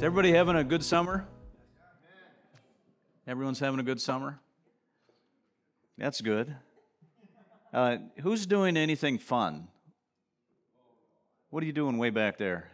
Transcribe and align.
Is 0.00 0.04
everybody 0.04 0.32
having 0.32 0.56
a 0.56 0.64
good 0.64 0.82
summer? 0.82 1.28
Everyone's 3.26 3.58
having 3.58 3.80
a 3.80 3.82
good 3.82 4.00
summer? 4.00 4.40
That's 5.98 6.22
good. 6.22 6.56
Uh, 7.70 7.98
who's 8.22 8.46
doing 8.46 8.78
anything 8.78 9.18
fun? 9.18 9.68
What 11.50 11.62
are 11.62 11.66
you 11.66 11.74
doing 11.74 11.98
way 11.98 12.08
back 12.08 12.38
there? 12.38 12.70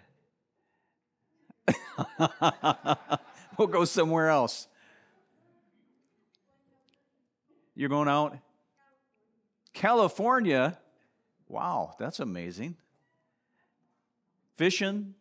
we'll 3.59 3.67
go 3.67 3.85
somewhere 3.85 4.29
else. 4.29 4.69
You're 7.75 7.89
going 7.89 8.07
out? 8.07 8.39
California? 9.73 10.79
Wow, 11.49 11.97
that's 11.99 12.21
amazing. 12.21 12.77
Fishing? 14.57 15.16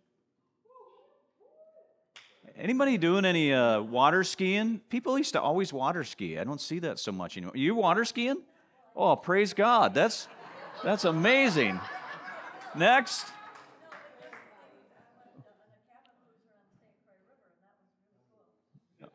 Anybody 2.57 2.97
doing 2.97 3.25
any 3.25 3.51
uh, 3.51 3.81
water 3.81 4.23
skiing? 4.23 4.79
People 4.89 5.17
used 5.17 5.33
to 5.33 5.41
always 5.41 5.73
water 5.73 6.05
ski. 6.05 6.39
I 6.39 6.45
don't 6.45 6.61
see 6.61 6.79
that 6.79 6.99
so 6.99 7.11
much 7.11 7.35
anymore. 7.35 7.57
You 7.57 7.75
water 7.75 8.05
skiing? 8.05 8.41
Oh, 8.95 9.17
praise 9.17 9.53
God. 9.53 9.93
That's 9.93 10.29
that's 10.81 11.03
amazing. 11.03 11.79
Next. 12.73 13.25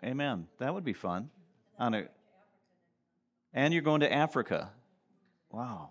Amen. 0.05 0.47
That 0.59 0.75
would 0.75 0.85
be 0.85 0.93
fun. 0.93 1.30
On 1.79 1.95
a, 1.95 2.09
and 3.55 3.73
you're 3.73 3.83
going 3.83 4.01
to 4.01 4.13
Africa. 4.13 4.71
Wow. 5.51 5.91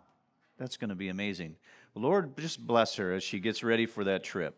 That's 0.60 0.78
going 0.78 0.90
to 0.90 0.96
be 0.96 1.10
amazing. 1.10 1.56
Lord, 1.96 2.38
just 2.38 2.66
bless 2.66 2.96
her 2.98 3.14
as 3.14 3.24
she 3.24 3.40
gets 3.40 3.64
ready 3.64 3.88
for 3.88 4.04
that 4.04 4.24
trip. 4.24 4.56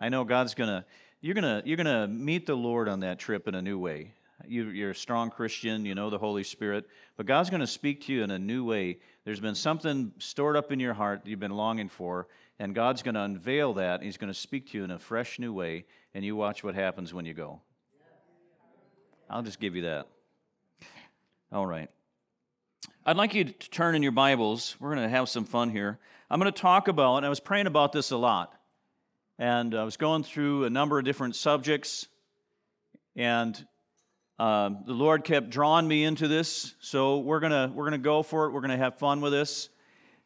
I 0.00 0.08
know 0.08 0.24
God's 0.24 0.54
going 0.54 0.70
to 0.70 0.84
you're 1.22 1.34
to 1.34 1.62
you're 1.64 1.76
to 1.78 2.06
meet 2.08 2.46
the 2.46 2.54
Lord 2.54 2.88
on 2.88 3.00
that 3.00 3.18
trip 3.18 3.48
in 3.48 3.54
a 3.54 3.62
new 3.62 3.78
way. 3.78 4.12
You, 4.46 4.68
you're 4.70 4.90
a 4.90 4.94
strong 4.94 5.30
Christian, 5.30 5.84
you 5.84 5.94
know 5.94 6.10
the 6.10 6.18
Holy 6.18 6.42
Spirit, 6.42 6.88
but 7.16 7.26
God's 7.26 7.48
going 7.48 7.60
to 7.60 7.66
speak 7.66 8.02
to 8.06 8.12
you 8.12 8.24
in 8.24 8.32
a 8.32 8.38
new 8.40 8.64
way. 8.64 8.98
There's 9.24 9.38
been 9.38 9.54
something 9.54 10.12
stored 10.18 10.56
up 10.56 10.72
in 10.72 10.80
your 10.80 10.94
heart 10.94 11.22
that 11.22 11.30
you've 11.30 11.38
been 11.38 11.56
longing 11.56 11.88
for, 11.88 12.26
and 12.58 12.74
God's 12.74 13.04
going 13.04 13.14
to 13.14 13.20
unveil 13.20 13.74
that. 13.74 14.02
He's 14.02 14.16
going 14.16 14.32
to 14.32 14.38
speak 14.38 14.70
to 14.70 14.78
you 14.78 14.84
in 14.84 14.90
a 14.90 14.98
fresh 14.98 15.38
new 15.38 15.52
way, 15.52 15.84
and 16.12 16.24
you 16.24 16.34
watch 16.34 16.64
what 16.64 16.74
happens 16.74 17.14
when 17.14 17.24
you 17.24 17.34
go. 17.34 17.60
I'll 19.30 19.42
just 19.42 19.60
give 19.60 19.76
you 19.76 19.82
that. 19.82 20.08
All 21.52 21.66
right. 21.66 21.88
I'd 23.06 23.16
like 23.16 23.34
you 23.34 23.44
to 23.44 23.70
turn 23.70 23.94
in 23.94 24.02
your 24.02 24.12
Bibles. 24.12 24.74
We're 24.80 24.94
going 24.94 25.08
to 25.08 25.08
have 25.08 25.28
some 25.28 25.44
fun 25.44 25.70
here. 25.70 26.00
I'm 26.28 26.40
going 26.40 26.52
to 26.52 26.60
talk 26.60 26.88
about, 26.88 27.18
and 27.18 27.26
I 27.26 27.28
was 27.28 27.40
praying 27.40 27.66
about 27.68 27.92
this 27.92 28.10
a 28.10 28.16
lot, 28.16 28.52
and 29.38 29.74
I 29.74 29.84
was 29.84 29.96
going 29.96 30.22
through 30.22 30.64
a 30.64 30.70
number 30.70 30.98
of 30.98 31.04
different 31.04 31.36
subjects, 31.36 32.06
and 33.16 33.56
um, 34.38 34.84
the 34.86 34.92
Lord 34.92 35.24
kept 35.24 35.50
drawing 35.50 35.86
me 35.86 36.04
into 36.04 36.28
this. 36.28 36.74
So 36.80 37.18
we're 37.18 37.40
to 37.52 37.72
we're 37.74 37.84
to 37.92 37.98
go 37.98 38.22
for 38.22 38.46
it. 38.46 38.52
We're 38.52 38.60
to 38.70 38.76
have 38.76 38.98
fun 38.98 39.20
with 39.20 39.32
this, 39.32 39.68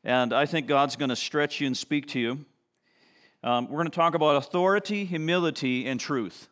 and 0.04 0.32
I 0.32 0.46
think 0.46 0.66
God's 0.66 0.96
to 1.10 1.16
stretch 1.16 1.60
you 1.60 1.66
and 1.66 1.76
speak 1.76 2.08
to 2.08 2.20
you. 2.20 2.44
Um, 3.42 3.68
we're 3.68 3.78
to 3.90 3.96
talk 3.96 4.14
about 4.14 4.36
authority, 4.36 5.04
humility, 5.04 5.86
and 5.86 6.00
truth 6.00 6.48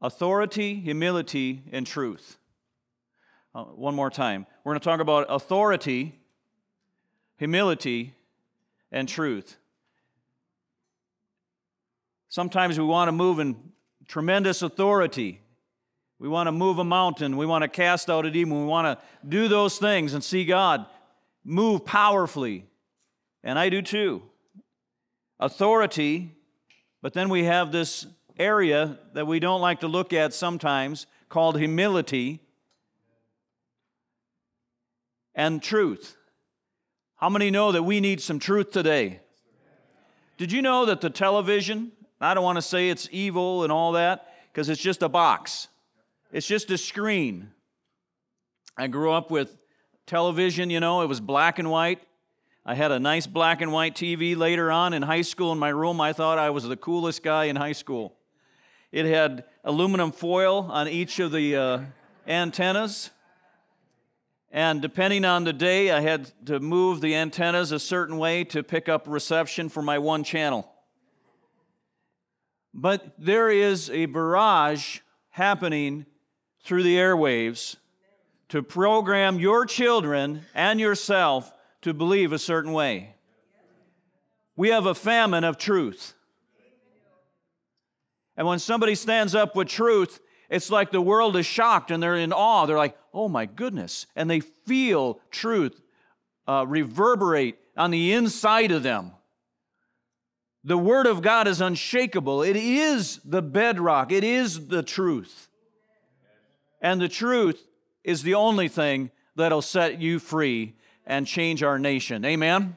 authority, 0.00 0.74
humility, 0.76 1.62
and 1.72 1.86
truth. 1.86 2.38
Uh, 3.54 3.64
one 3.64 3.94
more 3.94 4.10
time. 4.10 4.46
We're 4.62 4.72
going 4.72 4.80
to 4.80 4.84
talk 4.84 5.00
about 5.00 5.26
authority, 5.28 6.18
humility, 7.36 8.14
and 8.92 9.08
truth. 9.08 9.56
Sometimes 12.28 12.78
we 12.78 12.84
want 12.84 13.08
to 13.08 13.12
move 13.12 13.38
in 13.38 13.56
tremendous 14.06 14.62
authority. 14.62 15.40
We 16.18 16.28
want 16.28 16.46
to 16.46 16.52
move 16.52 16.78
a 16.78 16.84
mountain. 16.84 17.36
We 17.36 17.46
want 17.46 17.62
to 17.62 17.68
cast 17.68 18.10
out 18.10 18.26
a 18.26 18.30
demon. 18.30 18.60
We 18.60 18.66
want 18.66 18.86
to 18.86 19.04
do 19.26 19.48
those 19.48 19.78
things 19.78 20.14
and 20.14 20.22
see 20.22 20.44
God 20.44 20.86
move 21.44 21.84
powerfully. 21.84 22.66
And 23.42 23.58
I 23.58 23.68
do 23.68 23.80
too. 23.80 24.22
Authority, 25.40 26.32
but 27.00 27.14
then 27.14 27.28
we 27.28 27.44
have 27.44 27.72
this 27.72 28.06
area 28.38 28.98
that 29.14 29.26
we 29.26 29.40
don't 29.40 29.60
like 29.60 29.80
to 29.80 29.88
look 29.88 30.12
at 30.12 30.34
sometimes 30.34 31.06
called 31.28 31.58
humility 31.58 32.40
and 35.34 35.62
truth. 35.62 36.16
How 37.16 37.28
many 37.28 37.50
know 37.50 37.72
that 37.72 37.82
we 37.82 38.00
need 38.00 38.20
some 38.20 38.38
truth 38.38 38.70
today? 38.70 39.20
Did 40.36 40.52
you 40.52 40.62
know 40.62 40.84
that 40.86 41.00
the 41.00 41.10
television, 41.10 41.92
I 42.20 42.34
don't 42.34 42.44
want 42.44 42.56
to 42.56 42.62
say 42.62 42.90
it's 42.90 43.08
evil 43.12 43.62
and 43.62 43.72
all 43.72 43.92
that, 43.92 44.34
because 44.52 44.68
it's 44.68 44.80
just 44.80 45.02
a 45.02 45.08
box, 45.08 45.68
it's 46.32 46.46
just 46.46 46.70
a 46.70 46.78
screen. 46.78 47.50
I 48.76 48.86
grew 48.86 49.12
up 49.12 49.30
with 49.30 49.56
television, 50.06 50.70
you 50.70 50.80
know, 50.80 51.02
it 51.02 51.06
was 51.06 51.20
black 51.20 51.58
and 51.58 51.70
white. 51.70 52.00
I 52.64 52.74
had 52.74 52.92
a 52.92 53.00
nice 53.00 53.26
black 53.26 53.60
and 53.60 53.72
white 53.72 53.94
TV 53.94 54.36
later 54.36 54.70
on 54.70 54.92
in 54.92 55.02
high 55.02 55.22
school 55.22 55.52
in 55.52 55.58
my 55.58 55.70
room. 55.70 56.00
I 56.00 56.12
thought 56.12 56.38
I 56.38 56.50
was 56.50 56.64
the 56.64 56.76
coolest 56.76 57.22
guy 57.22 57.44
in 57.44 57.56
high 57.56 57.72
school. 57.72 58.14
It 58.92 59.06
had 59.06 59.44
aluminum 59.64 60.12
foil 60.12 60.68
on 60.70 60.86
each 60.86 61.18
of 61.18 61.32
the 61.32 61.56
uh, 61.56 61.80
antennas. 62.26 63.10
And 64.50 64.80
depending 64.80 65.24
on 65.24 65.44
the 65.44 65.52
day, 65.52 65.90
I 65.90 66.00
had 66.00 66.30
to 66.46 66.60
move 66.60 67.00
the 67.00 67.14
antennas 67.14 67.72
a 67.72 67.78
certain 67.78 68.16
way 68.18 68.44
to 68.44 68.62
pick 68.62 68.88
up 68.88 69.06
reception 69.06 69.68
for 69.68 69.82
my 69.82 69.98
one 69.98 70.24
channel. 70.24 70.70
But 72.80 73.14
there 73.18 73.50
is 73.50 73.90
a 73.90 74.06
barrage 74.06 75.00
happening 75.30 76.06
through 76.62 76.84
the 76.84 76.94
airwaves 76.94 77.74
to 78.50 78.62
program 78.62 79.40
your 79.40 79.66
children 79.66 80.42
and 80.54 80.78
yourself 80.78 81.52
to 81.82 81.92
believe 81.92 82.32
a 82.32 82.38
certain 82.38 82.72
way. 82.72 83.16
We 84.54 84.68
have 84.68 84.86
a 84.86 84.94
famine 84.94 85.42
of 85.42 85.58
truth. 85.58 86.14
And 88.36 88.46
when 88.46 88.60
somebody 88.60 88.94
stands 88.94 89.34
up 89.34 89.56
with 89.56 89.66
truth, 89.66 90.20
it's 90.48 90.70
like 90.70 90.92
the 90.92 91.00
world 91.00 91.34
is 91.36 91.46
shocked 91.46 91.90
and 91.90 92.00
they're 92.00 92.14
in 92.14 92.32
awe. 92.32 92.64
They're 92.64 92.76
like, 92.76 92.96
oh 93.12 93.28
my 93.28 93.46
goodness. 93.46 94.06
And 94.14 94.30
they 94.30 94.38
feel 94.38 95.18
truth 95.32 95.82
uh, 96.46 96.64
reverberate 96.68 97.58
on 97.76 97.90
the 97.90 98.12
inside 98.12 98.70
of 98.70 98.84
them. 98.84 99.14
The 100.68 100.76
Word 100.76 101.06
of 101.06 101.22
God 101.22 101.48
is 101.48 101.62
unshakable. 101.62 102.42
It 102.42 102.54
is 102.54 103.20
the 103.24 103.40
bedrock, 103.40 104.12
it 104.12 104.22
is 104.22 104.68
the 104.68 104.82
truth. 104.82 105.48
And 106.82 107.00
the 107.00 107.08
truth 107.08 107.66
is 108.04 108.22
the 108.22 108.34
only 108.34 108.68
thing 108.68 109.10
that'll 109.34 109.62
set 109.62 109.98
you 109.98 110.18
free 110.18 110.76
and 111.06 111.26
change 111.26 111.62
our 111.62 111.78
nation. 111.78 112.22
Amen? 112.22 112.76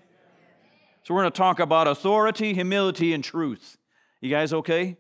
So 1.04 1.14
we're 1.14 1.24
going 1.24 1.34
to 1.34 1.38
talk 1.38 1.60
about 1.60 1.86
authority, 1.86 2.54
humility, 2.54 3.14
and 3.14 3.22
truth. 3.22 3.78
You 4.22 4.30
guys 4.30 4.54
okay? 4.54 4.96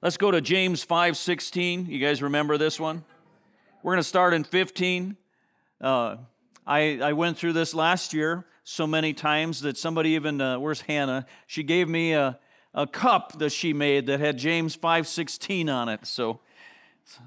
Let's 0.00 0.16
go 0.16 0.30
to 0.30 0.40
James 0.40 0.86
5:16. 0.86 1.86
You 1.86 1.98
guys 1.98 2.22
remember 2.22 2.56
this 2.56 2.80
one? 2.80 3.04
We're 3.82 3.92
going 3.92 4.02
to 4.02 4.08
start 4.08 4.32
in 4.32 4.44
15. 4.44 5.18
Uh, 5.82 6.16
I, 6.66 6.98
I 7.02 7.12
went 7.12 7.36
through 7.36 7.52
this 7.52 7.74
last 7.74 8.14
year 8.14 8.46
so 8.64 8.86
many 8.86 9.12
times 9.12 9.60
that 9.62 9.76
somebody 9.76 10.10
even, 10.10 10.40
uh, 10.40 10.58
where's 10.58 10.82
Hannah? 10.82 11.26
She 11.46 11.62
gave 11.62 11.88
me 11.88 12.12
a, 12.12 12.38
a 12.74 12.86
cup 12.86 13.38
that 13.38 13.50
she 13.50 13.72
made 13.72 14.06
that 14.06 14.20
had 14.20 14.38
James 14.38 14.76
5:16 14.76 15.68
on 15.68 15.88
it. 15.88 16.06
So, 16.06 16.40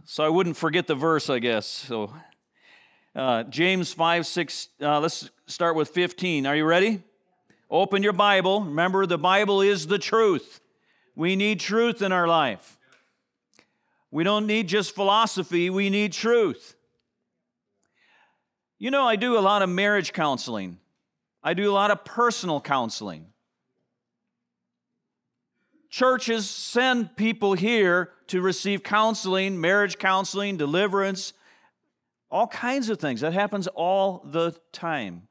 so 0.06 0.24
I 0.24 0.30
wouldn't 0.30 0.58
forget 0.58 0.88
the 0.88 0.96
verse, 0.96 1.30
I 1.30 1.40
guess. 1.40 1.66
So, 1.66 2.14
uh, 3.16 3.44
James 3.44 3.94
5, 3.94 4.26
6, 4.28 4.70
uh, 4.82 5.00
let's 5.00 5.30
start 5.48 5.76
with 5.76 5.90
15. 5.90 6.46
Are 6.46 6.56
you 6.56 6.66
ready? 6.66 7.02
Open 7.70 8.04
your 8.04 8.14
Bible. 8.14 8.62
Remember, 8.62 9.06
the 9.06 9.18
Bible 9.18 9.62
is 9.62 9.88
the 9.88 9.98
truth. 9.98 10.62
We 11.16 11.36
need 11.36 11.60
truth 11.60 12.02
in 12.02 12.12
our 12.12 12.28
life. 12.28 12.78
We 14.12 14.24
don't 14.24 14.48
need 14.48 14.68
just 14.68 14.96
philosophy, 14.96 15.70
we 15.70 15.90
need 15.90 16.14
truth. 16.14 16.76
You 18.78 18.92
know, 18.92 19.06
I 19.06 19.16
do 19.16 19.38
a 19.38 19.40
lot 19.40 19.62
of 19.62 19.70
marriage 19.70 20.14
counseling, 20.14 20.78
I 21.46 21.54
do 21.54 21.70
a 21.70 21.74
lot 21.74 21.92
of 21.92 22.04
personal 22.04 22.60
counseling. 22.60 23.28
Churches 25.92 26.50
send 26.50 27.16
people 27.16 27.54
here 27.54 28.10
to 28.28 28.42
receive 28.42 28.82
counseling, 28.82 29.62
marriage 29.62 30.00
counseling, 30.00 30.58
deliverance, 30.58 31.34
all 32.32 32.48
kinds 32.48 32.90
of 32.90 33.00
things. 33.00 33.22
That 33.22 33.34
happens 33.34 33.68
all 33.68 34.26
the 34.26 34.60
time. 34.72 35.28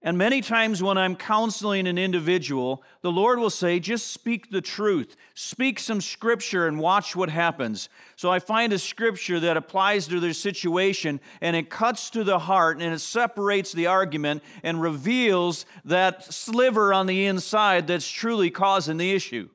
And 0.00 0.16
many 0.16 0.40
times 0.40 0.80
when 0.80 0.96
I'm 0.96 1.16
counseling 1.16 1.88
an 1.88 1.98
individual, 1.98 2.84
the 3.00 3.10
Lord 3.10 3.40
will 3.40 3.50
say, 3.50 3.80
just 3.80 4.12
speak 4.12 4.48
the 4.48 4.60
truth. 4.60 5.16
Speak 5.34 5.80
some 5.80 6.00
scripture 6.00 6.68
and 6.68 6.78
watch 6.78 7.16
what 7.16 7.30
happens. 7.30 7.88
So 8.14 8.30
I 8.30 8.38
find 8.38 8.72
a 8.72 8.78
scripture 8.78 9.40
that 9.40 9.56
applies 9.56 10.06
to 10.06 10.20
their 10.20 10.34
situation 10.34 11.20
and 11.40 11.56
it 11.56 11.68
cuts 11.68 12.10
to 12.10 12.22
the 12.22 12.38
heart 12.38 12.80
and 12.80 12.94
it 12.94 13.00
separates 13.00 13.72
the 13.72 13.88
argument 13.88 14.44
and 14.62 14.80
reveals 14.80 15.66
that 15.84 16.32
sliver 16.32 16.94
on 16.94 17.06
the 17.06 17.26
inside 17.26 17.88
that's 17.88 18.08
truly 18.08 18.50
causing 18.50 18.98
the 18.98 19.12
issue. 19.12 19.48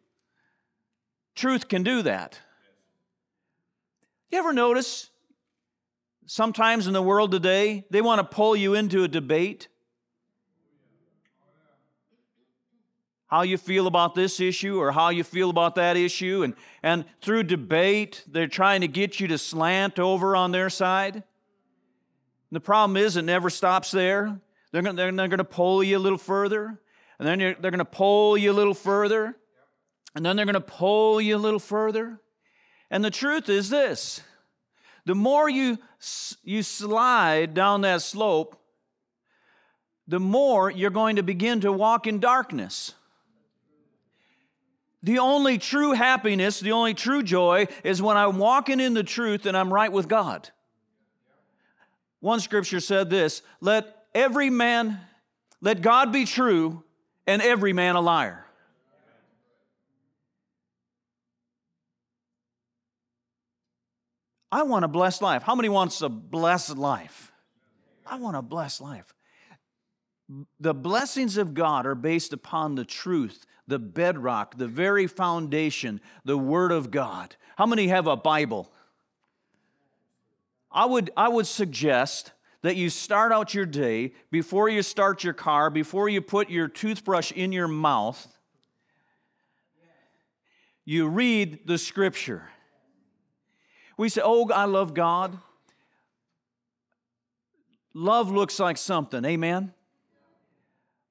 Truth 1.36 1.70
can 1.70 1.84
do 1.84 2.02
that. 2.02 2.38
You 4.30 4.40
ever 4.40 4.52
notice 4.52 5.10
sometimes 6.26 6.86
in 6.86 6.94
the 6.94 7.02
world 7.02 7.32
today, 7.32 7.86
they 7.90 8.02
want 8.02 8.20
to 8.20 8.36
pull 8.36 8.58
you 8.58 8.74
into 8.74 9.06
a 9.06 9.08
debate? 9.08 9.70
How 13.34 13.42
you 13.42 13.58
feel 13.58 13.88
about 13.88 14.14
this 14.14 14.40
issue 14.40 14.80
or 14.80 14.92
how 14.92 15.10
you 15.10 15.24
feel 15.24 15.50
about 15.50 15.74
that 15.74 15.98
issue. 15.98 16.44
And, 16.44 16.54
and 16.84 17.04
through 17.20 17.46
debate, 17.46 18.24
they're 18.28 18.48
trying 18.48 18.82
to 18.82 18.88
get 18.88 19.20
you 19.20 19.28
to 19.30 19.40
slant 19.40 19.98
over 19.98 20.36
on 20.36 20.52
their 20.52 20.70
side. 20.70 21.16
And 21.16 21.24
the 22.52 22.60
problem 22.60 22.96
is, 22.96 23.18
it 23.18 23.24
never 23.24 23.50
stops 23.50 23.90
there. 23.90 24.40
They're 24.72 24.84
going, 24.84 24.96
they're, 24.96 25.12
they're 25.12 25.28
to 25.30 25.44
pull 25.44 25.84
you 25.84 25.98
a 25.98 26.00
little 26.00 26.20
further, 26.20 26.80
and 27.18 27.28
then 27.28 27.40
they're 27.40 27.72
going 27.72 27.80
to 27.80 27.86
pull 27.86 28.38
you 28.38 28.52
a 28.52 28.54
little 28.54 28.76
further, 28.76 29.36
and 30.14 30.24
then 30.24 30.36
they're 30.36 30.46
going 30.46 30.54
to 30.54 30.62
pull 30.62 31.20
you 31.20 31.36
a 31.36 31.40
little 31.40 31.60
further. 31.60 32.22
And 32.92 33.04
the 33.04 33.10
truth 33.10 33.50
is 33.50 33.72
this 33.72 34.22
the 35.08 35.16
more 35.16 35.50
you, 35.50 35.80
you 36.44 36.62
slide 36.62 37.56
down 37.56 37.82
that 37.82 38.04
slope, 38.04 38.62
the 40.08 40.20
more 40.20 40.70
you're 40.70 40.92
going 40.92 41.16
to 41.16 41.24
begin 41.24 41.62
to 41.62 41.72
walk 41.72 42.06
in 42.06 42.20
darkness. 42.20 42.94
The 45.04 45.20
only 45.20 45.58
true 45.58 45.92
happiness, 45.92 46.62
the 46.62 46.72
only 46.72 46.94
true 46.94 47.24
joy 47.24 47.68
is 47.84 48.02
when 48.02 48.16
I'm 48.16 48.38
walking 48.38 48.80
in 48.80 48.94
the 48.94 49.04
truth 49.04 49.46
and 49.46 49.56
I'm 49.56 49.72
right 49.72 49.92
with 49.92 50.08
God. 50.08 50.50
One 52.22 52.40
scripture 52.40 52.80
said 52.80 53.10
this 53.10 53.42
let 53.60 54.06
every 54.16 54.50
man, 54.50 55.00
let 55.60 55.82
God 55.82 56.14
be 56.14 56.24
true 56.24 56.84
and 57.28 57.42
every 57.42 57.74
man 57.74 57.98
a 57.98 58.02
liar. 58.02 58.46
I 64.54 64.64
want 64.64 64.86
a 64.86 64.88
blessed 64.88 65.22
life. 65.22 65.44
How 65.44 65.56
many 65.56 65.68
wants 65.68 66.02
a 66.02 66.10
blessed 66.10 66.78
life? 66.78 67.32
I 68.06 68.18
want 68.18 68.38
a 68.38 68.42
blessed 68.42 68.82
life. 68.82 69.14
The 70.60 70.74
blessings 70.74 71.38
of 71.38 71.54
God 71.54 71.86
are 71.86 71.96
based 71.96 72.32
upon 72.32 72.76
the 72.76 72.86
truth, 72.86 73.46
the 73.68 73.80
bedrock, 73.80 74.58
the 74.58 74.68
very 74.68 75.08
foundation, 75.08 76.02
the 76.26 76.38
Word 76.38 76.72
of 76.72 76.92
God. 76.92 77.36
How 77.58 77.66
many 77.66 77.88
have 77.88 78.08
a 78.08 78.16
Bible? 78.16 78.72
I 80.72 80.86
would, 80.86 81.12
I 81.16 81.30
would 81.30 81.48
suggest 81.48 82.32
that 82.62 82.76
you 82.76 82.90
start 82.90 83.32
out 83.32 83.54
your 83.54 83.66
day 83.66 84.14
before 84.32 84.70
you 84.70 84.82
start 84.82 85.24
your 85.24 85.34
car, 85.34 85.70
before 85.70 86.10
you 86.10 86.22
put 86.22 86.50
your 86.50 86.68
toothbrush 86.68 87.32
in 87.32 87.52
your 87.52 87.68
mouth, 87.68 88.28
you 90.86 91.08
read 91.08 91.66
the 91.66 91.78
Scripture. 91.78 92.50
We 93.98 94.10
say, 94.10 94.22
Oh, 94.24 94.50
I 94.50 94.66
love 94.66 94.94
God. 94.94 95.38
Love 97.94 98.32
looks 98.32 98.60
like 98.60 98.78
something, 98.78 99.24
amen? 99.24 99.74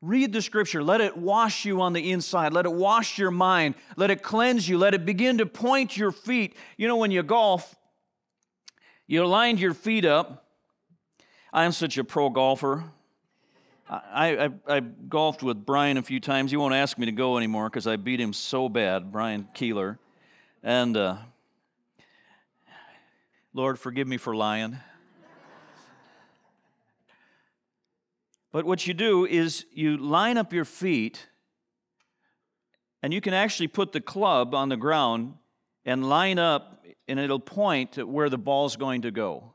Read 0.03 0.33
the 0.33 0.43
scripture. 0.43 0.83
Let 0.83 1.01
it 1.01 1.17
wash 1.17 1.65
you 1.65 1.81
on 1.81 1.93
the 1.93 2.11
inside. 2.11 2.53
Let 2.53 2.67
it 2.67 2.73
wash 2.73 3.19
your 3.19 3.31
mind. 3.31 3.77
Let 3.97 4.11
it 4.11 4.21
cleanse 4.21 4.69
you. 4.69 4.77
Let 4.77 4.95
it 4.95 5.07
begin 5.07 5.39
to 5.39 5.47
point 5.47 5.97
your 5.97 6.11
feet. 6.11 6.57
You 6.77 6.89
know, 6.89 6.97
when 6.97 7.13
you 7.13 7.23
golf, 7.23 7.77
you 9.07 9.25
lined 9.25 9.61
your 9.61 9.75
feet 9.75 10.05
up. 10.05 10.45
I'm 11.53 11.71
such 11.71 11.99
a 11.99 12.05
pro 12.05 12.31
golfer. 12.31 12.83
I, 13.89 14.47
I, 14.47 14.51
I, 14.77 14.81
golfed 14.81 15.43
with 15.43 15.65
Brian 15.65 15.99
a 15.99 16.03
few 16.03 16.19
times. 16.19 16.51
He 16.51 16.57
won't 16.57 16.75
ask 16.75 16.99
me 16.99 17.07
to 17.07 17.13
go 17.13 17.37
anymore 17.37 17.69
because 17.69 17.87
I 17.87 17.97
beat 17.97 18.21
him 18.21 18.33
so 18.33 18.69
bad, 18.69 19.13
Brian 19.13 19.47
Keeler. 19.55 19.99
And 20.63 20.97
uh, 20.97 21.17
Lord, 23.53 23.79
forgive 23.79 24.09
me 24.09 24.17
for 24.17 24.35
lying. 24.35 24.79
But 28.53 28.67
what 28.67 28.87
you 28.87 28.95
do 28.95 29.27
is 29.27 29.65
you 29.73 29.97
line 29.97 30.37
up 30.37 30.53
your 30.53 30.67
feet, 30.67 31.27
and 33.03 33.13
you 33.13 33.21
can 33.21 33.35
actually 33.35 33.69
put 33.69 33.93
the 33.93 34.01
club 34.01 34.55
on 34.55 34.69
the 34.69 34.77
ground 34.77 35.35
and 35.85 36.09
line 36.09 36.39
up, 36.39 36.85
and 37.09 37.19
it'll 37.19 37.41
point 37.41 37.93
to 37.93 38.07
where 38.07 38.29
the 38.29 38.39
ball's 38.39 38.77
going 38.77 39.03
to 39.03 39.11
go. 39.11 39.55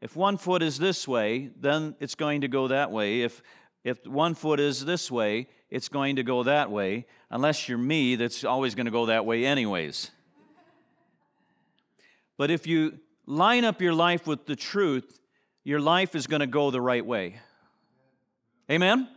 If 0.00 0.16
one 0.16 0.36
foot 0.36 0.62
is 0.62 0.78
this 0.78 1.06
way, 1.06 1.50
then 1.58 1.94
it's 2.00 2.14
going 2.14 2.40
to 2.40 2.48
go 2.48 2.68
that 2.68 2.90
way. 2.90 3.22
If, 3.22 3.42
if 3.84 4.06
one 4.06 4.34
foot 4.34 4.58
is 4.58 4.84
this 4.84 5.10
way, 5.10 5.46
it's 5.70 5.88
going 5.88 6.16
to 6.16 6.22
go 6.22 6.42
that 6.42 6.70
way. 6.70 7.06
Unless 7.30 7.68
you're 7.68 7.78
me, 7.78 8.16
that's 8.16 8.44
always 8.44 8.74
going 8.74 8.86
to 8.86 8.92
go 8.92 9.06
that 9.06 9.24
way, 9.24 9.44
anyways. 9.44 10.10
But 12.36 12.50
if 12.50 12.66
you 12.66 12.98
line 13.26 13.64
up 13.64 13.80
your 13.80 13.94
life 13.94 14.26
with 14.26 14.46
the 14.46 14.56
truth, 14.56 15.20
your 15.64 15.80
life 15.80 16.14
is 16.14 16.26
going 16.26 16.40
to 16.40 16.46
go 16.46 16.70
the 16.70 16.80
right 16.80 17.04
way. 17.04 17.38
Amen? 18.70 19.08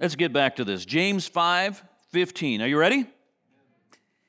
Let's 0.00 0.16
get 0.16 0.32
back 0.32 0.56
to 0.56 0.64
this. 0.64 0.84
James 0.84 1.26
5 1.26 1.82
15. 2.10 2.60
Are 2.60 2.66
you 2.66 2.76
ready? 2.76 3.06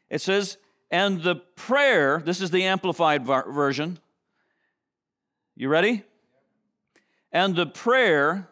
It 0.10 0.22
says, 0.22 0.58
and 0.90 1.22
the 1.22 1.36
prayer, 1.36 2.22
this 2.24 2.40
is 2.40 2.52
the 2.52 2.64
amplified 2.64 3.26
version. 3.26 4.00
You 5.56 5.68
ready? 5.68 6.04
And 7.32 7.56
the 7.56 7.66
prayer 7.66 8.48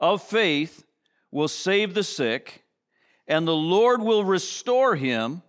of 0.00 0.22
faith 0.22 0.84
will 1.30 1.48
save 1.48 1.94
the 1.94 2.02
sick, 2.02 2.64
and 3.26 3.48
the 3.48 3.54
Lord 3.54 4.02
will 4.02 4.24
restore 4.24 4.96
him 4.96 5.42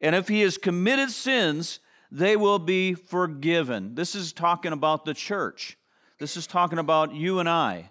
and 0.00 0.14
if 0.14 0.28
he 0.28 0.40
has 0.42 0.58
committed 0.58 1.10
sins, 1.10 1.80
they 2.10 2.36
will 2.36 2.58
be 2.58 2.94
forgiven. 2.94 3.94
This 3.94 4.14
is 4.14 4.32
talking 4.32 4.72
about 4.72 5.04
the 5.04 5.14
church. 5.14 5.77
This 6.18 6.36
is 6.36 6.46
talking 6.46 6.78
about 6.78 7.14
you 7.14 7.38
and 7.38 7.48
I. 7.48 7.90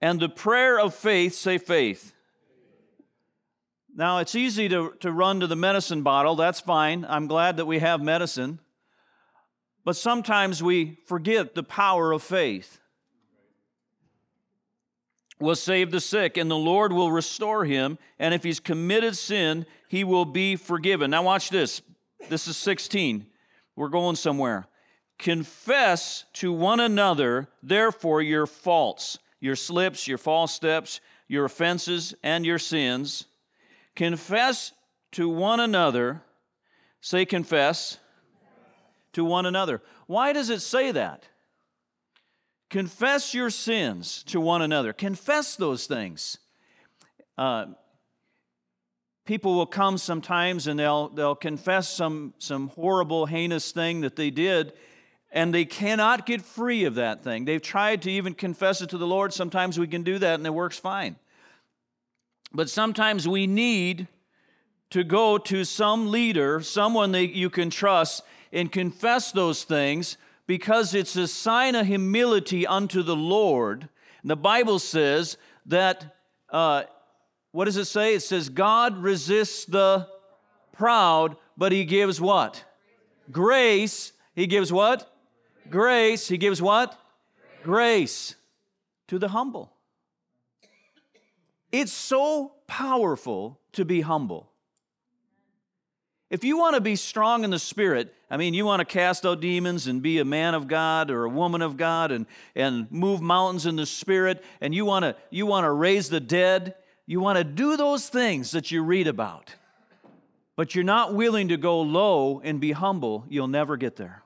And 0.00 0.20
the 0.20 0.28
prayer 0.28 0.78
of 0.78 0.94
faith, 0.94 1.34
say 1.34 1.58
faith. 1.58 2.12
Now, 3.94 4.18
it's 4.18 4.34
easy 4.34 4.68
to, 4.68 4.94
to 5.00 5.12
run 5.12 5.40
to 5.40 5.46
the 5.46 5.56
medicine 5.56 6.02
bottle. 6.02 6.34
That's 6.34 6.60
fine. 6.60 7.06
I'm 7.08 7.26
glad 7.26 7.58
that 7.58 7.66
we 7.66 7.78
have 7.78 8.02
medicine. 8.02 8.58
But 9.84 9.96
sometimes 9.96 10.62
we 10.62 10.98
forget 11.06 11.54
the 11.54 11.62
power 11.62 12.12
of 12.12 12.22
faith 12.22 12.80
will 15.42 15.56
save 15.56 15.90
the 15.90 16.00
sick, 16.00 16.36
and 16.36 16.50
the 16.50 16.56
Lord 16.56 16.92
will 16.92 17.10
restore 17.10 17.64
him. 17.64 17.98
And 18.18 18.32
if 18.32 18.44
he's 18.44 18.60
committed 18.60 19.16
sin, 19.16 19.66
he 19.88 20.04
will 20.04 20.24
be 20.24 20.56
forgiven. 20.56 21.10
Now, 21.10 21.24
watch 21.24 21.50
this. 21.50 21.82
This 22.28 22.48
is 22.48 22.56
16. 22.56 23.26
We're 23.76 23.88
going 23.88 24.16
somewhere. 24.16 24.66
Confess 25.18 26.24
to 26.34 26.52
one 26.52 26.80
another, 26.80 27.48
therefore, 27.62 28.22
your 28.22 28.46
faults, 28.46 29.18
your 29.40 29.56
slips, 29.56 30.08
your 30.08 30.18
false 30.18 30.52
steps, 30.52 31.00
your 31.28 31.44
offenses, 31.44 32.14
and 32.22 32.44
your 32.44 32.58
sins. 32.58 33.26
Confess 33.94 34.72
to 35.12 35.28
one 35.28 35.60
another. 35.60 36.22
Say, 37.00 37.24
confess 37.24 37.98
to 39.12 39.24
one 39.24 39.46
another. 39.46 39.82
Why 40.06 40.32
does 40.32 40.50
it 40.50 40.60
say 40.60 40.90
that? 40.92 41.28
Confess 42.70 43.34
your 43.34 43.50
sins 43.50 44.22
to 44.24 44.40
one 44.40 44.62
another. 44.62 44.92
Confess 44.92 45.56
those 45.56 45.86
things. 45.86 46.38
Uh, 47.36 47.66
people 49.24 49.54
will 49.54 49.66
come 49.66 49.98
sometimes 49.98 50.66
and 50.66 50.78
they'll, 50.78 51.08
they'll 51.08 51.34
confess 51.34 51.88
some, 51.88 52.34
some 52.38 52.68
horrible, 52.68 53.26
heinous 53.26 53.72
thing 53.72 54.00
that 54.00 54.16
they 54.16 54.30
did, 54.30 54.72
and 55.30 55.54
they 55.54 55.64
cannot 55.64 56.26
get 56.26 56.42
free 56.42 56.84
of 56.84 56.96
that 56.96 57.22
thing. 57.22 57.44
They've 57.44 57.62
tried 57.62 58.02
to 58.02 58.10
even 58.10 58.34
confess 58.34 58.82
it 58.82 58.90
to 58.90 58.98
the 58.98 59.06
Lord. 59.06 59.32
Sometimes 59.32 59.78
we 59.78 59.86
can 59.86 60.02
do 60.02 60.18
that 60.18 60.34
and 60.34 60.46
it 60.46 60.52
works 60.54 60.78
fine. 60.78 61.16
But 62.52 62.68
sometimes 62.68 63.26
we 63.26 63.46
need 63.46 64.08
to 64.90 65.04
go 65.04 65.38
to 65.38 65.64
some 65.64 66.10
leader, 66.10 66.60
someone 66.60 67.12
that 67.12 67.28
you 67.28 67.48
can 67.48 67.70
trust, 67.70 68.22
and 68.52 68.70
confess 68.70 69.32
those 69.32 69.64
things 69.64 70.18
because 70.46 70.94
it's 70.94 71.16
a 71.16 71.26
sign 71.26 71.74
of 71.74 71.86
humility 71.86 72.66
unto 72.66 73.02
the 73.02 73.16
Lord. 73.16 73.88
And 74.20 74.30
the 74.30 74.36
Bible 74.36 74.78
says 74.78 75.38
that, 75.66 76.16
uh, 76.50 76.82
what 77.52 77.66
does 77.66 77.76
it 77.76 77.84
say? 77.84 78.14
It 78.14 78.22
says, 78.22 78.48
God 78.48 78.98
resists 78.98 79.66
the 79.66 80.08
proud, 80.72 81.36
but 81.56 81.70
he 81.70 81.84
gives 81.84 82.20
what? 82.20 82.64
Grace. 83.30 84.12
He 84.34 84.46
gives 84.46 84.72
what? 84.72 85.10
Grace. 85.70 86.28
He 86.28 86.38
gives 86.38 86.60
what? 86.60 86.98
Grace 87.62 88.34
to 89.08 89.18
the 89.18 89.28
humble. 89.28 89.72
It's 91.70 91.92
so 91.92 92.52
powerful 92.66 93.60
to 93.72 93.84
be 93.84 94.00
humble. 94.00 94.50
If 96.30 96.44
you 96.44 96.56
want 96.56 96.76
to 96.76 96.80
be 96.80 96.96
strong 96.96 97.44
in 97.44 97.50
the 97.50 97.58
spirit, 97.58 98.14
I 98.30 98.38
mean, 98.38 98.54
you 98.54 98.64
want 98.64 98.80
to 98.80 98.86
cast 98.86 99.26
out 99.26 99.42
demons 99.42 99.86
and 99.86 100.00
be 100.00 100.18
a 100.18 100.24
man 100.24 100.54
of 100.54 100.66
God 100.66 101.10
or 101.10 101.24
a 101.24 101.28
woman 101.28 101.60
of 101.60 101.76
God 101.76 102.10
and, 102.10 102.24
and 102.54 102.90
move 102.90 103.20
mountains 103.20 103.66
in 103.66 103.76
the 103.76 103.84
spirit, 103.84 104.42
and 104.62 104.74
you 104.74 104.86
want 104.86 105.02
to 105.02 105.14
you 105.28 105.44
want 105.44 105.64
to 105.64 105.70
raise 105.70 106.08
the 106.08 106.20
dead, 106.20 106.74
you 107.06 107.20
want 107.20 107.38
to 107.38 107.44
do 107.44 107.76
those 107.76 108.08
things 108.08 108.52
that 108.52 108.70
you 108.70 108.82
read 108.82 109.06
about. 109.06 109.54
But 110.56 110.74
you're 110.74 110.84
not 110.84 111.14
willing 111.14 111.48
to 111.48 111.56
go 111.56 111.80
low 111.80 112.40
and 112.44 112.60
be 112.60 112.72
humble, 112.72 113.24
you'll 113.28 113.48
never 113.48 113.76
get 113.76 113.96
there. 113.96 114.22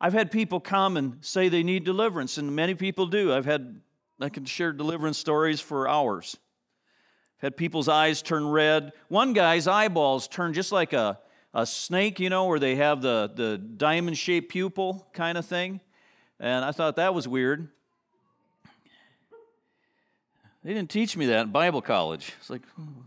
I've 0.00 0.12
had 0.12 0.30
people 0.30 0.60
come 0.60 0.96
and 0.96 1.18
say 1.20 1.48
they 1.48 1.62
need 1.62 1.84
deliverance, 1.84 2.36
and 2.36 2.54
many 2.54 2.74
people 2.74 3.06
do. 3.06 3.32
I've 3.32 3.46
had 3.46 3.80
I 4.20 4.28
can 4.28 4.44
share 4.44 4.72
deliverance 4.72 5.18
stories 5.18 5.60
for 5.60 5.88
hours 5.88 6.36
I've 7.38 7.48
had 7.48 7.56
people's 7.56 7.88
eyes 7.88 8.22
turn 8.22 8.46
red. 8.46 8.92
One 9.08 9.32
guy's 9.32 9.66
eyeballs 9.66 10.28
turned 10.28 10.54
just 10.54 10.72
like 10.72 10.92
a, 10.92 11.18
a 11.52 11.66
snake, 11.66 12.20
you 12.20 12.30
know, 12.30 12.46
where 12.46 12.58
they 12.58 12.76
have 12.76 13.02
the, 13.02 13.30
the 13.34 13.58
diamond 13.58 14.16
shaped 14.16 14.50
pupil 14.50 15.06
kind 15.12 15.36
of 15.36 15.44
thing. 15.44 15.80
And 16.40 16.64
I 16.64 16.72
thought 16.72 16.96
that 16.96 17.12
was 17.12 17.28
weird. 17.28 17.68
They 20.64 20.72
didn't 20.72 20.90
teach 20.90 21.14
me 21.16 21.26
that 21.26 21.42
in 21.42 21.50
Bible 21.50 21.82
college. 21.82 22.32
It's 22.40 22.48
like, 22.48 22.66
hmm. 22.70 23.02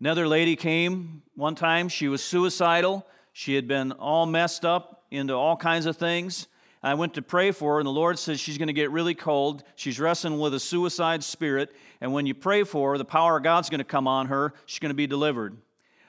Another 0.00 0.26
lady 0.26 0.56
came 0.56 1.22
one 1.36 1.54
time. 1.54 1.88
She 1.88 2.08
was 2.08 2.24
suicidal. 2.24 3.06
She 3.32 3.54
had 3.54 3.68
been 3.68 3.92
all 3.92 4.26
messed 4.26 4.64
up 4.64 5.04
into 5.12 5.34
all 5.34 5.56
kinds 5.56 5.86
of 5.86 5.96
things. 5.96 6.48
I 6.82 6.94
went 6.94 7.14
to 7.14 7.22
pray 7.22 7.52
for 7.52 7.74
her, 7.74 7.78
and 7.78 7.86
the 7.86 7.92
Lord 7.92 8.18
says 8.18 8.40
she's 8.40 8.58
going 8.58 8.66
to 8.66 8.72
get 8.72 8.90
really 8.90 9.14
cold. 9.14 9.62
She's 9.76 10.00
wrestling 10.00 10.40
with 10.40 10.54
a 10.54 10.58
suicide 10.58 11.22
spirit, 11.22 11.72
and 12.00 12.12
when 12.12 12.26
you 12.26 12.34
pray 12.34 12.64
for 12.64 12.90
her, 12.90 12.98
the 12.98 13.04
power 13.04 13.36
of 13.36 13.44
God's 13.44 13.70
going 13.70 13.78
to 13.78 13.84
come 13.84 14.08
on 14.08 14.26
her. 14.26 14.54
She's 14.66 14.80
going 14.80 14.90
to 14.90 14.94
be 14.94 15.06
delivered. 15.06 15.56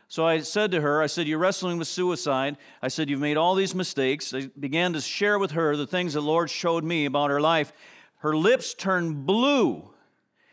So 0.07 0.25
I 0.25 0.39
said 0.39 0.71
to 0.71 0.81
her, 0.81 1.03
I 1.03 1.05
said, 1.07 1.27
You're 1.27 1.37
wrestling 1.37 1.77
with 1.77 1.87
suicide. 1.87 2.57
I 2.81 2.87
said, 2.87 3.11
You've 3.11 3.19
made 3.19 3.37
all 3.37 3.53
these 3.53 3.75
mistakes. 3.75 4.33
I 4.33 4.49
began 4.59 4.93
to 4.93 5.01
share 5.01 5.37
with 5.37 5.51
her 5.51 5.77
the 5.77 5.85
things 5.85 6.13
the 6.13 6.21
Lord 6.21 6.49
showed 6.49 6.83
me 6.83 7.05
about 7.05 7.29
her 7.29 7.39
life. 7.39 7.71
Her 8.23 8.37
lips 8.37 8.73
turned 8.73 9.25
blue. 9.25 9.89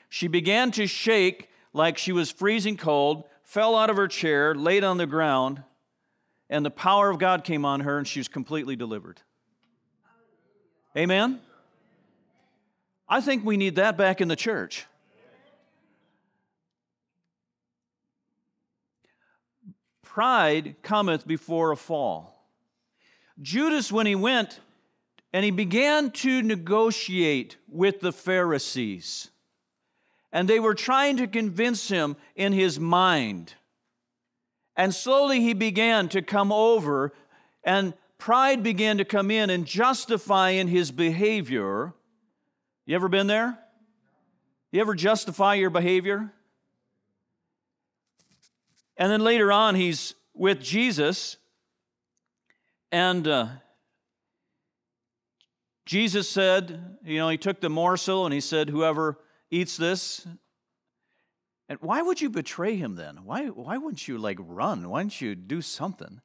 She 0.08 0.26
began 0.26 0.72
to 0.72 0.88
shake 0.88 1.48
like 1.72 1.98
she 1.98 2.10
was 2.10 2.28
freezing 2.28 2.76
cold, 2.76 3.22
fell 3.44 3.76
out 3.76 3.90
of 3.90 3.96
her 3.96 4.08
chair, 4.08 4.56
laid 4.56 4.82
on 4.82 4.96
the 4.96 5.06
ground, 5.06 5.62
and 6.48 6.66
the 6.66 6.70
power 6.70 7.10
of 7.10 7.20
God 7.20 7.44
came 7.44 7.64
on 7.64 7.78
her, 7.82 7.96
and 7.96 8.08
she 8.08 8.18
was 8.18 8.26
completely 8.26 8.74
delivered. 8.74 9.22
Amen? 10.96 11.38
I 13.08 13.20
think 13.20 13.44
we 13.44 13.56
need 13.56 13.76
that 13.76 13.96
back 13.96 14.20
in 14.20 14.26
the 14.26 14.34
church. 14.34 14.86
Pride 20.02 20.74
cometh 20.82 21.24
before 21.24 21.70
a 21.70 21.76
fall. 21.76 22.48
Judas, 23.40 23.92
when 23.92 24.06
he 24.06 24.16
went 24.16 24.58
and 25.32 25.44
he 25.44 25.50
began 25.50 26.10
to 26.10 26.42
negotiate 26.42 27.56
with 27.68 28.00
the 28.00 28.12
Pharisees, 28.12 29.30
and 30.32 30.48
they 30.48 30.60
were 30.60 30.74
trying 30.74 31.16
to 31.16 31.26
convince 31.26 31.88
him 31.88 32.16
in 32.34 32.52
his 32.52 32.78
mind. 32.78 33.54
And 34.76 34.94
slowly 34.94 35.40
he 35.40 35.52
began 35.52 36.08
to 36.10 36.22
come 36.22 36.52
over 36.52 37.12
and 37.64 37.94
pride 38.18 38.62
began 38.62 38.98
to 38.98 39.04
come 39.04 39.30
in 39.30 39.50
and 39.50 39.66
justify 39.66 40.50
in 40.50 40.68
his 40.68 40.90
behavior. 40.90 41.92
You 42.86 42.94
ever 42.94 43.08
been 43.08 43.26
there? 43.26 43.58
You 44.72 44.80
ever 44.80 44.94
justify 44.94 45.54
your 45.54 45.70
behavior? 45.70 46.32
And 48.96 49.10
then 49.10 49.22
later 49.22 49.50
on, 49.50 49.74
he's 49.74 50.14
with 50.34 50.62
Jesus, 50.62 51.38
and 52.92 53.26
uh, 53.26 53.48
Jesus 55.90 56.28
said, 56.28 56.98
you 57.04 57.18
know, 57.18 57.28
he 57.30 57.36
took 57.36 57.60
the 57.60 57.68
morsel 57.68 58.24
and 58.24 58.32
he 58.32 58.40
said, 58.40 58.70
Whoever 58.70 59.18
eats 59.50 59.76
this. 59.76 60.24
And 61.68 61.80
why 61.80 62.00
would 62.00 62.20
you 62.20 62.30
betray 62.30 62.76
him 62.76 62.94
then? 62.94 63.24
Why, 63.24 63.46
why 63.46 63.76
wouldn't 63.76 64.06
you 64.06 64.16
like 64.16 64.38
run? 64.40 64.88
Why 64.88 65.02
don't 65.02 65.20
you 65.20 65.34
do 65.34 65.60
something? 65.60 66.20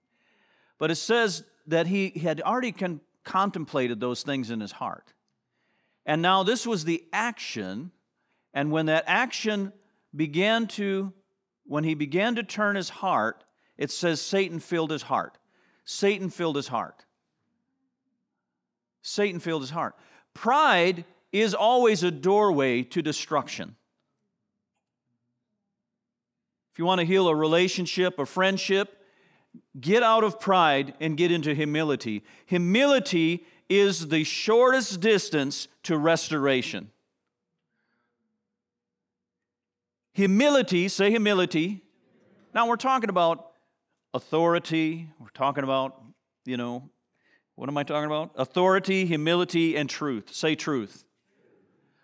But 0.78 0.92
it 0.92 0.98
says 0.98 1.46
that 1.66 1.88
he 1.88 2.10
had 2.10 2.42
already 2.42 2.74
con- 2.74 3.02
contemplated 3.24 4.00
those 4.00 4.22
things 4.22 4.52
in 4.52 4.60
his 4.60 4.72
heart. 4.72 5.14
And 6.06 6.22
now 6.22 6.44
this 6.44 6.68
was 6.68 6.86
the 6.86 7.04
action. 7.12 7.90
And 8.54 8.72
when 8.72 8.86
that 8.86 9.06
action 9.08 9.74
began 10.16 10.68
to, 10.78 11.12
when 11.66 11.84
he 11.84 11.96
began 11.96 12.36
to 12.36 12.44
turn 12.44 12.76
his 12.76 12.90
heart, 12.90 13.44
it 13.80 13.90
says 13.90 14.22
Satan 14.22 14.60
filled 14.60 14.92
his 14.92 15.02
heart. 15.02 15.40
Satan 15.86 16.30
filled 16.30 16.56
his 16.56 16.68
heart. 16.68 17.06
Satan 19.08 19.40
filled 19.40 19.62
his 19.62 19.72
heart. 19.72 19.96
Pride 20.34 21.06
is 21.32 21.54
always 21.54 22.04
a 22.04 22.12
doorway 22.12 22.84
to 22.84 23.02
destruction. 23.02 23.76
If 26.72 26.80
you 26.80 26.86
want 26.86 27.00
to 27.00 27.06
heal 27.06 27.28
a 27.28 27.36
relationship, 27.36 28.20
a 28.20 28.26
friendship, 28.26 29.02
Get 29.80 30.04
out 30.04 30.24
of 30.24 30.40
pride 30.40 30.94
and 31.00 31.18
get 31.18 31.32
into 31.32 31.54
humility. 31.54 32.24
Humility 32.46 33.46
is 33.70 34.08
the 34.08 34.24
shortest 34.24 35.02
distance 35.02 35.68
to 35.84 35.98
restoration. 35.98 36.92
Humility, 40.14 40.88
say 40.88 41.10
humility. 41.10 41.84
Now 42.54 42.68
we're 42.68 42.78
talking 42.78 43.10
about 43.10 43.52
authority. 44.14 45.10
We're 45.20 45.28
talking 45.30 45.66
about, 45.66 46.02
you 46.46 46.56
know, 46.56 46.90
what 47.56 47.70
am 47.70 47.78
I 47.78 47.84
talking 47.84 48.06
about? 48.06 48.32
Authority, 48.36 49.06
humility, 49.06 49.76
and 49.78 49.90
truth. 49.90 50.34
Say 50.34 50.56
truth. 50.56 51.06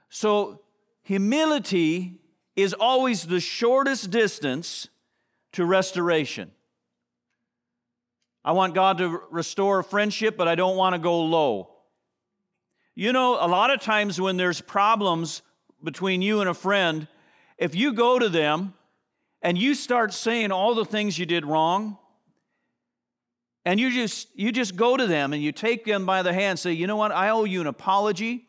So, 0.09 0.61
humility 1.03 2.19
is 2.55 2.73
always 2.73 3.25
the 3.25 3.39
shortest 3.39 4.11
distance 4.11 4.87
to 5.53 5.65
restoration. 5.65 6.51
I 8.43 8.53
want 8.53 8.73
God 8.73 8.97
to 8.99 9.21
restore 9.29 9.79
a 9.79 9.83
friendship, 9.83 10.35
but 10.37 10.47
I 10.47 10.55
don't 10.55 10.75
want 10.75 10.95
to 10.95 10.99
go 10.99 11.21
low. 11.21 11.69
You 12.95 13.13
know, 13.13 13.35
a 13.39 13.47
lot 13.47 13.71
of 13.71 13.81
times 13.81 14.19
when 14.19 14.37
there's 14.37 14.61
problems 14.61 15.41
between 15.83 16.21
you 16.21 16.41
and 16.41 16.49
a 16.49 16.53
friend, 16.53 17.07
if 17.57 17.75
you 17.75 17.93
go 17.93 18.19
to 18.19 18.29
them 18.29 18.73
and 19.41 19.57
you 19.57 19.75
start 19.75 20.13
saying 20.13 20.51
all 20.51 20.75
the 20.75 20.85
things 20.85 21.17
you 21.17 21.25
did 21.25 21.45
wrong, 21.45 21.97
and 23.65 23.79
you 23.79 23.91
just 23.91 24.27
you 24.35 24.51
just 24.51 24.75
go 24.75 24.97
to 24.97 25.05
them 25.07 25.33
and 25.33 25.41
you 25.41 25.51
take 25.51 25.85
them 25.85 26.05
by 26.05 26.21
the 26.21 26.33
hand, 26.33 26.59
say, 26.59 26.73
you 26.73 26.87
know 26.87 26.95
what, 26.95 27.11
I 27.11 27.29
owe 27.29 27.43
you 27.43 27.61
an 27.61 27.67
apology. 27.67 28.47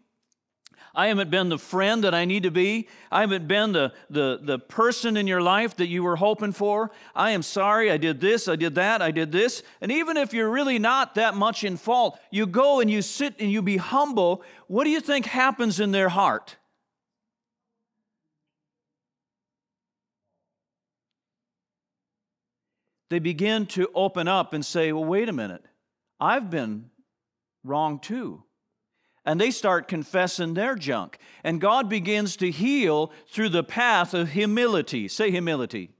I 0.95 1.07
haven't 1.07 1.31
been 1.31 1.49
the 1.49 1.59
friend 1.59 2.05
that 2.05 2.15
I 2.15 2.27
need 2.27 2.43
to 2.43 2.51
be. 2.51 2.87
I 3.11 3.23
haven't 3.23 3.49
been 3.49 3.73
the, 3.73 3.95
the, 4.11 4.39
the 4.43 4.59
person 4.59 5.17
in 5.17 5.27
your 5.27 5.41
life 5.41 5.77
that 5.77 5.87
you 5.87 6.03
were 6.03 6.17
hoping 6.17 6.53
for. 6.53 6.91
I 7.15 7.31
am 7.31 7.43
sorry. 7.43 7.91
I 7.91 7.97
did 7.97 8.21
this, 8.21 8.47
I 8.47 8.57
did 8.57 8.75
that, 8.75 9.01
I 9.01 9.11
did 9.11 9.33
this. 9.33 9.63
And 9.81 9.91
even 9.91 10.19
if 10.19 10.35
you're 10.35 10.51
really 10.51 10.79
not 10.79 11.15
that 11.15 11.35
much 11.35 11.65
in 11.65 11.79
fault, 11.79 12.19
you 12.31 12.47
go 12.47 12.81
and 12.81 12.91
you 12.91 13.01
sit 13.01 13.35
and 13.41 13.51
you 13.51 13.63
be 13.63 13.79
humble. 13.79 14.43
What 14.67 14.85
do 14.85 14.91
you 14.91 15.01
think 15.01 15.25
happens 15.27 15.81
in 15.81 15.93
their 15.93 16.11
heart? 16.11 16.57
They 23.13 23.19
begin 23.19 23.67
to 23.67 23.91
open 23.95 24.27
up 24.27 24.55
and 24.55 24.65
say, 24.65 24.91
well, 24.91 25.05
wait 25.05 25.29
a 25.29 25.35
minute. 25.35 25.63
I've 26.19 26.49
been 26.49 26.89
wrong 27.63 27.99
too 27.99 28.45
and 29.27 29.39
they 29.39 29.51
start 29.51 29.87
confessing 29.87 30.55
their 30.55 30.75
junk. 30.75 31.19
And 31.45 31.61
God 31.61 31.91
begins 31.91 32.37
to 32.37 32.51
heal 32.51 33.13
through 33.27 33.51
the 33.51 33.63
path 33.63 34.15
of 34.15 34.31
humility. 34.31 35.09
Say 35.09 35.31
humility. 35.31 35.91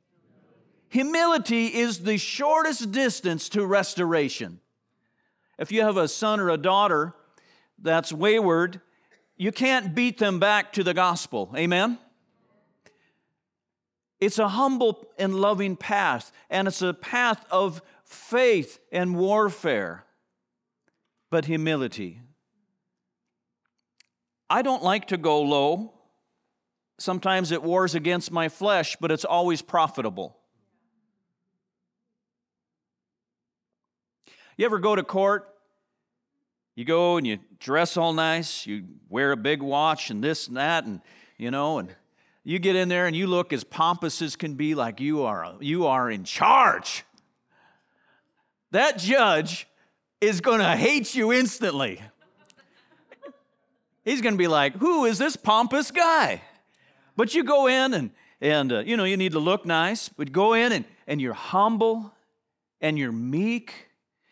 Humility 0.89 1.67
is 1.67 2.01
the 2.01 2.17
shortest 2.17 2.93
distance 2.93 3.51
to 3.51 3.67
restoration. 3.67 4.61
If 5.59 5.71
you 5.71 5.83
have 5.83 5.99
a 5.99 6.09
son 6.09 6.41
or 6.41 6.49
a 6.49 6.57
daughter 6.57 7.15
that's 7.79 8.11
wayward, 8.11 8.81
you 9.37 9.53
can't 9.53 9.95
beat 9.95 10.17
them 10.17 10.39
back 10.41 10.73
to 10.73 10.83
the 10.83 10.95
gospel. 10.95 11.53
Amen? 11.57 11.99
It's 14.23 14.39
a 14.39 14.47
humble 14.47 15.05
and 15.19 15.35
loving 15.35 15.75
path, 15.75 16.31
and 16.49 16.69
it's 16.69 16.81
a 16.81 16.95
path 16.95 17.45
of 17.51 17.83
faith 18.05 18.79
and 18.93 19.17
warfare, 19.17 20.05
but 21.29 21.47
humility. 21.47 22.21
I 24.49 24.63
don't 24.63 24.85
like 24.85 25.09
to 25.09 25.17
go 25.17 25.43
low. 25.43 25.95
Sometimes 27.01 27.51
it 27.51 27.65
wars 27.65 27.97
against 27.97 28.31
my 28.31 28.49
flesh, 28.49 28.97
but 29.01 29.11
it's 29.11 29.25
always 29.25 29.61
profitable. 29.61 30.37
You 34.57 34.67
ever 34.67 34.79
go 34.79 34.95
to 34.95 35.03
court? 35.03 35.53
You 36.77 36.85
go 36.85 37.17
and 37.17 37.27
you 37.27 37.41
dress 37.59 37.97
all 37.97 38.13
nice, 38.13 38.69
you 38.69 38.85
wear 39.09 39.33
a 39.33 39.37
big 39.37 39.61
watch 39.65 40.11
and 40.11 40.23
this 40.23 40.47
and 40.47 40.57
that, 40.59 40.85
and 40.85 41.01
you 41.39 41.51
know, 41.51 41.81
and 41.81 41.97
You 42.45 42.59
get 42.59 42.75
in 42.75 42.89
there 42.89 43.07
and 43.07 43.15
you 43.15 43.27
look 43.27 43.53
as 43.53 43.63
pompous 43.63 44.21
as 44.21 44.35
can 44.35 44.55
be, 44.55 44.75
like 44.75 45.01
you 45.01 45.23
are, 45.23 45.55
you 45.61 45.87
are 45.87 46.11
in 46.11 46.25
charge. 46.25 47.05
That 48.73 48.99
judge 48.99 49.69
is 50.21 50.41
going 50.41 50.61
to 50.61 50.77
hate 50.77 51.15
you 51.15 51.33
instantly. 51.33 52.01
He's 54.05 54.21
going 54.21 54.35
to 54.35 54.39
be 54.39 54.49
like, 54.49 54.77
Who 54.77 55.05
is 55.05 55.19
this 55.19 55.37
pompous 55.37 55.91
guy? 55.91 56.43
But 57.17 57.35
you 57.35 57.45
go 57.45 57.69
in 57.69 57.95
and, 57.95 58.11
and 58.41 58.73
uh, 58.73 58.79
you 58.81 58.97
know, 58.97 59.05
you 59.05 59.17
need 59.17 59.33
to 59.33 59.39
look 59.39 59.65
nice, 59.65 60.09
but 60.09 60.33
go 60.33 60.55
in 60.55 60.73
and, 60.73 60.85
and 61.07 61.21
you're 61.21 61.35
humble 61.35 62.13
and 62.81 62.99
you're 62.99 63.13
meek 63.13 63.89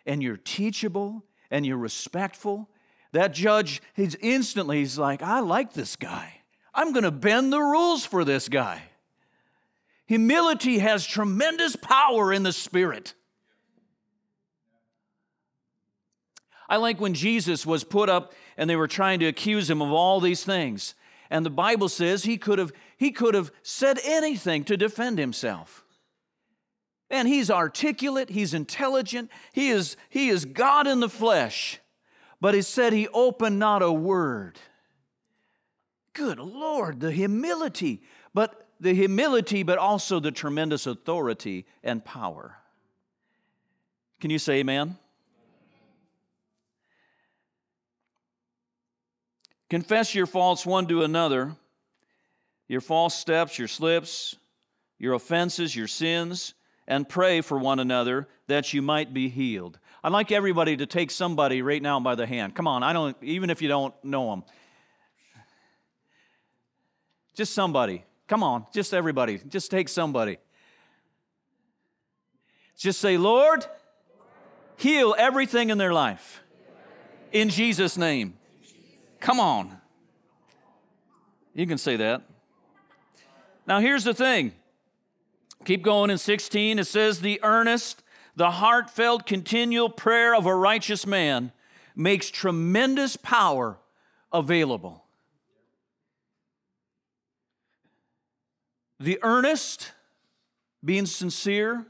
and 0.06 0.22
you're 0.22 0.38
teachable 0.38 1.24
and 1.50 1.64
you're 1.64 1.76
respectful. 1.76 2.68
That 3.12 3.32
judge, 3.32 3.82
he's 3.94 4.16
instantly, 4.16 4.78
he's 4.78 4.98
like, 4.98 5.22
I 5.22 5.40
like 5.40 5.74
this 5.74 5.94
guy. 5.94 6.39
I'm 6.80 6.92
going 6.92 7.04
to 7.04 7.10
bend 7.10 7.52
the 7.52 7.60
rules 7.60 8.06
for 8.06 8.24
this 8.24 8.48
guy. 8.48 8.80
Humility 10.06 10.78
has 10.78 11.04
tremendous 11.04 11.76
power 11.76 12.32
in 12.32 12.42
the 12.42 12.54
spirit. 12.54 13.12
I 16.70 16.78
like 16.78 16.98
when 16.98 17.12
Jesus 17.12 17.66
was 17.66 17.84
put 17.84 18.08
up 18.08 18.32
and 18.56 18.70
they 18.70 18.76
were 18.76 18.88
trying 18.88 19.20
to 19.20 19.26
accuse 19.26 19.68
him 19.68 19.82
of 19.82 19.92
all 19.92 20.20
these 20.20 20.42
things. 20.42 20.94
And 21.28 21.44
the 21.44 21.50
Bible 21.50 21.90
says 21.90 22.24
he 22.24 22.38
could 22.38 22.58
have, 22.58 22.72
he 22.96 23.10
could 23.10 23.34
have 23.34 23.52
said 23.62 23.98
anything 24.02 24.64
to 24.64 24.78
defend 24.78 25.18
himself. 25.18 25.84
And 27.10 27.28
he's 27.28 27.50
articulate, 27.50 28.30
he's 28.30 28.54
intelligent, 28.54 29.30
he 29.52 29.68
is, 29.68 29.98
he 30.08 30.30
is 30.30 30.46
God 30.46 30.86
in 30.86 31.00
the 31.00 31.10
flesh. 31.10 31.78
But 32.40 32.54
he 32.54 32.62
said 32.62 32.94
he 32.94 33.06
opened 33.08 33.58
not 33.58 33.82
a 33.82 33.92
word. 33.92 34.58
Good 36.12 36.38
Lord, 36.38 37.00
the 37.00 37.12
humility, 37.12 38.02
but 38.34 38.68
the 38.80 38.94
humility, 38.94 39.62
but 39.62 39.78
also 39.78 40.20
the 40.20 40.32
tremendous 40.32 40.86
authority 40.86 41.66
and 41.84 42.04
power. 42.04 42.56
Can 44.20 44.30
you 44.30 44.38
say 44.38 44.54
amen? 44.60 44.96
Confess 49.68 50.14
your 50.14 50.26
faults 50.26 50.66
one 50.66 50.88
to 50.88 51.04
another, 51.04 51.54
your 52.66 52.80
false 52.80 53.14
steps, 53.14 53.58
your 53.58 53.68
slips, 53.68 54.34
your 54.98 55.14
offenses, 55.14 55.76
your 55.76 55.86
sins, 55.86 56.54
and 56.88 57.08
pray 57.08 57.40
for 57.40 57.56
one 57.56 57.78
another 57.78 58.26
that 58.48 58.72
you 58.72 58.82
might 58.82 59.14
be 59.14 59.28
healed. 59.28 59.78
I'd 60.02 60.12
like 60.12 60.32
everybody 60.32 60.76
to 60.76 60.86
take 60.86 61.10
somebody 61.10 61.62
right 61.62 61.80
now 61.80 62.00
by 62.00 62.16
the 62.16 62.26
hand. 62.26 62.56
Come 62.56 62.66
on, 62.66 62.82
I 62.82 62.92
don't, 62.92 63.16
even 63.22 63.48
if 63.48 63.62
you 63.62 63.68
don't 63.68 63.94
know 64.02 64.30
them. 64.30 64.44
Just 67.40 67.54
somebody. 67.54 68.04
Come 68.28 68.42
on, 68.42 68.66
just 68.70 68.92
everybody. 68.92 69.40
Just 69.48 69.70
take 69.70 69.88
somebody. 69.88 70.36
Just 72.76 73.00
say, 73.00 73.16
Lord, 73.16 73.64
heal 74.76 75.14
everything 75.16 75.70
in 75.70 75.78
their 75.78 75.94
life. 75.94 76.42
In 77.32 77.48
Jesus' 77.48 77.96
name. 77.96 78.34
Come 79.20 79.40
on. 79.40 79.74
You 81.54 81.66
can 81.66 81.78
say 81.78 81.96
that. 81.96 82.24
Now, 83.66 83.80
here's 83.80 84.04
the 84.04 84.12
thing. 84.12 84.52
Keep 85.64 85.82
going 85.82 86.10
in 86.10 86.18
16. 86.18 86.78
It 86.78 86.86
says, 86.86 87.22
The 87.22 87.40
earnest, 87.42 88.02
the 88.36 88.50
heartfelt, 88.50 89.24
continual 89.24 89.88
prayer 89.88 90.34
of 90.34 90.44
a 90.44 90.54
righteous 90.54 91.06
man 91.06 91.52
makes 91.96 92.30
tremendous 92.30 93.16
power 93.16 93.78
available. 94.30 95.06
The 99.00 99.18
earnest, 99.22 99.92
being 100.84 101.06
sincere, 101.06 101.86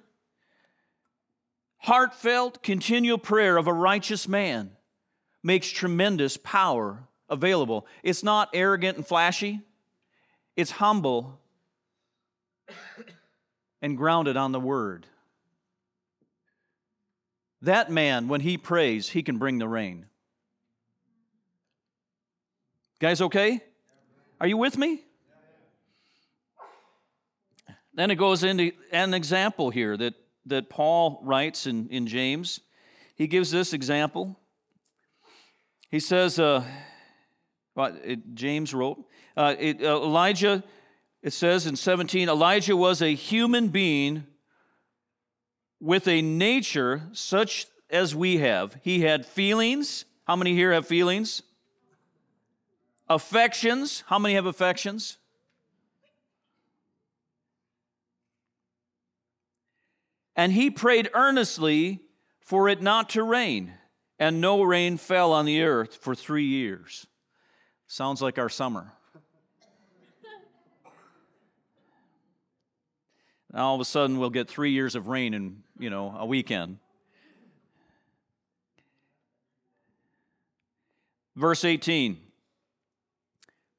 heartfelt, 1.78 2.62
continual 2.62 3.18
prayer 3.18 3.56
of 3.56 3.66
a 3.66 3.72
righteous 3.72 4.28
man 4.28 4.70
makes 5.42 5.68
tremendous 5.68 6.36
power 6.36 7.02
available. 7.28 7.84
It's 8.04 8.22
not 8.22 8.48
arrogant 8.54 8.96
and 8.96 9.04
flashy, 9.04 9.60
it's 10.56 10.70
humble 10.70 11.40
and 13.82 13.96
grounded 13.96 14.36
on 14.36 14.52
the 14.52 14.60
word. 14.60 15.08
That 17.60 17.90
man, 17.90 18.28
when 18.28 18.40
he 18.40 18.56
prays, 18.56 19.08
he 19.08 19.24
can 19.24 19.36
bring 19.36 19.58
the 19.58 19.68
rain. 19.68 20.06
Guys, 23.00 23.20
okay? 23.20 23.64
Are 24.40 24.46
you 24.46 24.56
with 24.56 24.78
me? 24.78 25.02
Then 28.00 28.10
it 28.10 28.14
goes 28.14 28.44
into 28.44 28.72
an 28.92 29.12
example 29.12 29.68
here 29.68 29.94
that, 29.94 30.14
that 30.46 30.70
Paul 30.70 31.20
writes 31.22 31.66
in, 31.66 31.86
in 31.90 32.06
James. 32.06 32.60
He 33.14 33.26
gives 33.26 33.50
this 33.50 33.74
example. 33.74 34.40
He 35.90 36.00
says, 36.00 36.38
uh, 36.38 36.64
it, 37.76 38.34
James 38.34 38.72
wrote. 38.72 39.04
Uh, 39.36 39.54
it, 39.58 39.82
uh, 39.82 39.96
Elijah, 39.96 40.64
it 41.22 41.34
says 41.34 41.66
in 41.66 41.76
17, 41.76 42.30
Elijah 42.30 42.74
was 42.74 43.02
a 43.02 43.14
human 43.14 43.68
being 43.68 44.24
with 45.78 46.08
a 46.08 46.22
nature 46.22 47.02
such 47.12 47.66
as 47.90 48.14
we 48.14 48.38
have. 48.38 48.78
He 48.82 49.02
had 49.02 49.26
feelings. 49.26 50.06
How 50.24 50.36
many 50.36 50.54
here 50.54 50.72
have 50.72 50.86
feelings? 50.86 51.42
Affections. 53.10 54.04
How 54.06 54.18
many 54.18 54.36
have 54.36 54.46
affections? 54.46 55.18
And 60.36 60.52
he 60.52 60.70
prayed 60.70 61.10
earnestly 61.14 62.00
for 62.40 62.68
it 62.68 62.82
not 62.82 63.10
to 63.10 63.22
rain, 63.22 63.74
and 64.18 64.40
no 64.40 64.62
rain 64.62 64.96
fell 64.96 65.32
on 65.32 65.44
the 65.44 65.62
earth 65.62 65.96
for 65.96 66.14
three 66.14 66.46
years. 66.46 67.06
Sounds 67.86 68.22
like 68.22 68.38
our 68.38 68.48
summer. 68.48 68.92
Now 73.52 73.66
all 73.66 73.74
of 73.74 73.80
a 73.80 73.84
sudden 73.84 74.18
we'll 74.18 74.30
get 74.30 74.48
three 74.48 74.70
years 74.70 74.94
of 74.94 75.08
rain 75.08 75.34
in, 75.34 75.64
you 75.76 75.90
know, 75.90 76.14
a 76.16 76.24
weekend. 76.24 76.78
Verse 81.34 81.64
18. 81.64 82.18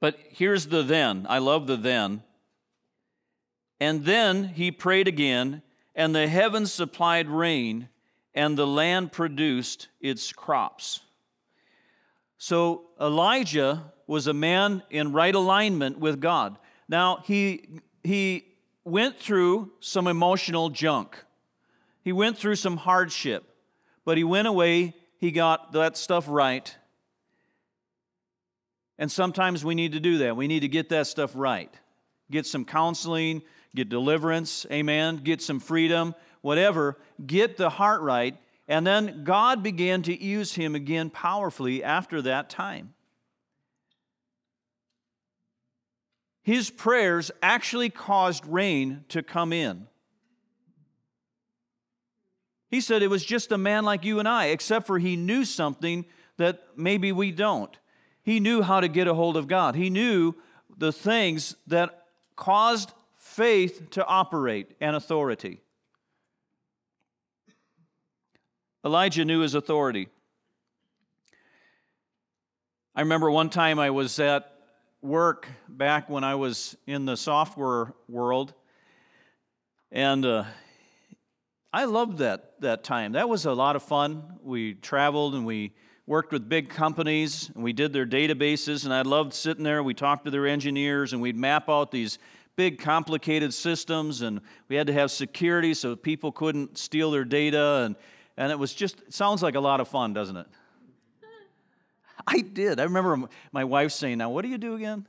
But 0.01 0.17
here's 0.31 0.65
the 0.65 0.83
then. 0.83 1.25
I 1.29 1.37
love 1.37 1.67
the 1.67 1.77
then. 1.77 2.23
And 3.79 4.03
then 4.03 4.45
he 4.45 4.71
prayed 4.71 5.07
again, 5.07 5.61
and 5.95 6.15
the 6.15 6.27
heavens 6.27 6.71
supplied 6.71 7.29
rain, 7.29 7.89
and 8.33 8.57
the 8.57 8.67
land 8.67 9.11
produced 9.11 9.89
its 9.99 10.31
crops. 10.31 11.01
So 12.37 12.87
Elijah 12.99 13.91
was 14.07 14.27
a 14.27 14.33
man 14.33 14.83
in 14.89 15.11
right 15.11 15.35
alignment 15.35 15.99
with 15.99 16.19
God. 16.19 16.57
Now, 16.87 17.21
he, 17.25 17.81
he 18.03 18.45
went 18.83 19.17
through 19.17 19.71
some 19.79 20.07
emotional 20.07 20.69
junk, 20.69 21.23
he 22.03 22.11
went 22.11 22.37
through 22.37 22.55
some 22.55 22.77
hardship, 22.77 23.43
but 24.05 24.17
he 24.17 24.23
went 24.23 24.47
away, 24.47 24.95
he 25.17 25.31
got 25.31 25.73
that 25.73 25.97
stuff 25.97 26.25
right. 26.27 26.75
And 28.97 29.11
sometimes 29.11 29.65
we 29.65 29.75
need 29.75 29.93
to 29.93 29.99
do 29.99 30.19
that. 30.19 30.35
We 30.35 30.47
need 30.47 30.59
to 30.59 30.67
get 30.67 30.89
that 30.89 31.07
stuff 31.07 31.31
right. 31.33 31.73
Get 32.29 32.45
some 32.45 32.65
counseling, 32.65 33.41
get 33.75 33.89
deliverance, 33.89 34.65
amen, 34.71 35.17
get 35.17 35.41
some 35.41 35.59
freedom, 35.59 36.15
whatever. 36.41 36.97
Get 37.25 37.57
the 37.57 37.69
heart 37.69 38.01
right. 38.01 38.37
And 38.67 38.85
then 38.85 39.23
God 39.23 39.63
began 39.63 40.01
to 40.03 40.23
use 40.23 40.53
him 40.53 40.75
again 40.75 41.09
powerfully 41.09 41.83
after 41.83 42.21
that 42.23 42.49
time. 42.49 42.93
his 46.43 46.69
prayers 46.69 47.31
actually 47.41 47.89
caused 47.89 48.45
rain 48.45 49.05
to 49.09 49.21
come 49.21 49.53
in. 49.53 49.87
He 52.69 52.81
said 52.81 53.03
it 53.03 53.09
was 53.09 53.25
just 53.25 53.51
a 53.51 53.57
man 53.57 53.83
like 53.83 54.05
you 54.05 54.19
and 54.19 54.27
I, 54.27 54.45
except 54.45 54.87
for 54.87 54.97
he 54.97 55.15
knew 55.15 55.45
something 55.45 56.05
that 56.37 56.63
maybe 56.75 57.11
we 57.11 57.31
don't. 57.31 57.75
He 58.23 58.39
knew 58.39 58.61
how 58.61 58.79
to 58.79 58.87
get 58.87 59.07
a 59.07 59.13
hold 59.13 59.37
of 59.37 59.47
God, 59.47 59.75
he 59.75 59.89
knew 59.89 60.35
the 60.77 60.91
things 60.91 61.55
that 61.67 62.07
caused 62.35 62.91
faith 63.31 63.89
to 63.91 64.05
operate 64.05 64.75
and 64.81 64.93
authority. 64.93 65.61
Elijah 68.83 69.23
knew 69.23 69.39
his 69.39 69.55
authority. 69.55 70.09
I 72.93 73.01
remember 73.01 73.31
one 73.31 73.49
time 73.49 73.79
I 73.79 73.91
was 73.91 74.19
at 74.19 74.51
work 75.01 75.47
back 75.69 76.09
when 76.09 76.25
I 76.25 76.35
was 76.35 76.75
in 76.85 77.05
the 77.05 77.15
software 77.15 77.93
world, 78.09 78.53
and 79.93 80.25
uh, 80.25 80.43
I 81.71 81.85
loved 81.85 82.17
that 82.17 82.59
that 82.59 82.83
time. 82.83 83.13
That 83.13 83.29
was 83.29 83.45
a 83.45 83.53
lot 83.53 83.77
of 83.77 83.83
fun. 83.83 84.39
We 84.43 84.73
traveled 84.73 85.35
and 85.35 85.45
we 85.45 85.71
worked 86.05 86.33
with 86.33 86.49
big 86.49 86.67
companies 86.67 87.49
and 87.55 87.63
we 87.63 87.71
did 87.71 87.93
their 87.93 88.05
databases, 88.05 88.83
and 88.83 88.93
I 88.93 89.03
loved 89.03 89.33
sitting 89.33 89.63
there. 89.63 89.81
We 89.81 89.93
talked 89.93 90.25
to 90.25 90.31
their 90.31 90.47
engineers 90.47 91.13
and 91.13 91.21
we'd 91.21 91.37
map 91.37 91.69
out 91.69 91.91
these 91.91 92.19
big 92.55 92.79
complicated 92.79 93.53
systems 93.53 94.21
and 94.21 94.41
we 94.67 94.75
had 94.75 94.87
to 94.87 94.93
have 94.93 95.11
security 95.11 95.73
so 95.73 95.95
people 95.95 96.31
couldn't 96.31 96.77
steal 96.77 97.11
their 97.11 97.23
data 97.23 97.83
and, 97.85 97.95
and 98.37 98.51
it 98.51 98.59
was 98.59 98.73
just 98.73 99.11
sounds 99.11 99.41
like 99.41 99.55
a 99.55 99.59
lot 99.59 99.79
of 99.79 99.87
fun 99.87 100.13
doesn't 100.13 100.37
it? 100.37 100.47
I 102.27 102.41
did. 102.41 102.79
I 102.79 102.83
remember 102.83 103.27
my 103.51 103.63
wife 103.63 103.91
saying 103.91 104.17
now 104.17 104.29
what 104.29 104.43
do 104.43 104.49
you 104.49 104.57
do 104.57 104.75
again? 104.75 105.07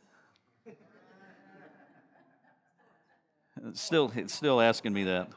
Still 3.75 4.13
still 4.27 4.61
asking 4.61 4.93
me 4.93 5.05
that. 5.05 5.29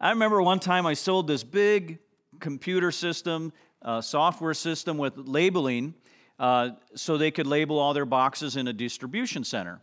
I 0.00 0.10
remember 0.10 0.40
one 0.40 0.60
time 0.60 0.86
i 0.86 0.94
sold 0.94 1.26
this 1.26 1.42
big 1.42 1.98
computer 2.40 2.92
system 2.92 3.52
uh, 3.82 4.00
software 4.00 4.54
system 4.54 4.98
with 4.98 5.14
labeling 5.16 5.94
uh, 6.38 6.70
so 6.94 7.16
they 7.16 7.30
could 7.30 7.46
label 7.46 7.78
all 7.78 7.94
their 7.94 8.06
boxes 8.06 8.56
in 8.56 8.68
a 8.68 8.72
distribution 8.72 9.44
center 9.44 9.80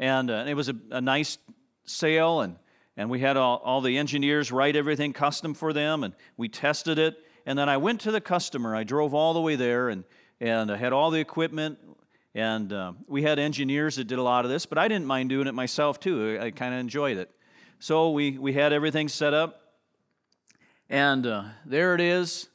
and, 0.00 0.30
uh, 0.30 0.46
it 0.48 0.54
was 0.54 0.70
a, 0.70 0.76
a, 0.90 1.00
nice 1.00 1.36
sale, 1.84 2.40
and, 2.40 2.56
and 2.96 3.10
we 3.10 3.20
had 3.20 3.36
all, 3.36 3.60
all 3.62 3.82
the 3.82 3.98
engineers 3.98 4.50
write 4.50 4.74
everything 4.74 5.12
custom 5.12 5.52
for 5.52 5.74
them, 5.74 6.02
and 6.02 6.14
we 6.38 6.48
tested 6.48 6.98
it. 6.98 7.18
And 7.44 7.58
then 7.58 7.68
I 7.68 7.76
went 7.76 8.00
to 8.02 8.10
the 8.10 8.20
customer. 8.20 8.74
I 8.74 8.82
drove 8.82 9.12
all 9.12 9.34
the 9.34 9.42
way 9.42 9.56
there, 9.56 9.90
and, 9.90 10.04
and 10.40 10.72
I 10.72 10.78
had 10.78 10.94
all 10.94 11.10
the 11.10 11.20
equipment, 11.20 11.78
and 12.34 12.72
uh, 12.72 12.92
we 13.06 13.22
had 13.22 13.38
engineers 13.38 13.96
that 13.96 14.04
did 14.04 14.18
a 14.18 14.22
lot 14.22 14.46
of 14.46 14.50
this, 14.50 14.64
but 14.64 14.78
I 14.78 14.88
didn't 14.88 15.06
mind 15.06 15.28
doing 15.28 15.46
it 15.46 15.54
myself 15.54 16.00
too. 16.00 16.38
I, 16.40 16.46
I 16.46 16.50
kind 16.50 16.72
of 16.72 16.80
enjoyed 16.80 17.18
it. 17.18 17.30
So 17.78 18.10
we, 18.10 18.38
we 18.38 18.54
had 18.54 18.72
everything 18.72 19.06
set 19.06 19.34
up, 19.34 19.74
and 20.88 21.26
uh, 21.26 21.44
there 21.66 21.94
it 21.94 22.00
is. 22.00 22.48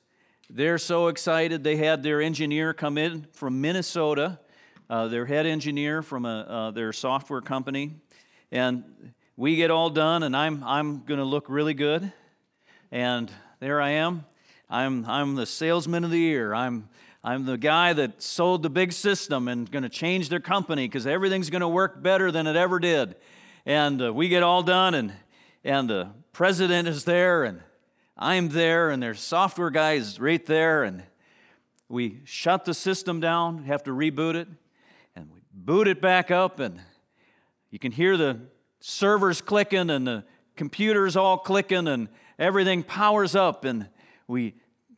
They're 0.49 0.77
so 0.77 1.07
excited. 1.07 1.63
They 1.63 1.77
had 1.77 2.03
their 2.03 2.21
engineer 2.21 2.73
come 2.73 2.97
in 2.97 3.27
from 3.33 3.61
Minnesota 3.61 4.39
uh, 4.89 5.07
their 5.07 5.25
head 5.25 5.45
engineer 5.45 6.01
from 6.01 6.25
a, 6.25 6.39
uh, 6.41 6.71
their 6.71 6.93
software 6.93 7.41
company. 7.41 7.95
And 8.51 8.83
we 9.35 9.55
get 9.55 9.71
all 9.71 9.89
done, 9.89 10.23
and 10.23 10.35
I'm, 10.35 10.63
I'm 10.63 11.03
going 11.03 11.19
to 11.19 11.25
look 11.25 11.45
really 11.49 11.73
good. 11.73 12.11
And 12.91 13.31
there 13.59 13.81
I 13.81 13.91
am. 13.91 14.25
I'm, 14.69 15.05
I'm 15.05 15.35
the 15.35 15.45
salesman 15.45 16.03
of 16.03 16.11
the 16.11 16.19
year. 16.19 16.53
I'm, 16.53 16.89
I'm 17.23 17.45
the 17.45 17.57
guy 17.57 17.93
that 17.93 18.21
sold 18.21 18.63
the 18.63 18.69
big 18.69 18.93
system 18.93 19.47
and 19.47 19.69
going 19.69 19.83
to 19.83 19.89
change 19.89 20.29
their 20.29 20.39
company 20.39 20.87
because 20.87 21.07
everything's 21.07 21.49
going 21.49 21.61
to 21.61 21.67
work 21.67 22.01
better 22.01 22.31
than 22.31 22.47
it 22.47 22.55
ever 22.55 22.79
did. 22.79 23.15
And 23.65 24.01
uh, 24.01 24.13
we 24.13 24.29
get 24.29 24.43
all 24.43 24.61
done, 24.61 24.93
and, 24.93 25.13
and 25.63 25.89
the 25.89 26.09
president 26.31 26.87
is 26.87 27.05
there, 27.05 27.43
and 27.43 27.61
I'm 28.17 28.49
there, 28.49 28.89
and 28.91 29.03
their 29.03 29.13
software 29.13 29.69
guy 29.69 29.93
is 29.93 30.19
right 30.19 30.45
there, 30.45 30.83
and 30.83 31.03
we 31.89 32.21
shut 32.23 32.65
the 32.65 32.73
system 32.73 33.19
down, 33.19 33.65
have 33.65 33.83
to 33.83 33.91
reboot 33.91 34.35
it 34.35 34.47
and 35.15 35.29
we 35.31 35.41
boot 35.53 35.87
it 35.87 36.01
back 36.01 36.31
up, 36.31 36.59
and 36.59 36.79
you 37.69 37.79
can 37.79 37.91
hear 37.91 38.17
the 38.17 38.39
servers 38.79 39.41
clicking 39.41 39.89
and 39.89 40.07
the 40.07 40.23
computers 40.55 41.15
all 41.15 41.37
clicking, 41.37 41.87
and 41.87 42.07
everything 42.39 42.83
powers 42.83 43.35
up, 43.35 43.65
and 43.65 43.89
we 44.27 44.55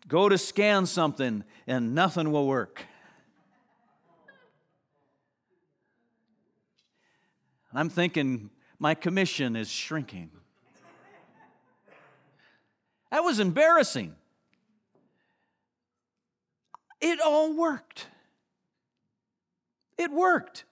go 0.08 0.30
to 0.30 0.38
scan 0.38 0.86
something, 0.86 1.43
and 1.65 1.95
nothing 1.95 2.32
will 2.32 2.47
work. 2.47 2.86
I'm 7.73 7.89
thinking 7.89 8.49
my 8.80 8.93
commission 8.95 9.56
is 9.56 9.69
shrinking. 9.69 10.32
That 13.12 13.24
was 13.24 13.39
embarrassing. 13.39 14.15
It 17.00 17.20
all 17.22 17.54
worked. 17.54 18.08
It 19.98 20.12
worked. 20.12 20.65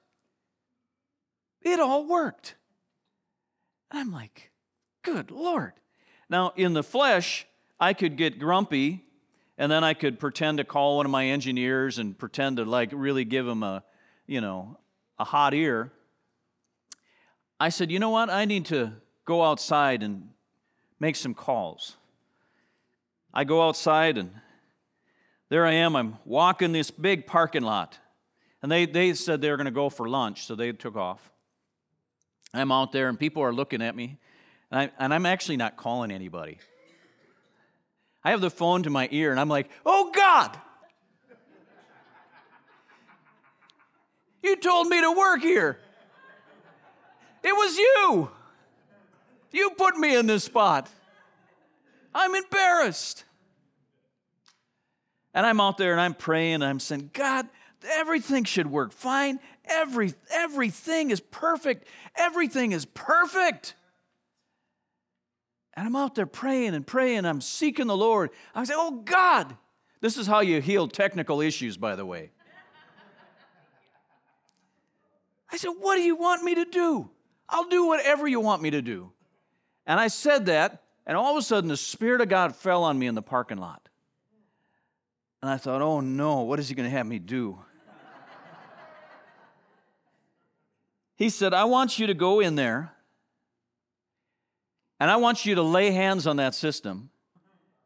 It 1.61 1.79
all 1.79 2.05
worked. 2.05 2.55
And 3.91 3.99
I'm 3.99 4.11
like, 4.11 4.51
good 5.03 5.31
Lord. 5.31 5.73
Now, 6.29 6.53
in 6.55 6.73
the 6.73 6.83
flesh, 6.83 7.45
I 7.79 7.93
could 7.93 8.17
get 8.17 8.39
grumpy 8.39 9.03
and 9.57 9.71
then 9.71 9.83
I 9.83 9.93
could 9.93 10.19
pretend 10.19 10.57
to 10.57 10.63
call 10.63 10.97
one 10.97 11.05
of 11.05 11.11
my 11.11 11.27
engineers 11.27 11.97
and 11.97 12.17
pretend 12.17 12.57
to 12.57 12.65
like 12.65 12.89
really 12.91 13.23
give 13.25 13.47
him 13.47 13.63
a, 13.63 13.83
you 14.27 14.41
know, 14.41 14.77
a 15.17 15.23
hot 15.23 15.53
ear. 15.53 15.91
I 17.59 17.69
said, 17.69 17.89
you 17.89 17.99
know 17.99 18.09
what? 18.09 18.29
I 18.29 18.45
need 18.45 18.65
to 18.65 18.91
go 19.25 19.43
outside 19.43 20.03
and 20.03 20.29
make 20.99 21.15
some 21.15 21.33
calls. 21.33 21.95
I 23.35 23.43
go 23.43 23.67
outside 23.67 24.17
and 24.17 24.31
there 25.49 25.65
I 25.65 25.73
am. 25.73 25.95
I'm 25.95 26.17
walking 26.25 26.71
this 26.71 26.89
big 26.89 27.27
parking 27.27 27.63
lot. 27.63 27.99
And 28.63 28.71
they, 28.71 28.85
they 28.85 29.13
said 29.13 29.41
they 29.41 29.51
were 29.51 29.57
going 29.57 29.65
to 29.65 29.71
go 29.71 29.89
for 29.89 30.09
lunch, 30.09 30.45
so 30.45 30.55
they 30.55 30.71
took 30.71 30.95
off. 30.95 31.31
I'm 32.53 32.71
out 32.71 32.91
there, 32.91 33.09
and 33.09 33.19
people 33.19 33.43
are 33.43 33.53
looking 33.53 33.81
at 33.81 33.95
me, 33.95 34.17
and, 34.71 34.79
I, 34.79 34.91
and 34.97 35.13
I'm 35.13 35.25
actually 35.25 35.57
not 35.57 35.77
calling 35.77 36.09
anybody. 36.09 36.57
I 38.23 38.31
have 38.31 38.41
the 38.41 38.49
phone 38.49 38.83
to 38.83 38.89
my 38.89 39.07
ear, 39.11 39.29
and 39.29 39.39
I'm 39.39 39.49
like, 39.49 39.69
oh 39.85 40.09
God! 40.15 40.57
You 44.41 44.55
told 44.55 44.87
me 44.87 45.01
to 45.01 45.11
work 45.11 45.41
here. 45.41 45.77
It 47.43 47.51
was 47.51 47.77
you. 47.77 48.31
You 49.51 49.69
put 49.71 49.95
me 49.97 50.15
in 50.15 50.25
this 50.25 50.43
spot. 50.43 50.89
I'm 52.15 52.33
embarrassed. 52.33 53.25
And 55.33 55.45
I'm 55.45 55.59
out 55.59 55.77
there 55.77 55.91
and 55.91 55.99
I'm 55.99 56.13
praying 56.13 56.55
and 56.55 56.63
I'm 56.63 56.79
saying, 56.79 57.11
God, 57.13 57.47
everything 57.91 58.45
should 58.45 58.67
work 58.67 58.93
fine. 58.93 59.39
Every, 59.65 60.13
everything 60.31 61.11
is 61.11 61.19
perfect. 61.19 61.85
Everything 62.15 62.71
is 62.71 62.85
perfect. 62.85 63.75
And 65.73 65.85
I'm 65.85 65.95
out 65.97 66.15
there 66.15 66.25
praying 66.25 66.73
and 66.73 66.87
praying. 66.87 67.25
I'm 67.25 67.41
seeking 67.41 67.87
the 67.87 67.97
Lord. 67.97 68.29
I 68.55 68.63
say, 68.63 68.75
Oh 68.77 69.01
God, 69.03 69.57
this 69.99 70.17
is 70.17 70.25
how 70.25 70.39
you 70.39 70.61
heal 70.61 70.87
technical 70.87 71.41
issues, 71.41 71.75
by 71.75 71.97
the 71.97 72.05
way. 72.05 72.31
I 75.51 75.57
said, 75.57 75.71
What 75.79 75.97
do 75.97 76.01
you 76.01 76.15
want 76.15 76.43
me 76.43 76.55
to 76.55 76.63
do? 76.63 77.09
I'll 77.49 77.67
do 77.67 77.87
whatever 77.87 78.25
you 78.25 78.39
want 78.39 78.61
me 78.61 78.69
to 78.71 78.81
do. 78.81 79.11
And 79.85 79.99
I 79.99 80.07
said 80.07 80.45
that, 80.45 80.84
and 81.05 81.17
all 81.17 81.31
of 81.31 81.37
a 81.37 81.41
sudden 81.41 81.67
the 81.67 81.77
Spirit 81.77 82.21
of 82.21 82.29
God 82.29 82.55
fell 82.55 82.83
on 82.83 82.97
me 82.97 83.07
in 83.07 83.15
the 83.15 83.21
parking 83.21 83.57
lot. 83.57 83.89
And 85.41 85.51
I 85.51 85.57
thought, 85.57 85.81
Oh 85.81 85.99
no, 86.01 86.41
what 86.41 86.59
is 86.59 86.69
he 86.69 86.75
going 86.75 86.89
to 86.89 86.95
have 86.95 87.05
me 87.05 87.19
do? 87.19 87.59
He 91.17 91.29
said, 91.29 91.53
I 91.53 91.63
want 91.63 91.97
you 91.97 92.07
to 92.07 92.13
go 92.13 92.39
in 92.41 92.55
there 92.55 92.91
and 94.99 95.09
I 95.09 95.17
want 95.17 95.45
you 95.45 95.55
to 95.55 95.61
lay 95.61 95.91
hands 95.91 96.27
on 96.27 96.37
that 96.37 96.55
system. 96.55 97.09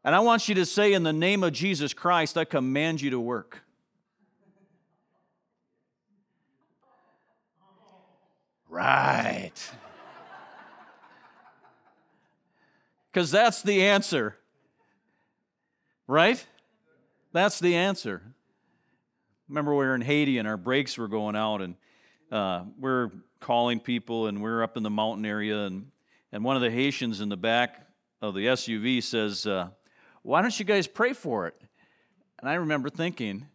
And 0.02 0.14
I 0.14 0.20
want 0.20 0.48
you 0.48 0.54
to 0.56 0.66
say, 0.66 0.92
In 0.92 1.02
the 1.02 1.12
name 1.12 1.44
of 1.44 1.52
Jesus 1.52 1.92
Christ, 1.92 2.38
I 2.38 2.44
command 2.44 3.00
you 3.00 3.10
to 3.10 3.20
work. 3.20 3.62
Right. 8.68 9.52
Because 13.12 13.30
that's 13.30 13.62
the 13.62 13.82
answer. 13.82 14.36
Right? 16.06 16.44
That's 17.32 17.60
the 17.60 17.76
answer. 17.76 18.22
Remember, 19.48 19.72
we 19.72 19.84
were 19.84 19.94
in 19.94 20.00
Haiti 20.00 20.38
and 20.38 20.46
our 20.46 20.56
brakes 20.56 20.96
were 20.96 21.08
going 21.08 21.34
out, 21.34 21.60
and 21.60 21.74
uh, 22.30 22.64
we're 22.78 23.10
calling 23.40 23.80
people 23.80 24.26
and 24.26 24.42
we're 24.42 24.62
up 24.62 24.76
in 24.76 24.82
the 24.82 24.90
mountain 24.90 25.24
area 25.24 25.66
and, 25.66 25.90
and 26.30 26.44
one 26.44 26.54
of 26.54 26.62
the 26.62 26.70
Haitians 26.70 27.20
in 27.20 27.28
the 27.28 27.36
back 27.36 27.86
of 28.22 28.34
the 28.34 28.46
SUV 28.46 29.02
says, 29.02 29.46
uh, 29.46 29.68
why 30.22 30.42
don't 30.42 30.56
you 30.58 30.64
guys 30.64 30.86
pray 30.86 31.12
for 31.12 31.46
it? 31.46 31.54
And 32.38 32.48
I 32.48 32.54
remember 32.54 32.90
thinking, 32.90 33.46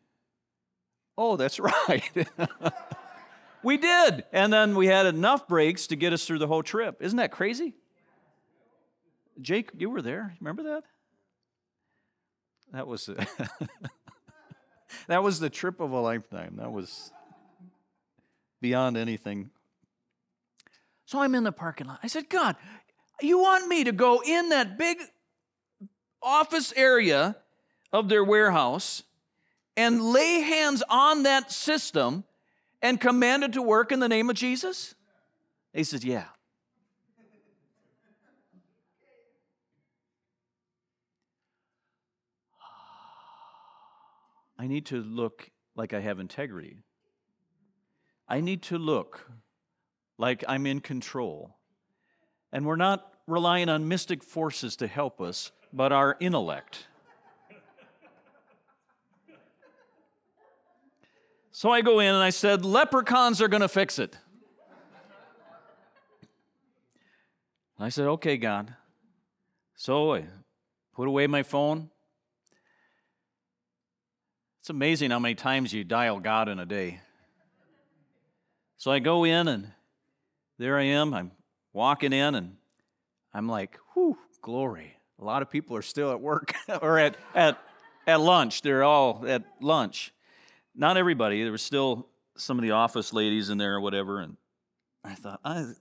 oh, 1.18 1.38
that's 1.38 1.60
right. 1.88 2.04
we 3.64 3.78
did. 3.78 4.26
And 4.34 4.52
then 4.52 4.76
we 4.76 4.88
had 4.88 5.06
enough 5.06 5.48
brakes 5.48 5.88
to 5.88 5.96
get 5.96 6.14
us 6.14 6.26
through 6.26 6.40
the 6.40 6.48
whole 6.48 6.64
trip. 6.64 7.02
Isn't 7.02 7.18
that 7.18 7.32
crazy? 7.32 7.76
Jake, 9.42 9.72
you 9.78 9.90
were 9.90 10.02
there. 10.02 10.36
Remember 10.40 10.64
that? 10.64 10.84
That 12.74 12.88
was 12.88 13.10
that 15.08 15.24
was 15.24 15.40
the 15.40 15.50
trip 15.50 15.80
of 15.80 15.92
a 15.92 16.00
lifetime. 16.00 16.56
That 16.58 16.72
was 16.72 17.12
beyond 18.62 18.98
anything. 18.98 19.50
So 21.06 21.20
I'm 21.20 21.36
in 21.36 21.44
the 21.44 21.52
parking 21.52 21.88
lot. 21.88 22.00
I 22.02 22.08
said, 22.08 22.30
God, 22.30 22.56
you 23.22 23.38
want 23.38 23.68
me 23.68 23.84
to 23.84 23.92
go 23.92 24.22
in 24.26 24.50
that 24.50 24.78
big 24.78 24.98
office 26.22 26.74
area 26.76 27.36
of 27.94 28.10
their 28.10 28.24
warehouse 28.24 29.04
and 29.78 30.02
lay 30.02 30.42
hands 30.42 30.82
on 30.90 31.24
that 31.24 31.52
system 31.52 32.24
and 32.82 33.00
command 33.00 33.44
it 33.44 33.54
to 33.54 33.62
work 33.62 33.92
in 33.92 34.00
the 34.00 34.10
name 34.10 34.30
of 34.30 34.36
Jesus? 34.36 34.96
He 35.74 35.84
says, 35.84 36.04
Yeah. 36.04 36.26
I 44.58 44.68
need 44.68 44.86
to 44.88 45.02
look 45.02 45.50
like 45.76 45.94
I 45.94 46.00
have 46.00 46.20
integrity. 46.20 46.78
I 48.28 48.42
need 48.42 48.64
to 48.64 48.78
look 48.78 49.30
like 50.18 50.44
I'm 50.48 50.66
in 50.66 50.80
control. 50.80 51.58
And 52.52 52.66
we're 52.66 52.76
not 52.76 53.06
relying 53.28 53.70
on 53.70 53.88
mystic 53.88 54.24
forces 54.24 54.76
to 54.78 54.88
help 54.88 55.20
us, 55.20 55.52
but 55.74 55.92
our 55.92 56.16
intellect. 56.20 56.88
So 61.52 61.72
I 61.72 61.80
go 61.80 62.02
in 62.02 62.14
and 62.14 62.22
I 62.22 62.32
said, 62.32 62.66
Leprechauns 62.66 63.42
are 63.42 63.48
going 63.48 63.62
to 63.62 63.70
fix 63.70 63.98
it. 63.98 64.18
I 67.80 67.88
said, 67.88 68.08
Okay, 68.08 68.36
God. 68.36 68.76
So 69.76 70.16
I 70.16 70.26
put 70.94 71.08
away 71.08 71.28
my 71.28 71.44
phone. 71.44 71.92
It's 74.66 74.72
amazing 74.72 75.12
how 75.12 75.20
many 75.20 75.36
times 75.36 75.72
you 75.72 75.84
dial 75.84 76.20
God 76.20 76.50
in 76.50 76.58
a 76.58 76.66
day. 76.66 77.00
So 78.78 78.90
I 78.90 78.98
go 78.98 79.24
in 79.24 79.48
and 79.48 79.72
there 80.58 80.80
I 80.80 80.86
am. 80.86 81.14
I'm 81.14 81.30
walking 81.72 82.12
in 82.12 82.34
and 82.34 82.56
I'm 83.32 83.48
like, 83.48 83.78
whew, 83.94 84.18
glory. 84.42 84.98
A 85.22 85.24
lot 85.24 85.44
of 85.44 85.52
people 85.52 85.78
are 85.78 85.84
still 85.84 86.10
at 86.10 86.20
work 86.20 86.56
or 86.82 86.98
at, 86.98 87.16
at, 87.36 87.60
at 88.08 88.20
lunch. 88.20 88.64
They're 88.64 88.84
all 88.84 89.24
at 89.28 89.44
lunch. 89.62 90.12
Not 90.74 90.98
everybody. 90.98 91.44
There 91.44 91.52
was 91.52 91.62
still 91.62 92.08
some 92.36 92.58
of 92.58 92.64
the 92.64 92.72
office 92.72 93.14
ladies 93.14 93.52
in 93.52 93.60
there 93.60 93.76
or 93.76 93.82
whatever. 93.82 94.20
And 94.20 94.36
I 95.04 95.14
thought, 95.14 95.42
I, 95.46 95.74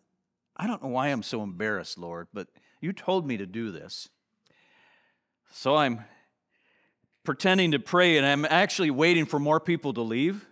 I 0.58 0.66
don't 0.66 0.82
know 0.82 0.90
why 0.90 1.08
I'm 1.08 1.22
so 1.22 1.42
embarrassed, 1.42 1.96
Lord, 1.96 2.28
but 2.34 2.48
you 2.82 2.92
told 2.92 3.26
me 3.26 3.38
to 3.38 3.46
do 3.46 3.70
this. 3.70 4.10
So 5.50 5.74
I'm 5.74 6.04
pretending 7.24 7.72
to 7.72 7.78
pray, 7.78 8.16
and 8.18 8.26
I'm 8.26 8.44
actually 8.44 8.90
waiting 8.90 9.26
for 9.26 9.38
more 9.38 9.58
people 9.58 9.94
to 9.94 10.02
leave. 10.02 10.46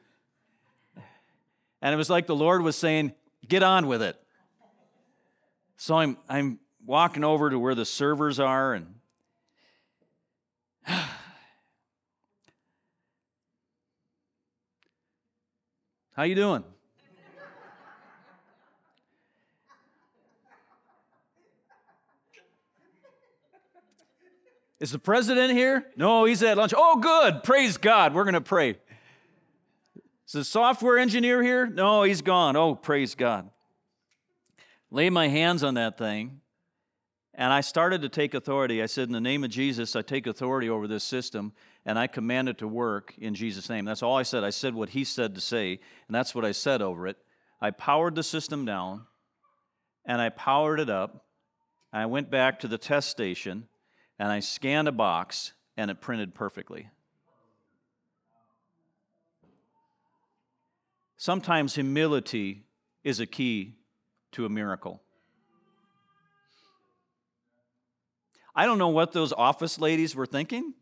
And 1.80 1.92
it 1.92 1.96
was 1.96 2.10
like 2.10 2.26
the 2.26 2.34
Lord 2.34 2.62
was 2.62 2.76
saying, 2.76 3.12
Get 3.46 3.62
on 3.62 3.86
with 3.88 4.02
it. 4.02 4.16
So 5.76 5.96
I'm, 5.96 6.16
I'm 6.28 6.60
walking 6.86 7.24
over 7.24 7.50
to 7.50 7.58
where 7.58 7.74
the 7.74 7.84
servers 7.84 8.38
are, 8.38 8.72
and 8.74 8.94
How 16.14 16.24
you 16.24 16.34
doing? 16.34 16.62
Is 24.82 24.90
the 24.90 24.98
president 24.98 25.52
here? 25.52 25.86
No, 25.96 26.24
he's 26.24 26.42
at 26.42 26.56
lunch. 26.56 26.74
Oh, 26.76 26.96
good. 26.96 27.44
Praise 27.44 27.76
God. 27.76 28.14
We're 28.14 28.24
going 28.24 28.34
to 28.34 28.40
pray. 28.40 28.70
Is 30.26 30.32
the 30.32 30.42
software 30.42 30.98
engineer 30.98 31.40
here? 31.40 31.66
No, 31.66 32.02
he's 32.02 32.20
gone. 32.20 32.56
Oh, 32.56 32.74
praise 32.74 33.14
God. 33.14 33.48
Lay 34.90 35.08
my 35.08 35.28
hands 35.28 35.62
on 35.62 35.74
that 35.74 35.96
thing, 35.96 36.40
and 37.32 37.52
I 37.52 37.60
started 37.60 38.02
to 38.02 38.08
take 38.08 38.34
authority. 38.34 38.82
I 38.82 38.86
said, 38.86 39.06
In 39.06 39.12
the 39.12 39.20
name 39.20 39.44
of 39.44 39.50
Jesus, 39.50 39.94
I 39.94 40.02
take 40.02 40.26
authority 40.26 40.68
over 40.68 40.88
this 40.88 41.04
system, 41.04 41.52
and 41.86 41.96
I 41.96 42.08
command 42.08 42.48
it 42.48 42.58
to 42.58 42.66
work 42.66 43.14
in 43.18 43.36
Jesus' 43.36 43.70
name. 43.70 43.84
That's 43.84 44.02
all 44.02 44.16
I 44.16 44.24
said. 44.24 44.42
I 44.42 44.50
said 44.50 44.74
what 44.74 44.88
he 44.88 45.04
said 45.04 45.36
to 45.36 45.40
say, 45.40 45.78
and 46.08 46.14
that's 46.14 46.34
what 46.34 46.44
I 46.44 46.50
said 46.50 46.82
over 46.82 47.06
it. 47.06 47.18
I 47.60 47.70
powered 47.70 48.16
the 48.16 48.24
system 48.24 48.64
down, 48.64 49.06
and 50.04 50.20
I 50.20 50.30
powered 50.30 50.80
it 50.80 50.90
up. 50.90 51.24
I 51.92 52.06
went 52.06 52.32
back 52.32 52.58
to 52.58 52.66
the 52.66 52.78
test 52.78 53.10
station 53.10 53.68
and 54.22 54.30
I 54.30 54.38
scanned 54.38 54.86
a 54.86 54.92
box 54.92 55.52
and 55.76 55.90
it 55.90 56.00
printed 56.00 56.32
perfectly. 56.32 56.88
Sometimes 61.16 61.74
humility 61.74 62.62
is 63.02 63.18
a 63.18 63.26
key 63.26 63.74
to 64.30 64.46
a 64.46 64.48
miracle. 64.48 65.02
I 68.54 68.64
don't 68.64 68.78
know 68.78 68.90
what 68.90 69.10
those 69.10 69.32
office 69.32 69.80
ladies 69.80 70.14
were 70.14 70.26
thinking, 70.26 70.72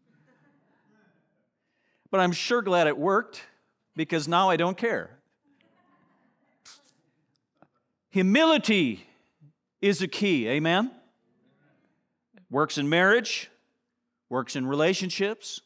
but 2.10 2.20
I'm 2.20 2.32
sure 2.32 2.60
glad 2.60 2.88
it 2.88 2.98
worked 2.98 3.40
because 3.96 4.28
now 4.28 4.50
I 4.50 4.56
don't 4.56 4.76
care. 4.76 5.18
Humility 8.10 9.06
is 9.80 10.02
a 10.02 10.08
key, 10.08 10.46
amen? 10.46 10.90
Works 12.50 12.78
in 12.78 12.88
marriage, 12.88 13.50
works 14.28 14.56
in 14.56 14.66
relationships, 14.66 15.60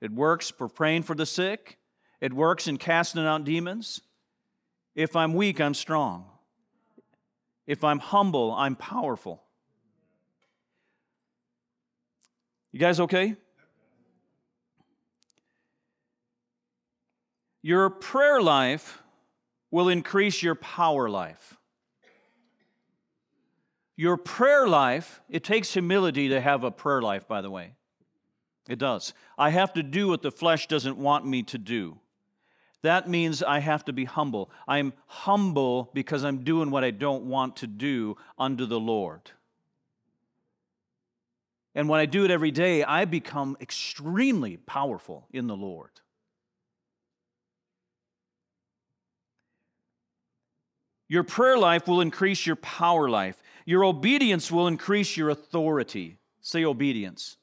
it 0.00 0.10
works 0.10 0.50
for 0.50 0.68
praying 0.68 1.02
for 1.02 1.14
the 1.14 1.26
sick, 1.26 1.78
it 2.20 2.32
works 2.32 2.66
in 2.66 2.78
casting 2.78 3.24
out 3.24 3.44
demons. 3.44 4.00
If 4.94 5.16
I'm 5.16 5.34
weak, 5.34 5.60
I'm 5.60 5.74
strong. 5.74 6.26
If 7.66 7.84
I'm 7.84 7.98
humble, 7.98 8.52
I'm 8.52 8.76
powerful. 8.76 9.42
You 12.72 12.78
guys 12.78 13.00
okay? 13.00 13.36
Your 17.62 17.90
prayer 17.90 18.42
life 18.42 19.02
will 19.70 19.88
increase 19.88 20.42
your 20.42 20.54
power 20.54 21.08
life. 21.08 21.58
Your 24.02 24.16
prayer 24.16 24.66
life, 24.66 25.22
it 25.28 25.44
takes 25.44 25.74
humility 25.74 26.28
to 26.30 26.40
have 26.40 26.64
a 26.64 26.72
prayer 26.72 27.00
life, 27.00 27.28
by 27.28 27.40
the 27.40 27.52
way. 27.52 27.74
It 28.68 28.80
does. 28.80 29.14
I 29.38 29.50
have 29.50 29.72
to 29.74 29.82
do 29.84 30.08
what 30.08 30.22
the 30.22 30.32
flesh 30.32 30.66
doesn't 30.66 30.96
want 30.96 31.24
me 31.24 31.44
to 31.44 31.56
do. 31.56 32.00
That 32.82 33.08
means 33.08 33.44
I 33.44 33.60
have 33.60 33.84
to 33.84 33.92
be 33.92 34.04
humble. 34.04 34.50
I'm 34.66 34.92
humble 35.06 35.88
because 35.94 36.24
I'm 36.24 36.42
doing 36.42 36.72
what 36.72 36.82
I 36.82 36.90
don't 36.90 37.26
want 37.26 37.54
to 37.58 37.68
do 37.68 38.16
under 38.36 38.66
the 38.66 38.80
Lord. 38.80 39.30
And 41.72 41.88
when 41.88 42.00
I 42.00 42.06
do 42.06 42.24
it 42.24 42.32
every 42.32 42.50
day, 42.50 42.82
I 42.82 43.04
become 43.04 43.56
extremely 43.60 44.56
powerful 44.56 45.28
in 45.32 45.46
the 45.46 45.56
Lord. 45.56 45.92
Your 51.12 51.22
prayer 51.22 51.58
life 51.58 51.86
will 51.86 52.00
increase 52.00 52.46
your 52.46 52.56
power 52.56 53.08
life. 53.08 53.36
Your 53.64 53.84
obedience 53.84 54.50
will 54.50 54.66
increase 54.66 55.16
your 55.16 55.30
authority. 55.30 56.18
Say 56.40 56.64
obedience. 56.64 57.36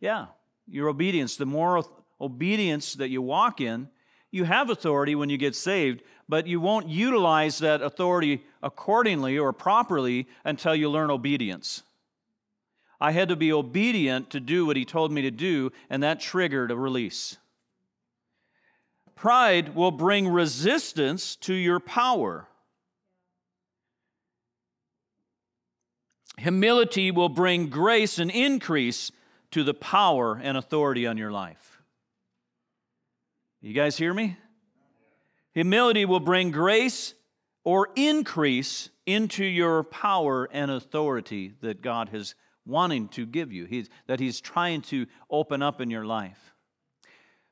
Yeah, 0.00 0.26
your 0.66 0.88
obedience. 0.88 1.36
The 1.36 1.46
more 1.46 1.84
obedience 2.20 2.94
that 2.94 3.10
you 3.10 3.20
walk 3.20 3.60
in, 3.60 3.88
you 4.30 4.44
have 4.44 4.70
authority 4.70 5.14
when 5.14 5.28
you 5.28 5.36
get 5.36 5.54
saved, 5.54 6.02
but 6.28 6.46
you 6.46 6.60
won't 6.60 6.88
utilize 6.88 7.58
that 7.58 7.82
authority 7.82 8.44
accordingly 8.62 9.36
or 9.36 9.52
properly 9.52 10.28
until 10.44 10.74
you 10.74 10.88
learn 10.88 11.10
obedience. 11.10 11.82
I 13.00 13.12
had 13.12 13.28
to 13.30 13.36
be 13.36 13.52
obedient 13.52 14.30
to 14.30 14.40
do 14.40 14.66
what 14.66 14.76
he 14.76 14.84
told 14.84 15.10
me 15.10 15.22
to 15.22 15.30
do, 15.30 15.72
and 15.88 16.02
that 16.02 16.20
triggered 16.20 16.70
a 16.70 16.76
release. 16.76 17.38
Pride 19.16 19.74
will 19.74 19.90
bring 19.90 20.28
resistance 20.28 21.34
to 21.36 21.54
your 21.54 21.80
power. 21.80 22.46
Humility 26.40 27.10
will 27.10 27.28
bring 27.28 27.68
grace 27.68 28.18
and 28.18 28.30
increase 28.30 29.12
to 29.50 29.62
the 29.62 29.74
power 29.74 30.40
and 30.42 30.56
authority 30.56 31.06
on 31.06 31.18
your 31.18 31.30
life. 31.30 31.82
You 33.60 33.74
guys 33.74 33.98
hear 33.98 34.14
me? 34.14 34.38
Humility 35.52 36.06
will 36.06 36.20
bring 36.20 36.50
grace 36.50 37.12
or 37.62 37.90
increase 37.94 38.88
into 39.04 39.44
your 39.44 39.82
power 39.82 40.48
and 40.50 40.70
authority 40.70 41.52
that 41.60 41.82
God 41.82 42.08
has 42.08 42.34
wanting 42.64 43.08
to 43.08 43.26
give 43.26 43.52
you, 43.52 43.66
he's, 43.66 43.90
that 44.06 44.18
He's 44.18 44.40
trying 44.40 44.80
to 44.82 45.06
open 45.28 45.60
up 45.60 45.80
in 45.82 45.90
your 45.90 46.06
life. 46.06 46.54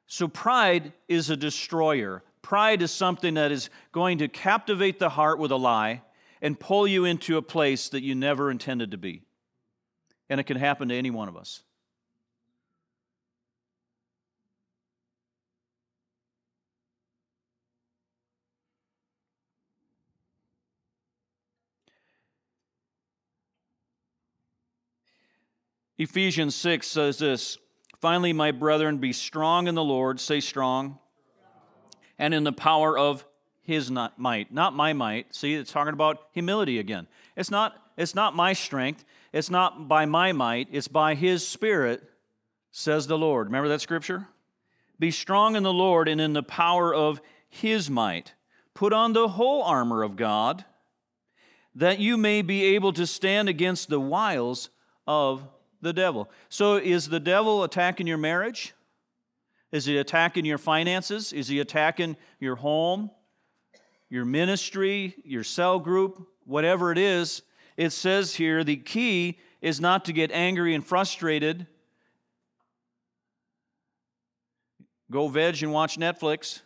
So, 0.07 0.29
pride 0.29 0.95
is 1.09 1.29
a 1.29 1.37
destroyer. 1.37 2.23
Pride 2.41 2.81
is 2.81 2.91
something 2.91 3.35
that 3.35 3.53
is 3.53 3.69
going 3.93 4.19
to 4.19 4.29
captivate 4.29 4.99
the 4.99 5.11
heart 5.11 5.39
with 5.39 5.51
a 5.51 5.57
lie 5.57 6.03
and 6.41 6.59
pull 6.59 6.87
you 6.87 7.05
into 7.05 7.37
a 7.37 7.43
place 7.43 7.89
that 7.89 8.03
you 8.03 8.15
never 8.15 8.51
intended 8.51 8.91
to 8.91 8.99
be. 8.99 9.23
And 10.31 10.39
it 10.41 10.45
can 10.45 10.57
happen 10.57 10.89
to 10.89 10.95
any 10.95 11.11
one 11.11 11.29
of 11.29 11.37
us. 11.37 11.63
Ephesians 25.99 26.55
6 26.55 26.87
says 26.87 27.19
this 27.19 27.59
Finally, 28.01 28.33
my 28.33 28.53
brethren, 28.53 28.99
be 28.99 29.13
strong 29.13 29.67
in 29.67 29.75
the 29.75 29.83
Lord, 29.83 30.21
say 30.21 30.39
strong, 30.39 30.99
and 32.19 32.33
in 32.33 32.45
the 32.45 32.53
power 32.53 32.97
of 32.97 33.25
his 33.69 33.91
not 33.91 34.19
might, 34.19 34.51
not 34.51 34.75
my 34.75 34.95
might. 34.95 35.35
See, 35.35 35.53
it's 35.53 35.71
talking 35.71 35.93
about 35.93 36.29
humility 36.33 36.79
again. 36.79 37.07
It's 37.37 37.51
not, 37.51 37.77
it's 37.99 38.15
not 38.15 38.35
my 38.35 38.55
strength, 38.55 39.05
it's 39.31 39.51
not 39.51 39.89
by 39.89 40.07
my 40.07 40.33
might, 40.33 40.69
it's 40.73 40.89
by 40.89 41.15
his 41.15 41.47
spirit, 41.47 42.03
says 42.71 43.07
the 43.07 43.19
Lord. 43.19 43.49
Remember 43.49 43.69
that 43.69 43.83
scripture? 43.83 44.27
Be 44.99 45.11
strong 45.11 45.55
in 45.55 45.65
the 45.65 45.73
Lord 45.73 46.09
and 46.09 46.19
in 46.19 46.33
the 46.33 46.43
power 46.43 46.95
of 46.95 47.21
his 47.47 47.91
might. 47.91 48.33
Put 48.73 48.95
on 48.95 49.13
the 49.13 49.29
whole 49.29 49.63
armor 49.63 50.03
of 50.03 50.17
God, 50.17 50.65
that 51.75 51.99
you 51.99 52.17
may 52.17 52.41
be 52.41 52.75
able 52.75 52.95
to 52.95 53.07
stand 53.07 53.51
against 53.51 53.91
the 53.91 54.01
wiles 54.01 54.71
of 55.07 55.47
the 55.83 55.93
devil. 55.93 56.31
So, 56.49 56.77
is 56.77 57.11
the 57.11 57.21
devil 57.21 57.65
attacking 57.65 58.07
your 58.07 58.17
marriage? 58.17 58.73
Is 59.73 59.85
he 59.85 59.99
attacking 59.99 60.47
your 60.47 60.57
finances? 60.57 61.35
Is 61.35 61.49
he 61.49 61.61
attacking 61.61 62.17
your 62.41 62.57
home, 62.57 63.11
your 64.11 64.25
ministry, 64.25 65.15
your 65.25 65.45
cell 65.45 65.79
group, 65.79 66.27
whatever 66.45 66.93
it 66.93 66.99
is? 66.99 67.43
It 67.77 67.91
says 67.91 68.35
here 68.35 68.65
the 68.65 68.77
key 68.77 69.39
is 69.61 69.81
not 69.81 70.05
to 70.07 70.13
get 70.13 70.31
angry 70.33 70.75
and 70.75 70.85
frustrated. 70.85 71.67
Go 75.11 75.29
veg 75.29 75.63
and 75.63 75.73
watch 75.73 75.97
Netflix. 75.97 76.61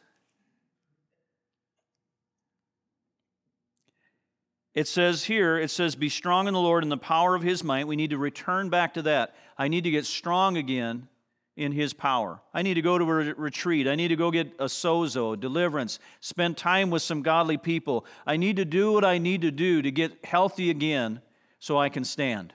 It 4.74 4.88
says 4.88 5.24
here, 5.24 5.58
it 5.58 5.70
says, 5.70 5.94
Be 5.94 6.08
strong 6.08 6.48
in 6.48 6.54
the 6.54 6.60
Lord 6.60 6.82
in 6.82 6.88
the 6.88 6.96
power 6.96 7.34
of 7.34 7.42
his 7.42 7.62
might. 7.62 7.86
We 7.86 7.96
need 7.96 8.10
to 8.10 8.18
return 8.18 8.70
back 8.70 8.94
to 8.94 9.02
that. 9.02 9.34
I 9.58 9.68
need 9.68 9.84
to 9.84 9.90
get 9.90 10.06
strong 10.06 10.56
again 10.56 11.08
in 11.56 11.72
his 11.72 11.92
power. 11.92 12.40
I 12.54 12.62
need 12.62 12.74
to 12.74 12.82
go 12.82 12.98
to 12.98 13.04
a 13.04 13.34
retreat. 13.34 13.86
I 13.86 13.94
need 13.94 14.08
to 14.08 14.16
go 14.16 14.30
get 14.30 14.54
a 14.58 14.64
sozo, 14.64 15.38
deliverance, 15.38 15.98
spend 16.20 16.56
time 16.56 16.90
with 16.90 17.02
some 17.02 17.22
godly 17.22 17.58
people. 17.58 18.06
I 18.26 18.36
need 18.36 18.56
to 18.56 18.64
do 18.64 18.92
what 18.92 19.04
I 19.04 19.18
need 19.18 19.42
to 19.42 19.50
do 19.50 19.82
to 19.82 19.90
get 19.90 20.24
healthy 20.24 20.70
again 20.70 21.20
so 21.58 21.78
I 21.78 21.90
can 21.90 22.04
stand. 22.04 22.54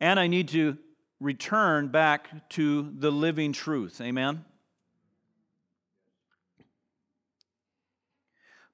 And 0.00 0.18
I 0.18 0.26
need 0.26 0.48
to 0.48 0.76
return 1.20 1.88
back 1.88 2.48
to 2.50 2.92
the 2.96 3.10
living 3.10 3.52
truth. 3.52 4.00
Amen? 4.00 4.44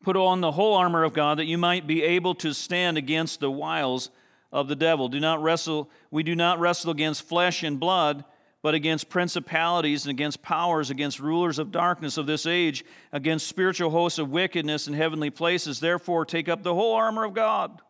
Put 0.02 0.16
on 0.16 0.42
the 0.42 0.52
whole 0.52 0.74
armor 0.74 1.02
of 1.02 1.14
God 1.14 1.38
that 1.38 1.46
you 1.46 1.56
might 1.56 1.86
be 1.86 2.02
able 2.02 2.34
to 2.36 2.52
stand 2.52 2.98
against 2.98 3.40
the 3.40 3.50
wiles 3.50 4.10
of 4.54 4.68
the 4.68 4.76
devil. 4.76 5.08
Do 5.08 5.18
not 5.18 5.42
wrestle, 5.42 5.90
we 6.12 6.22
do 6.22 6.36
not 6.36 6.60
wrestle 6.60 6.92
against 6.92 7.28
flesh 7.28 7.64
and 7.64 7.78
blood, 7.78 8.24
but 8.62 8.72
against 8.72 9.10
principalities 9.10 10.06
and 10.06 10.12
against 10.12 10.40
powers, 10.40 10.88
against 10.90 11.18
rulers 11.18 11.58
of 11.58 11.72
darkness 11.72 12.16
of 12.16 12.26
this 12.26 12.46
age, 12.46 12.84
against 13.12 13.48
spiritual 13.48 13.90
hosts 13.90 14.18
of 14.18 14.30
wickedness 14.30 14.86
in 14.86 14.94
heavenly 14.94 15.28
places. 15.28 15.80
Therefore, 15.80 16.24
take 16.24 16.48
up 16.48 16.62
the 16.62 16.72
whole 16.72 16.94
armor 16.94 17.24
of 17.24 17.34
God, 17.34 17.82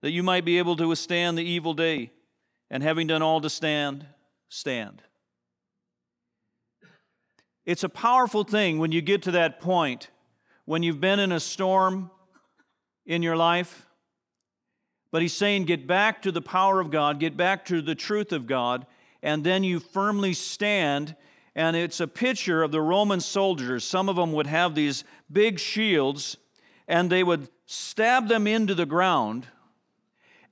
that 0.00 0.12
you 0.12 0.22
might 0.22 0.44
be 0.44 0.56
able 0.58 0.76
to 0.76 0.86
withstand 0.86 1.36
the 1.36 1.44
evil 1.44 1.74
day, 1.74 2.12
and 2.70 2.84
having 2.84 3.08
done 3.08 3.20
all 3.20 3.40
to 3.40 3.50
stand, 3.50 4.06
stand. 4.48 5.02
It's 7.66 7.84
a 7.84 7.88
powerful 7.88 8.44
thing 8.44 8.78
when 8.78 8.92
you 8.92 9.02
get 9.02 9.22
to 9.22 9.32
that 9.32 9.60
point, 9.60 10.08
when 10.66 10.84
you've 10.84 11.00
been 11.00 11.18
in 11.18 11.32
a 11.32 11.40
storm 11.40 12.12
in 13.06 13.22
your 13.22 13.36
life. 13.36 13.86
But 15.10 15.22
he's 15.22 15.32
saying, 15.32 15.64
get 15.64 15.86
back 15.86 16.22
to 16.22 16.32
the 16.32 16.42
power 16.42 16.80
of 16.80 16.90
God, 16.90 17.18
get 17.18 17.36
back 17.36 17.64
to 17.66 17.82
the 17.82 17.94
truth 17.94 18.32
of 18.32 18.46
God, 18.46 18.86
and 19.22 19.42
then 19.42 19.64
you 19.64 19.80
firmly 19.80 20.32
stand. 20.32 21.16
And 21.56 21.76
it's 21.76 21.98
a 21.98 22.06
picture 22.06 22.62
of 22.62 22.70
the 22.70 22.80
Roman 22.80 23.20
soldiers. 23.20 23.82
Some 23.84 24.08
of 24.08 24.16
them 24.16 24.32
would 24.32 24.46
have 24.46 24.74
these 24.74 25.02
big 25.30 25.58
shields, 25.58 26.36
and 26.86 27.10
they 27.10 27.24
would 27.24 27.48
stab 27.66 28.28
them 28.28 28.46
into 28.46 28.74
the 28.74 28.86
ground, 28.86 29.48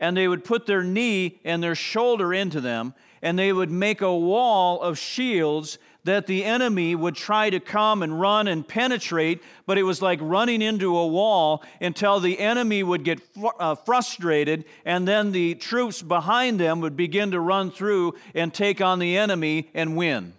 and 0.00 0.16
they 0.16 0.28
would 0.28 0.44
put 0.44 0.66
their 0.66 0.82
knee 0.82 1.40
and 1.44 1.62
their 1.62 1.74
shoulder 1.74 2.34
into 2.34 2.60
them, 2.60 2.94
and 3.22 3.38
they 3.38 3.52
would 3.52 3.70
make 3.70 4.00
a 4.00 4.16
wall 4.16 4.80
of 4.80 4.98
shields 4.98 5.78
that 6.08 6.26
the 6.26 6.42
enemy 6.42 6.94
would 6.94 7.14
try 7.14 7.50
to 7.50 7.60
come 7.60 8.02
and 8.02 8.18
run 8.18 8.48
and 8.48 8.66
penetrate, 8.66 9.42
but 9.66 9.76
it 9.76 9.82
was 9.82 10.00
like 10.00 10.18
running 10.22 10.62
into 10.62 10.96
a 10.96 11.06
wall 11.06 11.62
until 11.82 12.18
the 12.18 12.38
enemy 12.38 12.82
would 12.82 13.04
get 13.04 13.20
fr- 13.20 13.48
uh, 13.60 13.74
frustrated, 13.74 14.64
and 14.86 15.06
then 15.06 15.32
the 15.32 15.54
troops 15.54 16.00
behind 16.00 16.58
them 16.58 16.80
would 16.80 16.96
begin 16.96 17.30
to 17.32 17.40
run 17.40 17.70
through 17.70 18.14
and 18.34 18.54
take 18.54 18.80
on 18.80 18.98
the 18.98 19.18
enemy 19.18 19.68
and 19.74 19.96
win. 19.96 20.32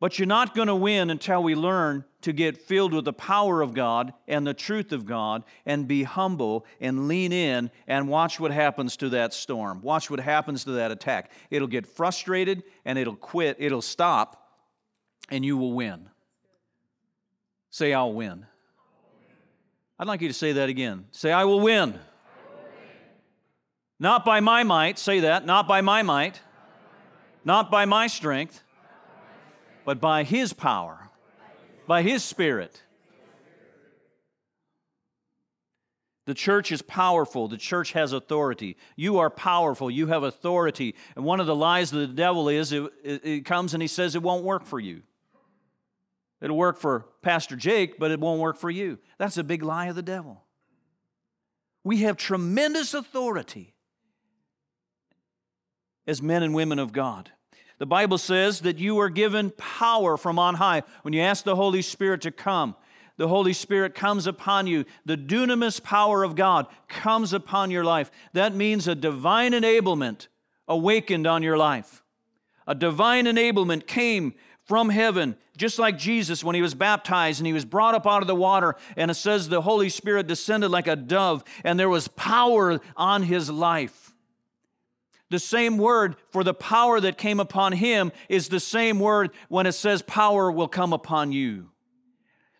But 0.00 0.18
you're 0.18 0.26
not 0.26 0.54
going 0.54 0.68
to 0.68 0.76
win 0.76 1.10
until 1.10 1.42
we 1.42 1.56
learn 1.56 2.04
to 2.20 2.32
get 2.32 2.56
filled 2.56 2.92
with 2.92 3.04
the 3.04 3.12
power 3.12 3.62
of 3.62 3.74
God 3.74 4.12
and 4.28 4.46
the 4.46 4.54
truth 4.54 4.92
of 4.92 5.06
God 5.06 5.42
and 5.66 5.88
be 5.88 6.04
humble 6.04 6.64
and 6.80 7.08
lean 7.08 7.32
in 7.32 7.70
and 7.88 8.08
watch 8.08 8.38
what 8.38 8.52
happens 8.52 8.96
to 8.98 9.08
that 9.10 9.34
storm. 9.34 9.82
Watch 9.82 10.08
what 10.08 10.20
happens 10.20 10.64
to 10.64 10.72
that 10.72 10.92
attack. 10.92 11.32
It'll 11.50 11.66
get 11.66 11.84
frustrated 11.84 12.62
and 12.84 12.96
it'll 12.96 13.16
quit, 13.16 13.56
it'll 13.58 13.82
stop, 13.82 14.48
and 15.30 15.44
you 15.44 15.56
will 15.56 15.72
win. 15.72 16.08
Say, 17.70 17.92
I'll 17.92 18.12
win. 18.12 18.46
I'd 19.98 20.06
like 20.06 20.20
you 20.20 20.28
to 20.28 20.34
say 20.34 20.52
that 20.52 20.68
again. 20.68 21.06
Say, 21.10 21.32
I 21.32 21.44
will 21.44 21.60
win. 21.60 21.98
Not 23.98 24.24
by 24.24 24.38
my 24.38 24.62
might, 24.62 24.96
say 24.96 25.20
that, 25.20 25.44
not 25.44 25.66
by 25.66 25.80
my 25.80 26.04
might, 26.04 26.40
not 27.44 27.68
by 27.68 27.84
my 27.84 28.06
strength 28.06 28.62
but 29.88 30.02
by 30.02 30.22
His 30.22 30.52
power, 30.52 31.08
by 31.86 32.02
His 32.02 32.22
Spirit. 32.22 32.82
The 36.26 36.34
church 36.34 36.70
is 36.70 36.82
powerful. 36.82 37.48
The 37.48 37.56
church 37.56 37.92
has 37.92 38.12
authority. 38.12 38.76
You 38.96 39.16
are 39.20 39.30
powerful. 39.30 39.90
You 39.90 40.08
have 40.08 40.24
authority. 40.24 40.94
And 41.16 41.24
one 41.24 41.40
of 41.40 41.46
the 41.46 41.56
lies 41.56 41.90
of 41.90 42.00
the 42.00 42.06
devil 42.06 42.50
is 42.50 42.70
it, 42.70 42.82
it, 43.02 43.24
it, 43.24 43.44
comes 43.46 43.72
and 43.72 43.82
he 43.82 43.86
says 43.88 44.14
it 44.14 44.22
won't 44.22 44.44
work 44.44 44.66
for 44.66 44.78
you. 44.78 45.04
It'll 46.42 46.58
work 46.58 46.76
for 46.76 47.06
Pastor 47.22 47.56
Jake, 47.56 47.98
but 47.98 48.10
it 48.10 48.20
won't 48.20 48.42
work 48.42 48.58
for 48.58 48.68
you. 48.68 48.98
That's 49.16 49.38
a 49.38 49.42
big 49.42 49.62
lie 49.62 49.86
of 49.86 49.96
the 49.96 50.02
devil. 50.02 50.44
We 51.82 52.02
have 52.02 52.18
tremendous 52.18 52.92
authority 52.92 53.72
as 56.06 56.20
men 56.20 56.42
and 56.42 56.52
women 56.52 56.78
of 56.78 56.92
God. 56.92 57.30
The 57.78 57.86
Bible 57.86 58.18
says 58.18 58.60
that 58.60 58.78
you 58.78 58.98
are 58.98 59.08
given 59.08 59.50
power 59.50 60.16
from 60.16 60.38
on 60.38 60.56
high. 60.56 60.82
When 61.02 61.14
you 61.14 61.20
ask 61.20 61.44
the 61.44 61.56
Holy 61.56 61.82
Spirit 61.82 62.22
to 62.22 62.30
come, 62.30 62.74
the 63.16 63.28
Holy 63.28 63.52
Spirit 63.52 63.94
comes 63.94 64.26
upon 64.26 64.66
you. 64.66 64.84
The 65.04 65.16
dunamis 65.16 65.82
power 65.82 66.24
of 66.24 66.36
God 66.36 66.66
comes 66.88 67.32
upon 67.32 67.70
your 67.70 67.84
life. 67.84 68.10
That 68.32 68.54
means 68.54 68.88
a 68.88 68.94
divine 68.94 69.52
enablement 69.52 70.28
awakened 70.66 71.26
on 71.26 71.42
your 71.42 71.56
life. 71.56 72.02
A 72.66 72.74
divine 72.74 73.26
enablement 73.26 73.86
came 73.86 74.34
from 74.64 74.90
heaven, 74.90 75.36
just 75.56 75.78
like 75.78 75.96
Jesus 75.96 76.44
when 76.44 76.54
he 76.54 76.62
was 76.62 76.74
baptized 76.74 77.40
and 77.40 77.46
he 77.46 77.52
was 77.52 77.64
brought 77.64 77.94
up 77.94 78.06
out 78.06 78.22
of 78.22 78.28
the 78.28 78.34
water. 78.34 78.76
And 78.96 79.10
it 79.10 79.14
says 79.14 79.48
the 79.48 79.62
Holy 79.62 79.88
Spirit 79.88 80.26
descended 80.26 80.70
like 80.70 80.86
a 80.86 80.94
dove, 80.94 81.42
and 81.64 81.78
there 81.78 81.88
was 81.88 82.08
power 82.08 82.78
on 82.96 83.22
his 83.22 83.50
life. 83.50 84.07
The 85.30 85.38
same 85.38 85.76
word 85.78 86.16
for 86.30 86.42
the 86.42 86.54
power 86.54 87.00
that 87.00 87.18
came 87.18 87.38
upon 87.40 87.72
him 87.72 88.12
is 88.28 88.48
the 88.48 88.60
same 88.60 88.98
word 88.98 89.30
when 89.48 89.66
it 89.66 89.72
says 89.72 90.02
power 90.02 90.50
will 90.50 90.68
come 90.68 90.92
upon 90.92 91.32
you. 91.32 91.70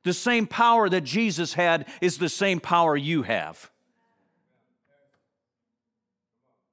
The 0.05 0.13
same 0.13 0.47
power 0.47 0.89
that 0.89 1.03
Jesus 1.03 1.55
had 1.55 1.87
is 2.01 2.19
the 2.19 2.29
same 2.29 2.61
power 2.61 2.97
you 2.97 3.23
have. 3.25 3.71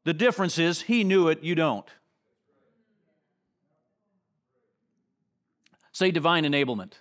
The 0.05 0.13
difference 0.13 0.57
is 0.57 0.83
he 0.83 1.03
knew 1.03 1.27
it, 1.27 1.43
you 1.43 1.55
don't. 1.55 1.87
Say 5.91 6.11
divine 6.11 6.43
enablement. 6.43 6.93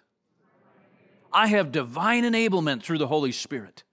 I 1.32 1.48
have 1.48 1.70
divine 1.72 2.24
enablement 2.24 2.82
through 2.82 2.98
the 2.98 3.08
Holy 3.08 3.32
Spirit. 3.32 3.83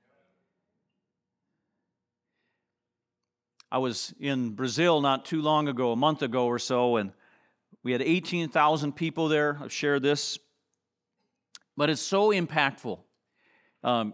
I 3.74 3.78
was 3.78 4.14
in 4.20 4.50
Brazil 4.50 5.00
not 5.00 5.24
too 5.24 5.42
long 5.42 5.70
ago, 5.70 5.94
a 5.94 5.96
month 5.96 6.24
ago 6.24 6.46
or 6.46 6.60
so, 6.60 6.98
and 6.98 7.14
we 7.84 7.94
had 7.94 8.02
18,000 8.02 8.94
people 8.94 9.30
there. 9.30 9.58
I've 9.62 9.72
shared 9.72 10.04
this, 10.04 10.38
but 11.78 11.90
it's 11.90 12.02
so 12.02 12.32
impactful. 12.32 13.00
Um, 13.82 14.14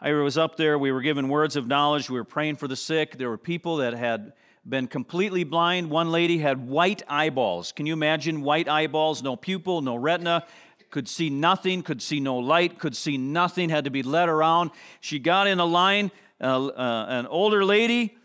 I 0.00 0.12
was 0.12 0.36
up 0.36 0.56
there, 0.56 0.76
we 0.76 0.90
were 0.90 1.02
given 1.02 1.28
words 1.28 1.54
of 1.54 1.68
knowledge, 1.68 2.10
we 2.10 2.18
were 2.18 2.24
praying 2.24 2.56
for 2.56 2.66
the 2.66 2.74
sick. 2.74 3.16
There 3.16 3.30
were 3.30 3.38
people 3.38 3.76
that 3.76 3.94
had 3.94 4.32
been 4.66 4.88
completely 4.88 5.44
blind. 5.44 5.88
One 5.88 6.10
lady 6.10 6.38
had 6.38 6.66
white 6.66 7.02
eyeballs. 7.06 7.70
Can 7.70 7.86
you 7.86 7.92
imagine 7.92 8.42
white 8.42 8.68
eyeballs? 8.68 9.22
No 9.22 9.36
pupil, 9.36 9.82
no 9.82 9.94
retina, 9.94 10.44
could 10.90 11.08
see 11.08 11.30
nothing, 11.30 11.82
could 11.82 12.02
see 12.02 12.18
no 12.18 12.38
light, 12.38 12.78
could 12.78 12.96
see 12.96 13.18
nothing, 13.18 13.70
had 13.70 13.84
to 13.84 13.90
be 13.90 14.02
led 14.02 14.28
around. 14.28 14.72
She 15.00 15.20
got 15.20 15.46
in 15.46 15.60
a 15.60 15.64
line 15.64 16.10
uh, 16.40 16.66
uh, 16.66 17.06
an 17.08 17.26
older 17.26 17.64
lady 17.64 18.16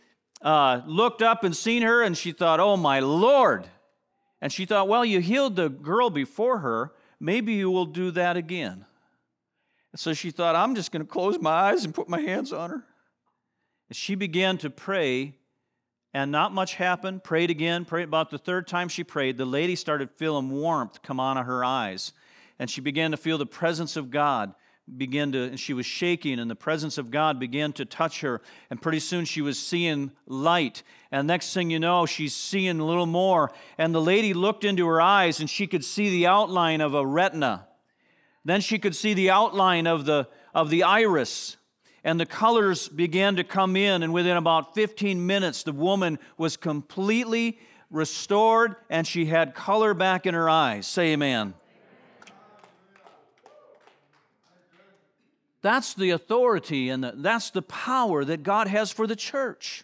uh, 0.42 0.82
looked 0.86 1.22
up 1.22 1.44
and 1.44 1.56
seen 1.56 1.82
her, 1.82 2.02
and 2.02 2.18
she 2.18 2.32
thought, 2.32 2.60
Oh, 2.60 2.78
my 2.78 3.00
Lord. 3.00 3.68
And 4.42 4.52
she 4.52 4.66
thought, 4.66 4.88
Well, 4.88 5.04
you 5.04 5.20
healed 5.20 5.56
the 5.56 5.70
girl 5.70 6.10
before 6.10 6.60
her. 6.60 6.94
Maybe 7.20 7.54
you 7.54 7.70
will 7.70 7.86
do 7.86 8.12
that 8.12 8.38
again. 8.38 8.86
So 9.96 10.14
she 10.14 10.32
thought, 10.32 10.56
I'm 10.56 10.76
just 10.76 10.92
going 10.92 11.02
to 11.02 11.12
close 11.12 11.40
my 11.40 11.52
eyes 11.52 11.84
and 11.84 11.94
put 11.94 12.08
my 12.08 12.22
hands 12.22 12.54
on 12.54 12.70
her. 12.70 12.86
And 13.90 13.96
she 13.96 14.16
began 14.16 14.58
to 14.60 14.70
pray 14.70 15.36
and 16.14 16.32
not 16.32 16.54
much 16.54 16.76
happened. 16.76 17.24
Prayed 17.24 17.50
again. 17.50 17.86
Prayed 17.86 18.04
about 18.04 18.30
the 18.30 18.38
third 18.38 18.68
time 18.68 18.88
she 18.88 19.04
prayed. 19.04 19.38
The 19.38 19.46
lady 19.46 19.76
started 19.76 20.10
feeling 20.12 20.52
warmth 20.52 21.02
come 21.02 21.20
on 21.20 21.38
her 21.38 21.66
eyes, 21.66 22.14
and 22.58 22.70
she 22.70 22.82
began 22.82 23.12
to 23.12 23.18
feel 23.18 23.38
the 23.38 23.46
presence 23.46 23.96
of 23.96 24.12
God 24.12 24.54
begin 24.98 25.32
to. 25.34 25.44
And 25.44 25.60
she 25.60 25.74
was 25.74 25.86
shaking, 25.86 26.40
and 26.40 26.50
the 26.50 26.56
presence 26.56 26.98
of 26.98 27.12
God 27.12 27.40
began 27.40 27.74
to 27.74 27.86
touch 27.86 28.22
her. 28.22 28.42
And 28.70 28.82
pretty 28.82 29.00
soon 29.00 29.26
she 29.26 29.42
was 29.42 29.60
seeing 29.60 30.12
light. 30.26 30.84
And 31.12 31.28
next 31.28 31.54
thing 31.54 31.70
you 31.70 31.80
know, 31.80 32.06
she's 32.06 32.36
seeing 32.36 32.80
a 32.80 32.86
little 32.86 33.06
more. 33.06 33.52
And 33.78 33.94
the 33.94 34.02
lady 34.02 34.34
looked 34.34 34.64
into 34.64 34.88
her 34.88 35.02
eyes, 35.02 35.40
and 35.40 35.50
she 35.50 35.68
could 35.68 35.86
see 35.86 36.10
the 36.10 36.28
outline 36.28 36.82
of 36.82 36.94
a 36.94 37.06
retina. 37.06 37.68
Then 38.46 38.62
she 38.62 38.80
could 38.80 38.96
see 38.96 39.14
the 39.14 39.30
outline 39.30 39.88
of 39.88 40.06
the 40.06 40.28
of 40.54 40.70
the 40.72 40.82
iris 40.84 41.58
and 42.04 42.20
the 42.20 42.26
colors 42.26 42.88
began 42.88 43.36
to 43.36 43.44
come 43.44 43.76
in, 43.76 44.04
and 44.04 44.14
within 44.14 44.38
about 44.38 44.74
15 44.74 45.26
minutes, 45.26 45.64
the 45.64 45.74
woman 45.74 46.18
was 46.38 46.56
completely 46.56 47.60
restored 47.92 48.76
and 48.90 49.06
she 49.06 49.26
had 49.26 49.54
color 49.56 49.94
back 49.94 50.26
in 50.26 50.34
her 50.34 50.50
eyes. 50.50 50.88
Say 50.88 51.14
amen. 51.14 51.54
That's 55.62 55.94
the 55.94 56.12
authority 56.12 56.90
and 56.90 57.04
the, 57.04 57.14
that's 57.16 57.50
the 57.50 57.62
power 57.62 58.24
that 58.24 58.44
God 58.44 58.68
has 58.68 58.92
for 58.92 59.08
the 59.08 59.16
church. 59.16 59.84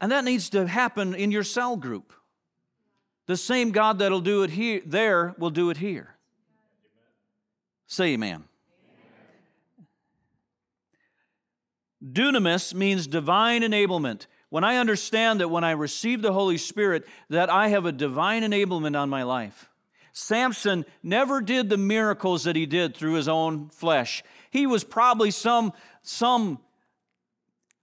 And 0.00 0.10
that 0.10 0.24
needs 0.24 0.50
to 0.50 0.66
happen 0.66 1.14
in 1.14 1.30
your 1.30 1.44
cell 1.44 1.76
group. 1.76 2.12
The 3.26 3.36
same 3.36 3.70
God 3.70 4.00
that'll 4.00 4.20
do 4.20 4.42
it 4.42 4.50
here 4.50 4.82
there 4.84 5.34
will 5.38 5.50
do 5.50 5.70
it 5.70 5.76
here. 5.76 6.16
Say 7.86 8.14
amen. 8.14 8.44
Dunamis 12.04 12.74
means 12.74 13.06
divine 13.06 13.62
enablement. 13.62 14.26
When 14.48 14.64
I 14.64 14.76
understand 14.76 15.40
that 15.40 15.48
when 15.48 15.62
I 15.62 15.70
receive 15.70 16.20
the 16.20 16.32
Holy 16.32 16.58
Spirit, 16.58 17.06
that 17.30 17.48
I 17.48 17.68
have 17.68 17.86
a 17.86 17.92
divine 17.92 18.42
enablement 18.42 18.98
on 18.98 19.08
my 19.08 19.22
life. 19.22 19.70
Samson 20.12 20.84
never 21.02 21.40
did 21.40 21.70
the 21.70 21.78
miracles 21.78 22.44
that 22.44 22.54
he 22.54 22.66
did 22.66 22.94
through 22.94 23.14
his 23.14 23.28
own 23.28 23.70
flesh. 23.70 24.22
He 24.50 24.66
was 24.66 24.84
probably 24.84 25.30
some, 25.30 25.72
some, 26.02 26.58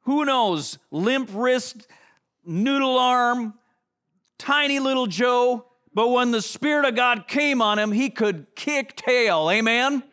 who 0.02 0.26
knows, 0.26 0.78
limp 0.92 1.30
wrist, 1.34 1.88
noodle 2.46 2.98
arm, 2.98 3.56
tiny 4.38 4.80
little 4.80 5.08
Joe. 5.08 5.66
But 5.94 6.10
when 6.10 6.30
the 6.30 6.42
Spirit 6.42 6.86
of 6.86 6.96
God 6.96 7.28
came 7.28 7.64
on 7.64 7.80
him, 7.80 7.92
he 7.92 8.12
could 8.12 8.46
kick 8.56 8.96
tail. 8.96 9.50
Amen? 9.52 10.04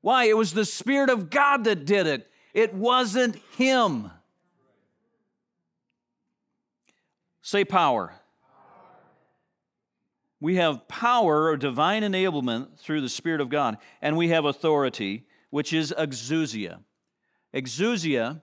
Why? 0.00 0.26
It 0.26 0.36
was 0.36 0.52
the 0.52 0.64
Spirit 0.64 1.10
of 1.10 1.30
God 1.30 1.64
that 1.64 1.84
did 1.84 2.06
it, 2.06 2.30
it 2.54 2.72
wasn't 2.72 3.36
him. 3.56 4.12
Say 7.42 7.64
power. 7.64 8.14
We 10.40 10.56
have 10.56 10.86
power 10.88 11.44
or 11.44 11.56
divine 11.56 12.02
enablement 12.02 12.78
through 12.78 13.00
the 13.00 13.08
Spirit 13.08 13.40
of 13.40 13.48
God, 13.48 13.78
and 14.02 14.16
we 14.16 14.28
have 14.28 14.44
authority, 14.44 15.26
which 15.50 15.72
is 15.72 15.94
exousia. 15.96 16.80
Exousia, 17.54 18.42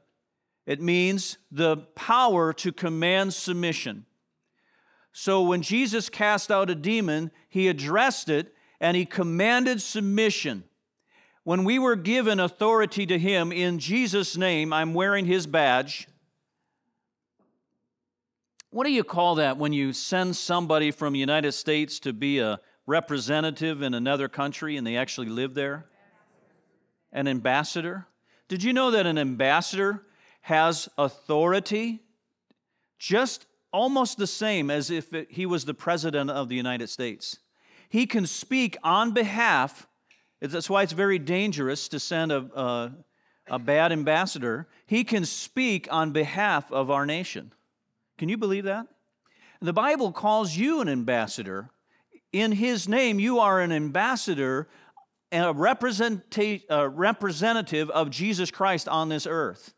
it 0.65 0.81
means 0.81 1.37
the 1.51 1.77
power 1.95 2.53
to 2.53 2.71
command 2.71 3.33
submission. 3.33 4.05
So 5.11 5.43
when 5.43 5.61
Jesus 5.61 6.09
cast 6.09 6.49
out 6.49 6.71
a 6.71 6.75
demon, 6.75 7.29
he 7.47 7.67
addressed 7.67 8.29
it 8.29 8.55
and 8.79 8.97
he 8.97 9.05
commanded 9.05 9.81
submission. 9.81 10.63
When 11.43 11.65
we 11.65 11.77
were 11.77 11.97
given 11.97 12.39
authority 12.39 13.05
to 13.05 13.19
Him 13.19 13.51
in 13.51 13.77
Jesus' 13.77 14.37
name, 14.37 14.71
I'm 14.71 14.93
wearing 14.93 15.25
His 15.25 15.45
badge. 15.45 16.07
What 18.73 18.87
do 18.87 18.91
you 18.91 19.03
call 19.03 19.35
that 19.35 19.59
when 19.59 19.71
you 19.71 19.93
send 19.93 20.35
somebody 20.35 20.89
from 20.89 21.13
the 21.13 21.19
United 21.19 21.51
States 21.51 21.99
to 21.99 22.11
be 22.11 22.39
a 22.39 22.59
representative 22.87 23.83
in 23.83 23.93
another 23.93 24.27
country 24.27 24.77
and 24.77 24.87
they 24.87 24.97
actually 24.97 25.29
live 25.29 25.53
there? 25.53 25.85
An 27.11 27.27
ambassador? 27.27 28.07
Did 28.47 28.63
you 28.63 28.73
know 28.73 28.89
that 28.89 29.05
an 29.05 29.19
ambassador 29.19 30.07
has 30.41 30.89
authority 30.97 32.01
just 32.97 33.45
almost 33.71 34.17
the 34.17 34.25
same 34.25 34.71
as 34.71 34.89
if 34.89 35.13
it, 35.13 35.27
he 35.29 35.45
was 35.45 35.65
the 35.65 35.75
president 35.75 36.31
of 36.31 36.49
the 36.49 36.55
United 36.55 36.89
States? 36.89 37.37
He 37.89 38.07
can 38.07 38.25
speak 38.25 38.75
on 38.83 39.11
behalf 39.11 39.87
that's 40.41 40.67
why 40.67 40.81
it's 40.81 40.93
very 40.93 41.19
dangerous 41.19 41.87
to 41.89 41.99
send 41.99 42.31
a, 42.31 42.37
a, 42.59 42.91
a 43.51 43.59
bad 43.59 43.91
ambassador. 43.91 44.67
He 44.87 45.03
can 45.03 45.25
speak 45.25 45.87
on 45.91 46.11
behalf 46.11 46.71
of 46.71 46.89
our 46.89 47.05
nation. 47.05 47.53
Can 48.23 48.29
you 48.29 48.37
believe 48.37 48.63
that? 48.63 48.87
The 49.59 49.73
Bible 49.73 50.13
calls 50.13 50.55
you 50.55 50.79
an 50.79 50.87
ambassador. 50.87 51.71
In 52.31 52.53
His 52.53 52.87
name, 52.87 53.19
you 53.19 53.39
are 53.39 53.59
an 53.59 53.73
ambassador 53.73 54.69
and 55.29 55.45
a 55.45 55.51
representative 55.51 57.89
of 57.89 58.09
Jesus 58.09 58.49
Christ 58.49 58.87
on 58.87 59.09
this 59.09 59.27
earth. 59.27 59.73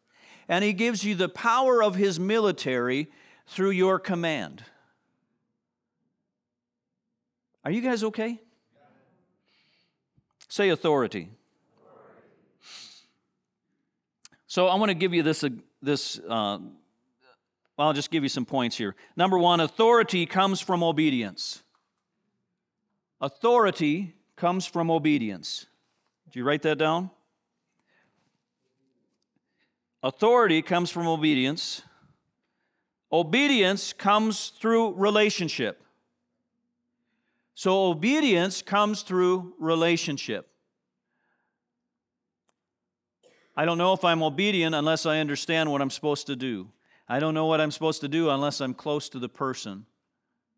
And 0.48 0.64
He 0.64 0.74
gives 0.74 1.04
you 1.04 1.16
the 1.16 1.28
power 1.28 1.82
of 1.82 1.96
His 1.96 2.20
military 2.20 3.08
through 3.48 3.72
your 3.72 3.98
command. 3.98 4.64
Are 7.64 7.72
you 7.72 7.82
guys 7.82 8.04
okay? 8.04 8.40
Say 10.50 10.70
authority. 10.70 11.30
So 14.46 14.68
I 14.68 14.76
want 14.76 14.92
to 14.92 14.94
give 14.94 15.16
you 15.16 15.24
this, 15.24 15.44
uh, 15.44 15.50
this 15.82 16.20
uh, 16.30 16.60
well, 17.78 17.88
I'll 17.88 17.94
just 17.94 18.12
give 18.12 18.24
you 18.24 18.30
some 18.30 18.46
points 18.46 18.78
here. 18.78 18.96
Number 19.16 19.38
one, 19.38 19.60
authority 19.60 20.26
comes 20.26 20.62
from 20.62 20.84
obedience. 20.84 21.64
Authority 23.20 24.16
comes 24.36 24.66
from 24.66 24.90
obedience. 24.90 25.66
Did 26.26 26.38
you 26.38 26.44
write 26.44 26.62
that 26.64 26.78
down? 26.78 27.10
Authority 30.04 30.62
comes 30.62 30.92
from 30.92 31.08
obedience. 31.08 31.82
Obedience 33.12 33.94
comes 33.94 34.50
through 34.60 34.94
relationship. 34.94 35.82
So 37.56 37.88
obedience 37.88 38.62
comes 38.62 39.02
through 39.02 39.54
relationship. 39.60 40.50
I 43.58 43.64
don't 43.64 43.78
know 43.78 43.94
if 43.94 44.04
I'm 44.04 44.22
obedient 44.22 44.76
unless 44.76 45.06
I 45.06 45.20
understand 45.20 45.72
what 45.72 45.82
I'm 45.82 45.90
supposed 45.90 46.28
to 46.28 46.36
do. 46.36 46.70
I 47.08 47.20
don't 47.20 47.34
know 47.34 47.46
what 47.46 47.62
I'm 47.62 47.72
supposed 47.72 48.02
to 48.02 48.08
do 48.08 48.30
unless 48.30 48.62
I'm 48.62 48.74
close 48.74 49.10
to 49.10 49.20
the 49.20 49.30
person. 49.30 49.86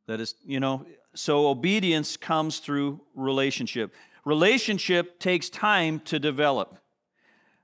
That 0.05 0.21
is, 0.21 0.35
you 0.45 0.59
know, 0.59 0.85
so 1.13 1.47
obedience 1.47 2.15
comes 2.15 2.59
through 2.59 3.01
relationship. 3.15 3.93
Relationship 4.23 5.19
takes 5.19 5.49
time 5.49 5.99
to 6.01 6.19
develop. 6.19 6.77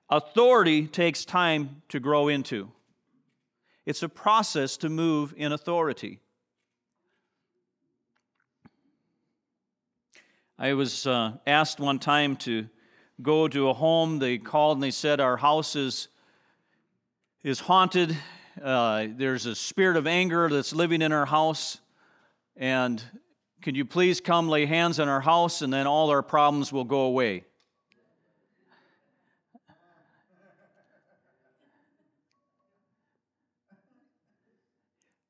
Authority 0.09 0.87
takes 0.87 1.23
time 1.23 1.81
to 1.89 1.99
grow 1.99 2.27
into. 2.27 2.71
It's 3.85 4.03
a 4.03 4.09
process 4.09 4.77
to 4.77 4.89
move 4.89 5.33
in 5.37 5.51
authority. 5.51 6.19
I 10.57 10.73
was 10.73 11.07
uh, 11.07 11.33
asked 11.47 11.79
one 11.79 11.99
time 11.99 12.35
to 12.37 12.67
go 13.21 13.47
to 13.47 13.69
a 13.69 13.73
home. 13.73 14.19
They 14.19 14.37
called 14.37 14.77
and 14.77 14.83
they 14.83 14.91
said, 14.91 15.19
Our 15.19 15.37
house 15.37 15.75
is, 15.75 16.07
is 17.43 17.59
haunted. 17.61 18.15
Uh, 18.61 19.07
there's 19.09 19.47
a 19.47 19.55
spirit 19.55 19.97
of 19.97 20.05
anger 20.05 20.47
that's 20.47 20.73
living 20.73 21.01
in 21.01 21.11
our 21.11 21.25
house. 21.25 21.79
And 22.55 23.03
could 23.61 23.75
you 23.75 23.83
please 23.83 24.21
come 24.21 24.47
lay 24.47 24.65
hands 24.65 24.99
on 24.99 25.07
our 25.09 25.21
house 25.21 25.61
and 25.61 25.73
then 25.73 25.87
all 25.87 26.11
our 26.11 26.21
problems 26.21 26.71
will 26.71 26.83
go 26.83 27.01
away? 27.01 27.45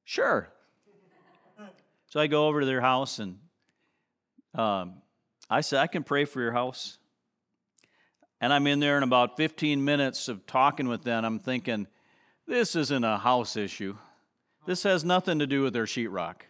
Sure. 0.03 0.49
So 2.09 2.19
I 2.19 2.27
go 2.27 2.47
over 2.47 2.59
to 2.59 2.65
their 2.65 2.81
house 2.81 3.19
and 3.19 3.39
um, 4.53 5.01
I 5.49 5.61
said, 5.61 5.79
I 5.79 5.87
can 5.87 6.03
pray 6.03 6.25
for 6.25 6.41
your 6.41 6.51
house. 6.51 6.99
And 8.39 8.53
I'm 8.53 8.67
in 8.67 8.81
there 8.81 8.97
in 8.97 9.03
about 9.03 9.37
15 9.37 9.83
minutes 9.83 10.27
of 10.27 10.45
talking 10.45 10.87
with 10.89 11.03
them. 11.03 11.23
I'm 11.23 11.39
thinking, 11.39 11.87
this 12.47 12.75
isn't 12.75 13.03
a 13.03 13.17
house 13.17 13.55
issue. 13.55 13.97
This 14.65 14.83
has 14.83 15.03
nothing 15.03 15.39
to 15.39 15.47
do 15.47 15.61
with 15.61 15.73
their 15.73 15.85
sheetrock. 15.85 16.41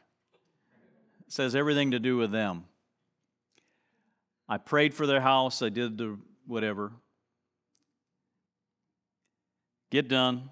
It 1.25 1.31
says 1.33 1.55
everything 1.55 1.91
to 1.91 1.99
do 1.99 2.17
with 2.17 2.31
them. 2.31 2.65
I 4.47 4.57
prayed 4.57 4.93
for 4.93 5.07
their 5.07 5.21
house. 5.21 5.61
I 5.61 5.69
did 5.69 5.97
the 5.97 6.17
whatever. 6.45 6.91
Get 9.89 10.07
done. 10.07 10.49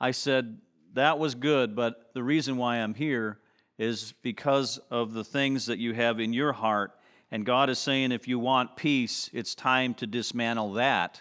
I 0.00 0.10
said, 0.12 0.58
that 0.94 1.18
was 1.18 1.34
good, 1.34 1.74
but 1.74 2.10
the 2.14 2.22
reason 2.22 2.56
why 2.56 2.76
I'm 2.76 2.94
here 2.94 3.38
is 3.78 4.14
because 4.22 4.78
of 4.90 5.12
the 5.12 5.24
things 5.24 5.66
that 5.66 5.78
you 5.78 5.94
have 5.94 6.20
in 6.20 6.32
your 6.32 6.52
heart 6.52 6.92
and 7.30 7.44
God 7.44 7.68
is 7.68 7.78
saying, 7.78 8.12
if 8.12 8.26
you 8.26 8.38
want 8.38 8.76
peace, 8.76 9.28
it's 9.32 9.54
time 9.54 9.94
to 9.94 10.06
dismantle 10.06 10.72
that, 10.74 11.20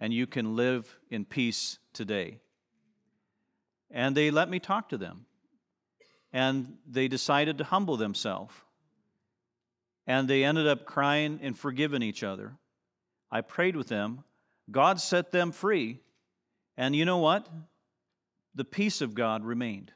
and 0.00 0.12
you 0.12 0.26
can 0.26 0.56
live 0.56 0.98
in 1.10 1.24
peace 1.24 1.78
today. 1.92 2.38
And 3.90 4.16
they 4.16 4.30
let 4.30 4.48
me 4.48 4.58
talk 4.58 4.88
to 4.90 4.98
them. 4.98 5.26
And 6.32 6.78
they 6.86 7.08
decided 7.08 7.58
to 7.58 7.64
humble 7.64 7.96
themselves. 7.96 8.54
And 10.06 10.28
they 10.28 10.44
ended 10.44 10.66
up 10.66 10.84
crying 10.84 11.40
and 11.42 11.58
forgiving 11.58 12.02
each 12.02 12.22
other. 12.22 12.56
I 13.30 13.40
prayed 13.40 13.76
with 13.76 13.88
them. 13.88 14.24
God 14.70 15.00
set 15.00 15.32
them 15.32 15.52
free. 15.52 16.00
And 16.76 16.94
you 16.94 17.04
know 17.04 17.18
what? 17.18 17.48
The 18.54 18.64
peace 18.64 19.00
of 19.00 19.14
God 19.14 19.44
remained. 19.44 19.92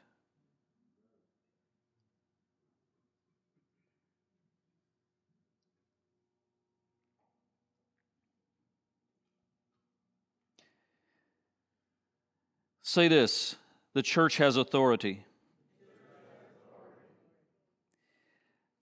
Say 12.91 13.07
this 13.07 13.55
the 13.93 14.01
church 14.01 14.37
has 14.37 14.57
authority. 14.57 15.25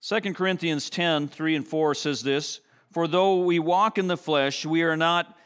2 0.02 0.20
Corinthians 0.32 0.88
10 0.88 1.28
3 1.28 1.56
and 1.56 1.66
4 1.66 1.94
says 1.94 2.22
this 2.22 2.60
For 2.92 3.06
though 3.06 3.42
we 3.44 3.58
walk 3.58 3.98
in 3.98 4.06
the 4.06 4.16
flesh, 4.16 4.64
we 4.64 4.82
are 4.82 4.96
not 4.96 5.36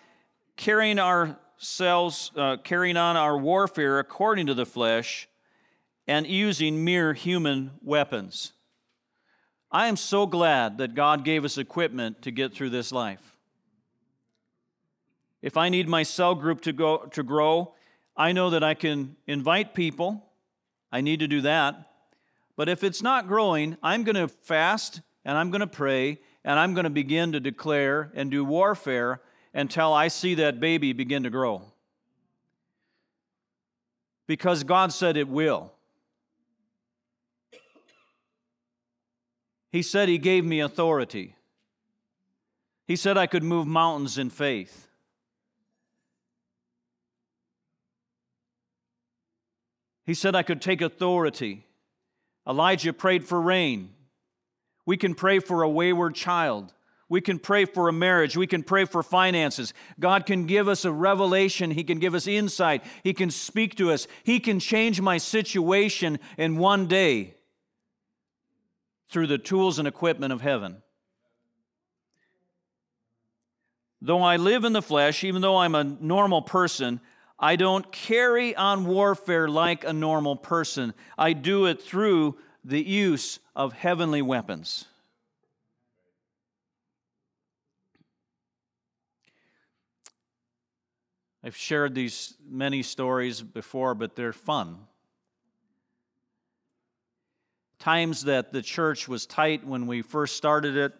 carrying 0.56 0.98
ourselves, 0.98 2.30
uh, 2.36 2.58
carrying 2.58 2.96
on 2.96 3.16
our 3.16 3.36
warfare 3.36 3.98
according 3.98 4.46
to 4.46 4.54
the 4.54 4.66
flesh 4.66 5.28
and 6.06 6.26
using 6.26 6.84
mere 6.84 7.14
human 7.14 7.72
weapons. 7.82 8.52
I 9.72 9.88
am 9.88 9.96
so 9.96 10.26
glad 10.26 10.78
that 10.78 10.94
God 10.94 11.24
gave 11.24 11.44
us 11.44 11.58
equipment 11.58 12.22
to 12.22 12.30
get 12.30 12.52
through 12.52 12.70
this 12.70 12.92
life. 12.92 13.36
If 15.42 15.56
I 15.56 15.68
need 15.68 15.88
my 15.88 16.04
cell 16.04 16.34
group 16.34 16.60
to, 16.62 16.72
go, 16.72 16.98
to 17.12 17.22
grow, 17.22 17.74
I 18.16 18.32
know 18.32 18.50
that 18.50 18.62
I 18.62 18.74
can 18.74 19.16
invite 19.26 19.74
people. 19.74 20.24
I 20.92 21.00
need 21.00 21.20
to 21.20 21.28
do 21.28 21.40
that. 21.42 21.90
But 22.56 22.68
if 22.68 22.84
it's 22.84 23.02
not 23.02 23.26
growing, 23.26 23.76
I'm 23.82 24.04
going 24.04 24.16
to 24.16 24.28
fast 24.28 25.00
and 25.24 25.36
I'm 25.36 25.50
going 25.50 25.60
to 25.60 25.66
pray 25.66 26.18
and 26.44 26.58
I'm 26.58 26.74
going 26.74 26.84
to 26.84 26.90
begin 26.90 27.32
to 27.32 27.40
declare 27.40 28.12
and 28.14 28.30
do 28.30 28.44
warfare 28.44 29.20
until 29.52 29.92
I 29.92 30.08
see 30.08 30.34
that 30.36 30.60
baby 30.60 30.92
begin 30.92 31.22
to 31.24 31.30
grow. 31.30 31.62
Because 34.26 34.62
God 34.62 34.92
said 34.92 35.16
it 35.16 35.28
will. 35.28 35.72
He 39.70 39.82
said 39.82 40.08
He 40.08 40.18
gave 40.18 40.44
me 40.44 40.60
authority. 40.60 41.34
He 42.86 42.96
said 42.96 43.18
I 43.18 43.26
could 43.26 43.42
move 43.42 43.66
mountains 43.66 44.18
in 44.18 44.30
faith. 44.30 44.86
He 50.04 50.14
said 50.14 50.34
I 50.34 50.42
could 50.42 50.60
take 50.60 50.80
authority. 50.80 51.66
Elijah 52.46 52.92
prayed 52.92 53.24
for 53.24 53.40
rain. 53.40 53.90
We 54.86 54.96
can 54.96 55.14
pray 55.14 55.38
for 55.38 55.62
a 55.62 55.68
wayward 55.68 56.14
child. 56.14 56.74
We 57.08 57.20
can 57.20 57.38
pray 57.38 57.64
for 57.64 57.88
a 57.88 57.92
marriage. 57.92 58.36
We 58.36 58.46
can 58.46 58.62
pray 58.62 58.84
for 58.84 59.02
finances. 59.02 59.72
God 60.00 60.26
can 60.26 60.46
give 60.46 60.68
us 60.68 60.84
a 60.84 60.92
revelation. 60.92 61.70
He 61.70 61.84
can 61.84 61.98
give 61.98 62.14
us 62.14 62.26
insight. 62.26 62.84
He 63.02 63.14
can 63.14 63.30
speak 63.30 63.76
to 63.76 63.92
us. 63.92 64.06
He 64.24 64.40
can 64.40 64.58
change 64.58 65.00
my 65.00 65.18
situation 65.18 66.18
in 66.36 66.56
one 66.56 66.86
day 66.86 67.34
through 69.08 69.26
the 69.26 69.38
tools 69.38 69.78
and 69.78 69.86
equipment 69.86 70.32
of 70.32 70.40
heaven. 70.40 70.82
Though 74.00 74.22
I 74.22 74.36
live 74.36 74.64
in 74.64 74.72
the 74.72 74.82
flesh, 74.82 75.24
even 75.24 75.40
though 75.40 75.58
I'm 75.58 75.74
a 75.74 75.84
normal 75.84 76.42
person, 76.42 77.00
I 77.44 77.56
don't 77.56 77.92
carry 77.92 78.56
on 78.56 78.86
warfare 78.86 79.48
like 79.48 79.84
a 79.84 79.92
normal 79.92 80.34
person. 80.34 80.94
I 81.18 81.34
do 81.34 81.66
it 81.66 81.82
through 81.82 82.38
the 82.64 82.80
use 82.80 83.38
of 83.54 83.74
heavenly 83.74 84.22
weapons. 84.22 84.86
I've 91.44 91.54
shared 91.54 91.94
these 91.94 92.32
many 92.48 92.82
stories 92.82 93.42
before, 93.42 93.94
but 93.94 94.16
they're 94.16 94.32
fun. 94.32 94.78
Times 97.78 98.24
that 98.24 98.54
the 98.54 98.62
church 98.62 99.06
was 99.06 99.26
tight 99.26 99.66
when 99.66 99.86
we 99.86 100.00
first 100.00 100.38
started 100.38 100.78
it, 100.78 100.94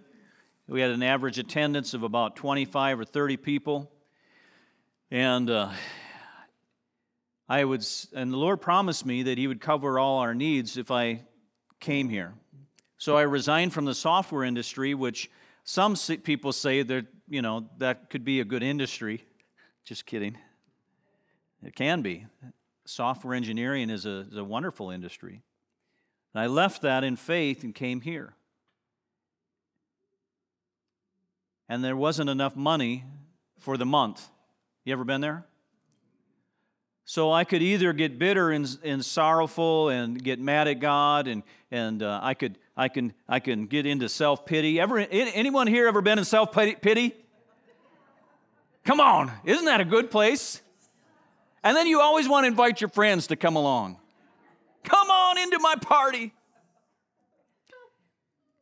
we 0.68 0.82
had 0.82 0.90
an 0.90 1.02
average 1.02 1.38
attendance 1.38 1.94
of 1.94 2.02
about 2.02 2.36
25 2.36 3.00
or 3.00 3.04
30 3.06 3.38
people. 3.38 3.90
And 5.10 5.48
uh, 5.48 5.70
I 7.48 7.64
would, 7.64 7.84
and 8.14 8.32
the 8.32 8.36
Lord 8.36 8.60
promised 8.60 9.04
me 9.04 9.24
that 9.24 9.38
He 9.38 9.46
would 9.46 9.60
cover 9.60 9.98
all 9.98 10.18
our 10.18 10.34
needs 10.34 10.76
if 10.76 10.90
I 10.90 11.22
came 11.78 12.08
here. 12.08 12.34
So 12.96 13.16
I 13.16 13.22
resigned 13.22 13.72
from 13.72 13.84
the 13.84 13.94
software 13.94 14.44
industry, 14.44 14.94
which 14.94 15.30
some 15.64 15.96
people 16.22 16.52
say 16.52 16.82
that, 16.82 17.06
you 17.28 17.42
know, 17.42 17.68
that 17.78 18.08
could 18.08 18.24
be 18.24 18.40
a 18.40 18.44
good 18.44 18.62
industry. 18.62 19.24
Just 19.84 20.06
kidding. 20.06 20.38
It 21.62 21.74
can 21.74 22.00
be. 22.02 22.26
Software 22.86 23.34
engineering 23.34 23.90
is 23.90 24.06
a, 24.06 24.26
is 24.30 24.36
a 24.36 24.44
wonderful 24.44 24.90
industry. 24.90 25.42
And 26.32 26.42
I 26.42 26.46
left 26.46 26.82
that 26.82 27.04
in 27.04 27.16
faith 27.16 27.62
and 27.62 27.74
came 27.74 28.00
here. 28.00 28.34
And 31.68 31.82
there 31.82 31.96
wasn't 31.96 32.30
enough 32.30 32.56
money 32.56 33.04
for 33.58 33.76
the 33.76 33.86
month. 33.86 34.28
You 34.84 34.92
ever 34.92 35.04
been 35.04 35.20
there? 35.20 35.46
So 37.06 37.30
I 37.30 37.44
could 37.44 37.60
either 37.62 37.92
get 37.92 38.18
bitter 38.18 38.50
and, 38.50 38.66
and 38.82 39.04
sorrowful 39.04 39.90
and 39.90 40.22
get 40.22 40.40
mad 40.40 40.68
at 40.68 40.80
God, 40.80 41.28
and, 41.28 41.42
and 41.70 42.02
uh, 42.02 42.18
I, 42.22 42.32
could, 42.32 42.58
I, 42.76 42.88
can, 42.88 43.12
I 43.28 43.40
can 43.40 43.66
get 43.66 43.84
into 43.84 44.08
self 44.08 44.46
pity. 44.46 44.80
Ever, 44.80 44.98
anyone 44.98 45.66
here 45.66 45.86
ever 45.86 46.00
been 46.00 46.18
in 46.18 46.24
self 46.24 46.50
pity? 46.52 47.14
Come 48.84 49.00
on, 49.00 49.30
isn't 49.44 49.66
that 49.66 49.80
a 49.80 49.84
good 49.84 50.10
place? 50.10 50.62
And 51.62 51.76
then 51.76 51.86
you 51.86 52.00
always 52.00 52.28
want 52.28 52.44
to 52.44 52.48
invite 52.48 52.80
your 52.80 52.90
friends 52.90 53.26
to 53.28 53.36
come 53.36 53.56
along. 53.56 53.98
Come 54.82 55.10
on 55.10 55.38
into 55.38 55.58
my 55.58 55.76
party. 55.76 56.32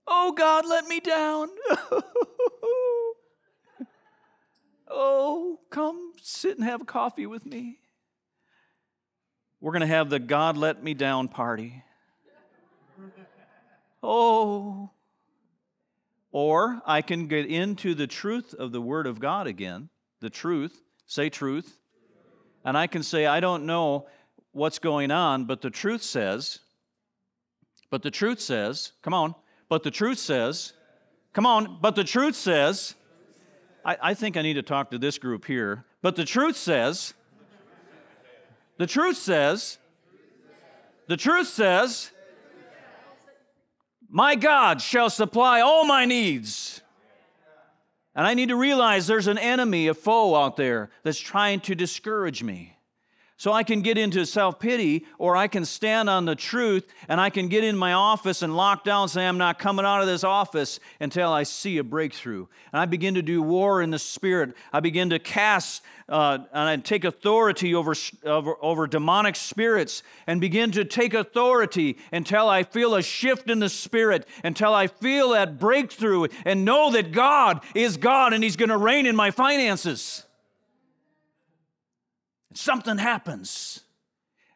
Oh, 0.07 0.33
God, 0.33 0.67
let 0.67 0.87
me 0.87 1.01
down. 1.01 1.49
oh, 4.89 5.59
come 5.71 6.13
sit 6.21 6.57
and 6.57 6.65
have 6.65 6.87
coffee 6.87 7.27
with 7.27 7.45
me 7.47 7.79
we're 9.63 9.71
going 9.73 9.83
to 9.83 9.87
have 9.87 10.11
the 10.11 10.19
God 10.19 10.57
let 10.57 10.83
me 10.83 10.93
down 10.93 11.29
party. 11.29 11.85
Oh. 14.03 14.91
Or 16.33 16.83
I 16.85 17.01
can 17.01 17.29
get 17.29 17.47
into 17.47 17.95
the 17.95 18.09
truth 18.09 18.55
of 18.55 18.73
the 18.73 18.81
Word 18.81 19.07
of 19.07 19.21
God 19.21 19.47
again. 19.47 19.89
The 20.21 20.31
truth. 20.31 20.83
Say 21.07 21.31
truth. 21.31 21.79
And 22.65 22.77
I 22.77 22.89
can 22.89 23.05
say, 23.05 23.27
I 23.27 23.39
don't 23.39 23.65
know 23.65 24.09
what's 24.51 24.81
going 24.81 25.13
on, 25.13 25.45
but 25.45 25.61
the 25.61 25.71
truth 25.71 26.03
says, 26.03 26.59
but 27.89 28.03
the 28.03 28.11
truth 28.11 28.41
says, 28.41 28.93
come 29.01 29.15
on, 29.15 29.35
but 29.69 29.85
the 29.85 29.91
truth 29.93 30.19
says, 30.19 30.73
come 31.33 31.47
on, 31.47 31.79
but 31.81 31.95
the 31.95 32.05
truth 32.05 32.35
says, 32.35 32.97
I, 33.85 33.97
I 34.03 34.15
think 34.15 34.37
I 34.37 34.43
need 34.43 34.55
to 34.55 34.63
talk 34.63 34.91
to 34.91 34.99
this 34.99 35.19
group 35.19 35.45
here, 35.45 35.85
but 36.03 36.17
the 36.17 36.25
truth 36.25 36.57
says, 36.57 37.15
the 38.79 38.87
truth 38.87 39.17
says, 39.17 39.79
the 41.07 41.17
truth 41.17 41.49
says, 41.49 42.11
my 44.09 44.35
God 44.35 44.83
shall 44.83 45.09
supply 45.09 45.61
all 45.61 45.85
my 45.85 46.05
needs. 46.05 46.81
And 48.15 48.27
I 48.27 48.35
need 48.35 48.51
to 48.51 48.57
realize 48.57 49.07
there's 49.07 49.27
an 49.27 49.39
enemy, 49.39 49.89
a 49.89 49.95
foe 49.95 50.35
out 50.35 50.57
there 50.57 50.91
that's 51.03 51.19
trying 51.19 51.61
to 51.61 51.75
discourage 51.75 52.43
me. 52.43 52.77
So 53.43 53.53
I 53.53 53.65
can 53.65 53.81
get 53.81 53.99
into 53.99 54.25
self 54.25 54.61
pity, 54.61 55.05
or 55.19 55.35
I 55.35 55.49
can 55.49 55.65
stand 55.65 56.09
on 56.09 56.27
the 56.27 56.37
truth 56.37 56.87
and 57.09 57.21
I 57.21 57.29
can 57.29 57.49
get 57.49 57.65
in 57.65 57.77
my 57.77 57.93
office 57.93 58.41
and 58.41 58.57
lock 58.57 58.85
down 58.85 59.03
and 59.03 59.11
say, 59.11 59.27
I'm 59.27 59.37
not 59.37 59.59
coming 59.59 59.85
out 59.85 60.01
of 60.01 60.07
this 60.07 60.23
office 60.23 60.79
until 61.01 61.33
I 61.33 61.43
see 61.43 61.79
a 61.79 61.83
breakthrough. 61.83 62.47
And 62.73 62.81
I 62.81 62.85
begin 62.85 63.15
to 63.15 63.23
do 63.23 63.43
war 63.43 63.83
in 63.83 63.91
the 63.91 63.99
spirit. 63.99 64.55
I 64.73 64.79
begin 64.79 65.11
to 65.11 65.19
cast 65.19 65.83
uh, 66.09 66.39
and 66.53 66.69
I 66.69 66.77
take 66.77 67.03
authority 67.03 67.75
over, 67.75 67.97
over, 68.25 68.55
over 68.63 68.87
demonic 68.87 69.35
spirits 69.35 70.05
and 70.29 70.41
begin 70.41 70.71
to 70.71 70.85
take 70.85 71.13
authority 71.13 71.99
until 72.13 72.49
I 72.49 72.63
feel 72.63 72.95
a 72.95 73.03
shift 73.03 73.51
in 73.51 73.59
the 73.59 73.69
spirit, 73.69 74.25
until 74.45 74.73
I 74.73 74.87
feel 74.87 75.31
that 75.31 75.59
breakthrough 75.59 76.29
and 76.45 76.65
know 76.65 76.93
that 76.93 77.11
God 77.11 77.65
is 77.75 77.97
God 77.97 78.35
and 78.35 78.45
He's 78.45 78.55
going 78.55 78.69
to 78.69 78.77
reign 78.77 79.05
in 79.05 79.17
my 79.17 79.33
finances 79.33 80.27
something 82.57 82.99
happens. 82.99 83.81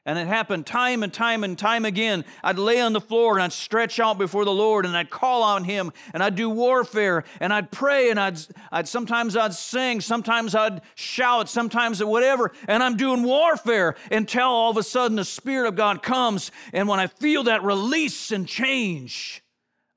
And 0.07 0.20
it 0.20 0.28
happened 0.28 0.66
time 0.66 1.03
and 1.03 1.12
time 1.12 1.42
and 1.42 1.59
time 1.59 1.84
again. 1.84 2.24
I'd 2.44 2.61
lay 2.61 2.80
on 2.80 2.92
the 2.92 3.01
floor 3.01 3.34
and 3.34 3.42
I'd 3.42 3.53
stretch 3.53 3.99
out 3.99 4.18
before 4.18 4.44
the 4.44 4.53
Lord 4.53 4.86
and 4.86 4.97
I'd 4.97 5.11
call 5.11 5.42
on 5.42 5.64
Him 5.64 5.92
and 6.14 6.22
I'd 6.22 6.36
do 6.36 6.49
warfare 6.49 7.24
and 7.40 7.53
I'd 7.53 7.72
pray 7.72 8.11
and 8.11 8.20
I'd, 8.20 8.38
I'd 8.70 8.86
sometimes 8.86 9.36
I'd 9.36 9.53
sing, 9.53 10.01
sometimes 10.01 10.55
I'd 10.55 10.82
shout, 10.94 11.49
sometimes 11.49 12.03
whatever. 12.05 12.53
And 12.68 12.84
I'm 12.84 12.97
doing 12.97 13.24
warfare 13.24 13.97
until 14.12 14.47
all 14.47 14.70
of 14.70 14.76
a 14.76 14.84
sudden 14.84 15.16
the 15.16 15.24
Spirit 15.24 15.66
of 15.66 15.74
God 15.74 16.05
comes. 16.05 16.53
And 16.72 16.86
when 16.86 17.01
I 17.01 17.09
feel 17.09 17.42
that 17.42 17.64
release 17.64 18.30
and 18.30 18.47
change, 18.47 19.42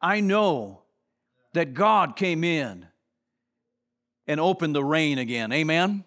I 0.02 0.22
know 0.22 0.82
that 1.54 1.76
God 1.76 2.16
came 2.16 2.43
in 2.43 2.88
and 4.26 4.39
opened 4.39 4.74
the 4.74 4.84
rain 4.84 5.20
again. 5.20 5.54
Amen. 5.54 6.04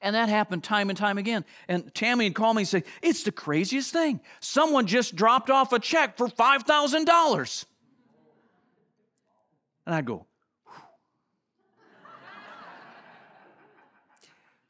And 0.00 0.14
that 0.14 0.28
happened 0.28 0.62
time 0.62 0.90
and 0.90 0.96
time 0.96 1.18
again. 1.18 1.44
And 1.66 1.92
Tammy 1.94 2.26
would 2.26 2.34
call 2.34 2.54
me 2.54 2.62
and 2.62 2.68
say, 2.68 2.84
It's 3.02 3.24
the 3.24 3.32
craziest 3.32 3.92
thing. 3.92 4.20
Someone 4.40 4.86
just 4.86 5.16
dropped 5.16 5.50
off 5.50 5.72
a 5.72 5.78
check 5.78 6.16
for 6.16 6.28
$5,000. 6.28 7.64
And 9.86 9.94
I'd 9.94 10.04
go, 10.04 10.26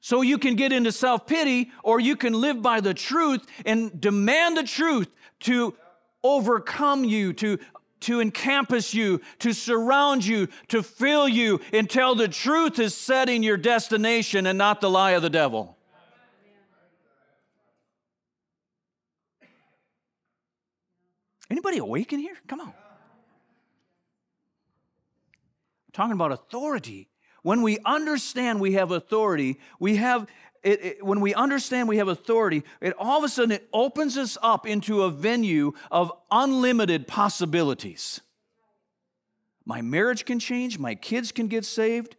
So 0.09 0.23
you 0.23 0.39
can 0.39 0.55
get 0.55 0.73
into 0.73 0.91
self 0.91 1.27
pity, 1.27 1.71
or 1.85 2.01
you 2.01 2.17
can 2.17 2.33
live 2.33 2.63
by 2.63 2.81
the 2.81 2.95
truth 2.95 3.45
and 3.67 4.01
demand 4.01 4.57
the 4.57 4.63
truth 4.63 5.15
to 5.41 5.75
overcome 6.25 7.05
you, 7.05 7.35
to 7.35 7.59
to 8.01 8.21
encompass 8.21 8.95
you, 8.95 9.21
to 9.41 9.53
surround 9.53 10.25
you, 10.25 10.49
to 10.69 10.83
fill 10.83 11.29
you 11.29 11.61
until 11.73 12.15
the 12.15 12.29
truth 12.29 12.79
is 12.79 12.95
setting 12.95 13.43
your 13.43 13.57
destination 13.57 14.47
and 14.47 14.59
not 14.59 14.81
the 14.81 14.91
lie 14.91 15.13
of 15.13 15.23
the 15.23 15.31
devil. 15.31 15.77
Anybody 21.51 21.79
awake 21.79 22.13
in 22.13 22.21
here? 22.21 22.37
Come 22.47 22.61
on. 22.61 22.75
Talking 25.93 26.13
about 26.13 26.33
authority. 26.33 27.09
When 27.43 27.63
we 27.63 27.79
understand 27.85 28.61
we 28.61 28.75
have 28.75 28.91
authority, 28.91 29.59
we 29.81 29.97
have 29.97 30.27
it, 30.63 30.85
it, 30.85 31.05
when 31.05 31.21
we 31.21 31.35
understand 31.35 31.89
we 31.89 31.99
have 31.99 32.09
authority, 32.09 32.65
it 32.81 32.95
all 32.99 33.19
of 33.19 33.25
a 33.25 33.29
sudden 33.29 33.53
it 33.53 33.69
opens 33.73 34.17
us 34.17 34.37
up 34.43 34.67
into 34.67 35.03
a 35.03 35.11
venue 35.11 35.73
of 35.91 36.13
unlimited 36.31 37.07
possibilities. 37.07 38.21
My 39.65 39.83
marriage 39.83 40.25
can 40.25 40.39
change, 40.39 40.79
my 40.79 40.95
kids 40.95 41.31
can 41.31 41.47
get 41.47 41.65
saved, 41.65 42.17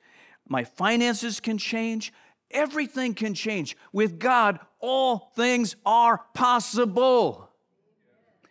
my 0.48 0.64
finances 0.64 1.40
can 1.40 1.58
change, 1.58 2.14
everything 2.52 3.14
can 3.14 3.34
change. 3.34 3.76
With 3.92 4.20
God, 4.20 4.60
all 4.80 5.32
things 5.36 5.76
are 5.86 6.26
possible. 6.34 7.50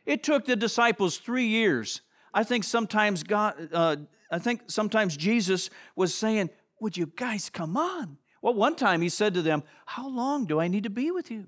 It 0.04 0.22
took 0.22 0.46
the 0.46 0.56
disciples 0.56 1.18
three 1.18 1.46
years. 1.46 2.00
I 2.34 2.44
think 2.44 2.64
sometimes 2.64 3.22
God, 3.22 3.68
uh, 3.72 3.96
I 4.30 4.38
think 4.38 4.62
sometimes 4.66 5.16
Jesus 5.16 5.70
was 5.96 6.14
saying, 6.14 6.50
"Would 6.80 6.96
you 6.96 7.06
guys 7.06 7.50
come 7.50 7.76
on? 7.76 8.18
Well, 8.42 8.54
one 8.54 8.76
time 8.76 9.00
he 9.00 9.08
said 9.08 9.34
to 9.34 9.42
them, 9.42 9.62
How 9.86 10.08
long 10.08 10.46
do 10.46 10.60
I 10.60 10.68
need 10.68 10.84
to 10.84 10.90
be 10.90 11.10
with 11.10 11.30
you? 11.30 11.46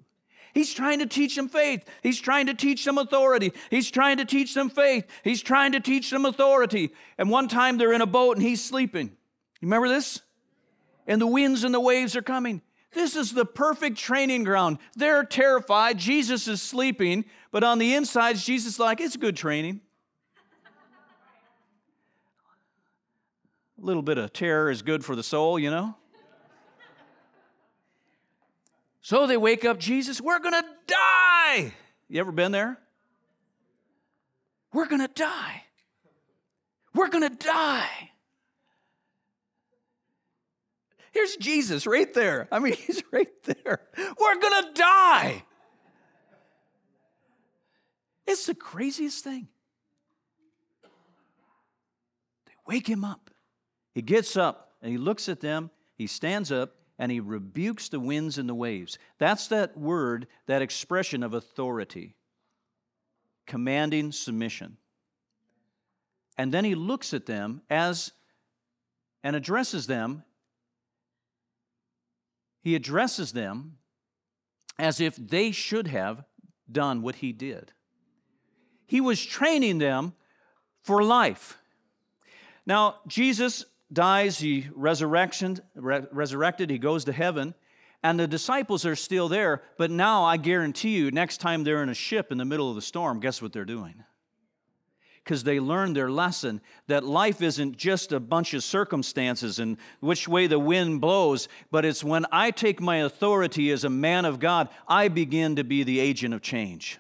He's 0.53 0.75
trying 0.75 0.99
to 0.99 1.07
teach 1.07 1.37
them 1.37 1.49
faith. 1.49 1.85
He's 2.03 2.21
trying 2.21 2.47
to 2.47 2.55
teach 2.55 2.85
them 2.85 2.99
authority. 2.99 3.53
He's 3.71 3.91
trying 3.91 4.17
to 4.17 4.25
teach 4.25 4.55
them 4.55 4.69
faith. 4.69 5.07
He's 5.23 5.43
trying 5.43 5.73
to 5.73 5.81
teach 5.81 6.11
them 6.11 6.25
authority. 6.25 6.91
And 7.19 7.31
one 7.31 7.47
time 7.47 7.79
they're 7.79 7.93
in 7.93 8.01
a 8.01 8.07
boat 8.07 8.37
and 8.37 8.45
he's 8.45 8.65
sleeping. 8.65 9.07
You 9.61 9.67
remember 9.67 9.89
this? 9.89 10.21
And 11.07 11.21
the 11.21 11.27
winds 11.27 11.63
and 11.63 11.73
the 11.73 11.81
waves 11.81 12.17
are 12.17 12.23
coming. 12.23 12.63
This 12.93 13.15
is 13.15 13.33
the 13.33 13.45
perfect 13.45 13.97
training 13.97 14.43
ground. 14.43 14.79
They're 14.97 15.23
terrified. 15.23 15.99
Jesus 15.99 16.49
is 16.49 16.61
sleeping, 16.61 17.25
but 17.53 17.63
on 17.63 17.79
the 17.79 17.95
inside, 17.95 18.37
Jesus 18.37 18.75
is 18.75 18.79
like, 18.81 19.01
it's 19.01 19.17
good 19.17 19.37
training. 19.37 19.81
A 23.81 23.87
little 23.87 24.03
bit 24.03 24.19
of 24.19 24.33
terror 24.33 24.71
is 24.71 24.83
good 24.83 25.05
for 25.05 25.15
the 25.15 25.23
soul, 25.23 25.59
you 25.59 25.71
know? 25.71 25.95
So 29.03 29.27
they 29.27 29.37
wake 29.37 29.65
up 29.65 29.79
Jesus, 29.79 30.21
we're 30.21 30.39
going 30.39 30.61
to 30.61 30.69
die. 30.87 31.73
You 32.09 32.21
ever 32.21 32.33
been 32.33 32.53
there? 32.53 32.79
We're 34.73 34.87
going 34.87 35.01
to 35.01 35.13
die. 35.13 35.63
We're 36.95 37.09
going 37.09 37.29
to 37.29 37.35
die. 37.35 38.11
Here's 41.13 41.37
Jesus 41.37 41.87
right 41.87 42.13
there. 42.15 42.47
I 42.53 42.59
mean, 42.59 42.73
he's 42.87 43.03
right 43.11 43.43
there. 43.45 43.81
We're 43.97 44.41
going 44.41 44.65
to 44.65 44.73
die. 44.75 45.45
It's 48.27 48.47
the 48.47 48.55
craziest 48.55 49.25
thing. 49.25 49.49
They 52.47 52.53
wake 52.67 52.87
him 52.87 53.05
up. 53.05 53.31
He 53.93 54.03
gets 54.03 54.37
up 54.37 54.73
and 54.83 54.93
he 54.93 54.99
looks 54.99 55.29
at 55.29 55.41
them. 55.41 55.71
He 55.97 56.07
stands 56.07 56.53
up 56.53 56.77
and 57.01 57.11
he 57.11 57.19
rebukes 57.19 57.89
the 57.89 57.99
winds 57.99 58.37
and 58.37 58.47
the 58.47 58.55
waves. 58.55 58.99
That's 59.19 59.49
that 59.49 59.75
word, 59.75 60.27
that 60.47 60.61
expression 60.61 61.23
of 61.23 61.33
authority, 61.33 62.15
commanding 63.47 64.13
submission. 64.13 64.77
And 66.37 66.53
then 66.53 66.67
he 66.67 66.75
looks 66.75 67.15
at 67.15 67.25
them 67.25 67.63
as 67.71 68.13
and 69.25 69.35
addresses 69.35 69.87
them. 69.87 70.25
He 72.61 72.75
addresses 72.75 73.33
them 73.33 73.79
as 74.79 75.01
if 75.01 75.17
they 75.17 75.53
should 75.53 75.87
have 75.87 76.25
done 76.71 77.01
what 77.01 77.17
he 77.17 77.33
did. 77.33 77.73
He 78.87 79.01
was 79.01 79.25
training 79.25 79.79
them 79.79 80.13
for 80.83 81.03
life. 81.03 81.57
Now, 82.67 82.97
Jesus 83.07 83.65
dies, 83.93 84.39
he 84.39 84.69
resurrection, 84.75 85.59
re- 85.75 86.07
resurrected, 86.13 86.71
he 86.71 86.79
goes 86.79 87.05
to 87.05 87.13
heaven, 87.13 87.55
and 88.03 88.19
the 88.19 88.27
disciples 88.27 88.87
are 88.87 88.97
still 88.97 89.29
there. 89.29 89.63
But 89.77 89.91
now 89.91 90.25
I 90.25 90.37
guarantee 90.37 90.97
you, 90.97 91.11
next 91.11 91.39
time 91.39 91.65
they're 91.65 91.83
in 91.83 91.89
a 91.89 91.95
ship 91.95 92.33
in 92.33 92.39
the 92.39 92.45
middle 92.45 92.69
of 92.69 92.77
the 92.77 92.83
storm, 92.83 93.21
guess 93.21 93.43
what 93.43 93.53
they're 93.53 93.65
doing? 93.65 94.05
Because 95.23 95.45
they 95.45 95.61
learned 95.61 95.97
their 95.97 96.11
lesson 96.11 96.63
that 96.87 97.05
life 97.05 97.43
isn't 97.43 97.77
just 97.77 98.11
a 98.11 98.21
bunch 98.21 98.55
of 98.55 98.65
circumstances 98.65 99.59
and 99.59 99.77
which 100.01 100.27
way 100.27 100.47
the 100.47 100.59
wind 100.59 101.01
blows, 101.01 101.47
but 101.71 101.85
it's 101.85 102.03
when 102.03 102.25
I 102.33 102.51
take 102.51 102.81
my 102.81 102.99
authority 102.99 103.71
as 103.71 103.85
a 103.85 103.91
man 103.91 104.25
of 104.25 104.41
God, 104.41 104.71
I 104.89 105.09
begin 105.09 105.57
to 105.57 105.65
be 105.65 105.83
the 105.85 106.01
agent 106.01 106.33
of 106.33 106.41
change. 106.41 106.99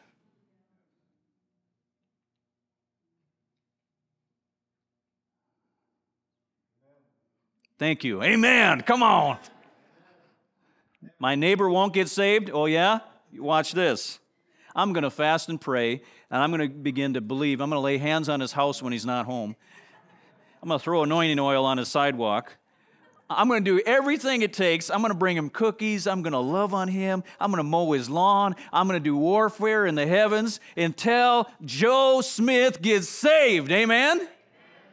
Thank 7.80 8.04
you. 8.04 8.22
Amen. 8.22 8.82
Come 8.82 9.02
on. 9.02 9.38
My 11.18 11.34
neighbor 11.34 11.66
won't 11.66 11.94
get 11.94 12.10
saved. 12.10 12.50
Oh, 12.52 12.66
yeah? 12.66 12.98
Watch 13.34 13.72
this. 13.72 14.18
I'm 14.76 14.92
going 14.92 15.04
to 15.04 15.10
fast 15.10 15.48
and 15.48 15.58
pray, 15.58 16.02
and 16.30 16.42
I'm 16.42 16.50
going 16.54 16.60
to 16.60 16.68
begin 16.68 17.14
to 17.14 17.22
believe. 17.22 17.62
I'm 17.62 17.70
going 17.70 17.78
to 17.78 17.82
lay 17.82 17.96
hands 17.96 18.28
on 18.28 18.38
his 18.38 18.52
house 18.52 18.82
when 18.82 18.92
he's 18.92 19.06
not 19.06 19.24
home. 19.24 19.56
I'm 20.62 20.68
going 20.68 20.78
to 20.78 20.84
throw 20.84 21.04
anointing 21.04 21.38
oil 21.38 21.64
on 21.64 21.78
his 21.78 21.88
sidewalk. 21.88 22.54
I'm 23.30 23.48
going 23.48 23.64
to 23.64 23.78
do 23.78 23.82
everything 23.86 24.42
it 24.42 24.52
takes. 24.52 24.90
I'm 24.90 25.00
going 25.00 25.12
to 25.12 25.18
bring 25.18 25.38
him 25.38 25.48
cookies. 25.48 26.06
I'm 26.06 26.20
going 26.20 26.34
to 26.34 26.38
love 26.38 26.74
on 26.74 26.86
him. 26.86 27.24
I'm 27.40 27.50
going 27.50 27.64
to 27.64 27.70
mow 27.70 27.92
his 27.92 28.10
lawn. 28.10 28.56
I'm 28.74 28.88
going 28.88 29.00
to 29.00 29.04
do 29.04 29.16
warfare 29.16 29.86
in 29.86 29.94
the 29.94 30.06
heavens 30.06 30.60
until 30.76 31.48
Joe 31.64 32.20
Smith 32.20 32.82
gets 32.82 33.08
saved. 33.08 33.72
Amen? 33.72 34.28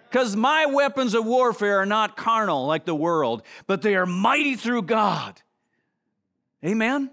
Because 0.10 0.36
my 0.36 0.66
weapons 0.66 1.14
of 1.14 1.26
warfare 1.26 1.80
are 1.80 1.86
not 1.86 2.16
carnal 2.16 2.66
like 2.66 2.86
the 2.86 2.96
world, 2.96 3.44
but 3.66 3.82
they 3.82 3.96
are 3.96 4.06
mighty 4.06 4.56
through 4.56 4.84
God. 4.84 5.42
Amen? 6.64 7.12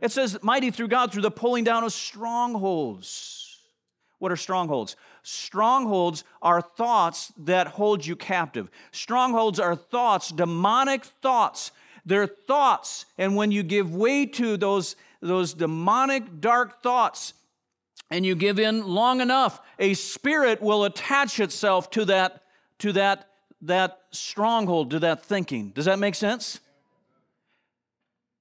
It 0.00 0.12
says 0.12 0.38
mighty 0.42 0.70
through 0.70 0.88
God 0.88 1.12
through 1.12 1.22
the 1.22 1.30
pulling 1.30 1.64
down 1.64 1.84
of 1.84 1.92
strongholds. 1.92 3.58
What 4.18 4.32
are 4.32 4.36
strongholds? 4.36 4.96
Strongholds 5.22 6.24
are 6.42 6.60
thoughts 6.60 7.32
that 7.38 7.68
hold 7.68 8.04
you 8.04 8.16
captive. 8.16 8.70
Strongholds 8.92 9.60
are 9.60 9.76
thoughts, 9.76 10.30
demonic 10.30 11.04
thoughts. 11.04 11.72
They're 12.06 12.26
thoughts, 12.26 13.04
and 13.18 13.36
when 13.36 13.52
you 13.52 13.62
give 13.62 13.94
way 13.94 14.24
to 14.26 14.56
those, 14.56 14.96
those 15.20 15.52
demonic 15.52 16.40
dark 16.40 16.82
thoughts, 16.82 17.34
and 18.10 18.24
you 18.24 18.34
give 18.34 18.58
in 18.58 18.86
long 18.86 19.20
enough, 19.20 19.60
a 19.78 19.94
spirit 19.94 20.62
will 20.62 20.84
attach 20.84 21.40
itself 21.40 21.90
to 21.90 22.04
that, 22.06 22.42
to 22.78 22.92
that, 22.92 23.28
that 23.62 24.00
stronghold, 24.10 24.90
to 24.92 24.98
that 25.00 25.22
thinking. 25.24 25.70
Does 25.70 25.84
that 25.84 25.98
make 25.98 26.14
sense? 26.14 26.60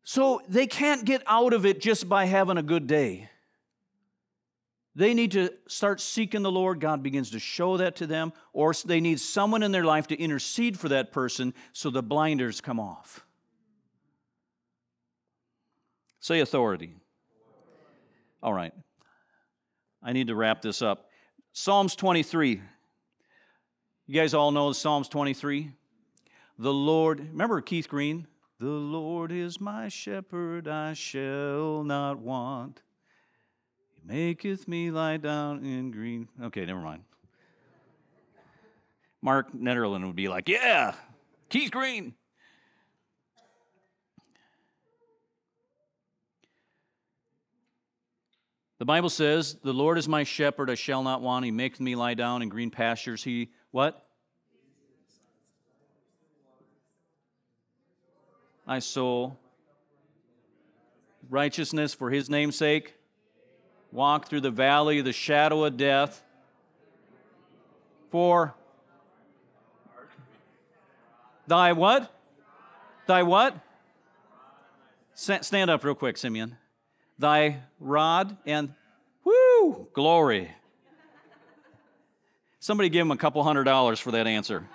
So 0.03 0.41
they 0.47 0.67
can't 0.67 1.03
get 1.03 1.21
out 1.27 1.53
of 1.53 1.65
it 1.65 1.81
just 1.81 2.07
by 2.07 2.25
having 2.25 2.57
a 2.57 2.63
good 2.63 2.87
day. 2.87 3.29
They 4.95 5.13
need 5.13 5.33
to 5.33 5.53
start 5.67 6.01
seeking 6.01 6.41
the 6.41 6.51
Lord. 6.51 6.79
God 6.79 7.03
begins 7.03 7.29
to 7.31 7.39
show 7.39 7.77
that 7.77 7.97
to 7.97 8.07
them, 8.07 8.33
or 8.51 8.73
they 8.73 8.99
need 8.99 9.19
someone 9.19 9.61
in 9.61 9.71
their 9.71 9.83
life 9.83 10.07
to 10.07 10.15
intercede 10.17 10.79
for 10.79 10.89
that 10.89 11.11
person 11.11 11.53
so 11.71 11.91
the 11.91 12.01
blinders 12.01 12.61
come 12.61 12.79
off. 12.79 13.23
Say 16.19 16.39
authority. 16.39 16.95
All 18.41 18.53
right. 18.53 18.73
I 20.01 20.13
need 20.13 20.27
to 20.27 20.35
wrap 20.35 20.61
this 20.61 20.81
up. 20.81 21.09
Psalms 21.53 21.95
23. 21.95 22.61
You 24.05 24.13
guys 24.13 24.33
all 24.33 24.51
know 24.51 24.71
Psalms 24.71 25.09
23? 25.09 25.71
The 26.59 26.73
Lord, 26.73 27.19
remember 27.19 27.61
Keith 27.61 27.89
Green? 27.89 28.27
The 28.59 28.65
Lord 28.65 29.31
is 29.31 29.61
my 29.61 29.87
shepherd, 29.87 30.67
I 30.67 30.93
shall 30.93 31.83
not 31.83 32.17
want. 32.17 32.81
He 33.93 34.01
maketh 34.03 34.67
me 34.67 34.89
lie 34.89 35.17
down 35.17 35.63
in 35.63 35.91
green. 35.91 36.27
Okay, 36.41 36.65
never 36.65 36.79
mind. 36.79 37.03
Mark 39.21 39.51
Netterland 39.53 40.05
would 40.07 40.15
be 40.15 40.27
like, 40.27 40.49
Yeah, 40.49 40.95
Keith 41.49 41.71
Green. 41.71 42.15
The 48.79 48.85
Bible 48.85 49.09
says, 49.09 49.55
The 49.63 49.73
Lord 49.73 49.97
is 49.97 50.07
my 50.07 50.23
shepherd, 50.23 50.69
I 50.69 50.75
shall 50.75 51.01
not 51.01 51.21
want. 51.21 51.45
He 51.45 51.51
makes 51.51 51.79
me 51.79 51.95
lie 51.95 52.13
down 52.13 52.41
in 52.41 52.49
green 52.49 52.69
pastures. 52.69 53.23
He, 53.23 53.49
what? 53.71 54.05
My 58.65 58.79
soul. 58.79 59.39
Righteousness 61.29 61.93
for 61.93 62.11
his 62.11 62.29
name's 62.29 62.55
sake. 62.55 62.93
Walk 63.91 64.27
through 64.27 64.41
the 64.41 64.51
valley 64.51 64.99
of 64.99 65.05
the 65.05 65.13
shadow 65.13 65.63
of 65.63 65.75
death. 65.77 66.23
For 68.11 68.53
thy 71.47 71.73
what? 71.73 72.11
Thy 73.07 73.23
what? 73.23 73.57
Stand 75.13 75.69
up 75.69 75.83
real 75.83 75.95
quick, 75.95 76.17
Simeon 76.17 76.57
thy 77.19 77.61
rod 77.79 78.37
and 78.45 78.73
whoo, 79.23 79.87
glory. 79.93 80.51
Somebody 82.59 82.89
give 82.89 83.01
him 83.01 83.11
a 83.11 83.17
couple 83.17 83.43
hundred 83.43 83.63
dollars 83.63 83.99
for 83.99 84.11
that 84.11 84.27
answer. 84.27 84.67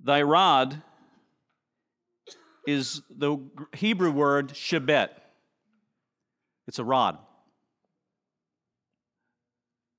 Thy 0.00 0.22
rod 0.22 0.82
is 2.66 3.02
the 3.10 3.38
Hebrew 3.74 4.10
word 4.10 4.50
shebet. 4.50 5.10
It's 6.66 6.78
a 6.78 6.84
rod. 6.84 7.18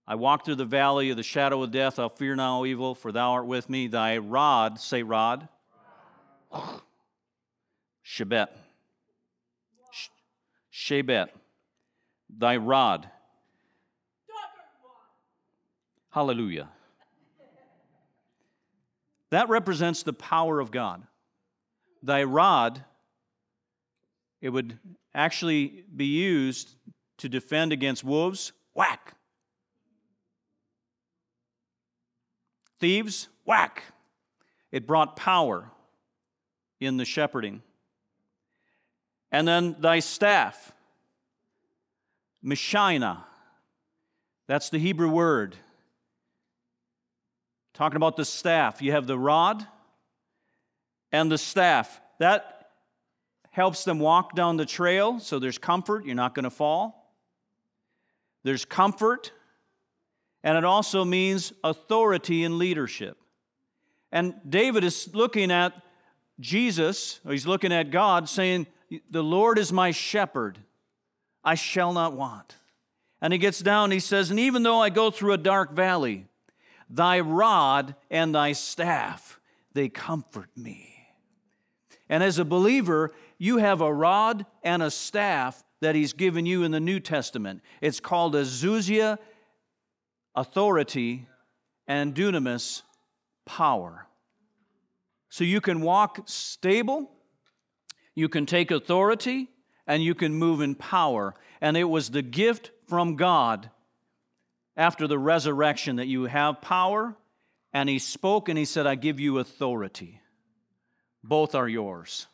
I 0.09 0.15
walk 0.15 0.43
through 0.43 0.55
the 0.55 0.65
valley 0.65 1.11
of 1.11 1.17
the 1.17 1.23
shadow 1.23 1.61
of 1.61 1.69
death, 1.69 1.99
I'll 1.99 2.09
fear 2.09 2.35
no 2.35 2.65
evil, 2.65 2.95
for 2.95 3.11
thou 3.11 3.33
art 3.33 3.45
with 3.45 3.69
me. 3.69 3.85
Thy 3.85 4.17
rod, 4.17 4.79
say 4.79 5.03
rod. 5.03 5.47
Shebet. 8.03 8.47
Shebet. 10.73 11.29
Thy 12.27 12.57
rod. 12.57 13.07
Hallelujah. 16.09 16.69
That 19.29 19.47
represents 19.47 20.01
the 20.01 20.13
power 20.13 20.59
of 20.59 20.71
God. 20.71 21.03
Thy 22.01 22.23
rod, 22.23 22.83
it 24.41 24.49
would 24.49 24.79
actually 25.13 25.83
be 25.95 26.05
used 26.05 26.73
to 27.17 27.29
defend 27.29 27.71
against 27.71 28.03
wolves. 28.03 28.53
Whack. 28.73 29.13
Thieves, 32.79 33.29
whack. 33.45 33.83
It 34.71 34.87
brought 34.87 35.15
power 35.15 35.71
in 36.79 36.97
the 36.97 37.05
shepherding. 37.05 37.61
And 39.31 39.47
then 39.47 39.75
thy 39.79 39.99
staff, 39.99 40.71
Meshina. 42.43 43.23
That's 44.47 44.69
the 44.69 44.79
Hebrew 44.79 45.09
word. 45.09 45.55
Talking 47.73 47.97
about 47.97 48.17
the 48.17 48.25
staff, 48.25 48.81
you 48.81 48.91
have 48.91 49.07
the 49.07 49.17
rod 49.17 49.65
and 51.11 51.31
the 51.31 51.37
staff. 51.37 52.01
That 52.19 52.71
helps 53.51 53.83
them 53.83 53.99
walk 53.99 54.35
down 54.35 54.57
the 54.57 54.65
trail, 54.65 55.19
so 55.19 55.39
there's 55.39 55.57
comfort, 55.57 56.05
you're 56.05 56.15
not 56.15 56.33
going 56.33 56.43
to 56.43 56.49
fall. 56.49 57.15
There's 58.43 58.65
comfort 58.65 59.31
and 60.43 60.57
it 60.57 60.63
also 60.63 61.03
means 61.03 61.53
authority 61.63 62.43
and 62.43 62.57
leadership. 62.57 63.17
And 64.11 64.35
David 64.47 64.83
is 64.83 65.09
looking 65.13 65.51
at 65.51 65.73
Jesus, 66.39 67.19
he's 67.27 67.45
looking 67.45 67.73
at 67.73 67.91
God, 67.91 68.29
saying, 68.29 68.67
The 69.11 69.23
Lord 69.23 69.59
is 69.59 69.73
my 69.73 69.91
shepherd, 69.91 70.57
I 71.43 71.55
shall 71.55 71.93
not 71.93 72.13
want. 72.13 72.55
And 73.21 73.33
he 73.33 73.39
gets 73.39 73.59
down, 73.59 73.91
he 73.91 73.99
says, 73.99 74.29
And 74.31 74.39
even 74.39 74.63
though 74.63 74.79
I 74.79 74.89
go 74.89 75.11
through 75.11 75.33
a 75.33 75.37
dark 75.37 75.73
valley, 75.73 76.27
thy 76.89 77.19
rod 77.19 77.95
and 78.09 78.33
thy 78.33 78.53
staff, 78.53 79.39
they 79.73 79.89
comfort 79.89 80.49
me. 80.55 80.95
And 82.07 82.23
as 82.23 82.39
a 82.39 82.45
believer, 82.45 83.11
you 83.37 83.57
have 83.57 83.81
a 83.81 83.93
rod 83.93 84.45
and 84.63 84.81
a 84.81 84.89
staff 84.89 85.63
that 85.81 85.95
he's 85.95 86.13
given 86.13 86.45
you 86.45 86.63
in 86.63 86.71
the 86.71 86.79
New 86.79 86.99
Testament. 86.99 87.61
It's 87.81 87.99
called 87.99 88.33
exousia 88.33 89.19
authority, 90.39 91.27
and 91.85 92.15
dunamis, 92.15 92.83
power. 93.45 94.07
So 95.27 95.43
you 95.43 95.59
can 95.59 95.81
walk 95.81 96.21
stable, 96.27 97.11
you 98.15 98.29
can 98.29 98.45
take 98.45 98.71
authority, 98.71 99.49
and 99.85 100.01
you 100.01 100.15
can 100.15 100.33
move 100.33 100.61
in 100.61 100.75
power. 100.75 101.33
And 101.59 101.75
it 101.75 101.83
was 101.83 102.11
the 102.11 102.21
gift 102.21 102.71
from 102.87 103.17
God 103.17 103.69
after 104.77 105.07
the 105.07 105.19
resurrection 105.19 105.97
that 105.97 106.07
you 106.07 106.23
have 106.23 106.61
power. 106.61 107.17
And 107.73 107.89
he 107.89 107.99
spoke 107.99 108.47
and 108.47 108.57
he 108.57 108.65
said, 108.65 108.87
I 108.87 108.95
give 108.95 109.19
you 109.19 109.39
authority. 109.39 110.21
Both 111.21 111.53
are 111.53 111.67
yours. 111.67 112.27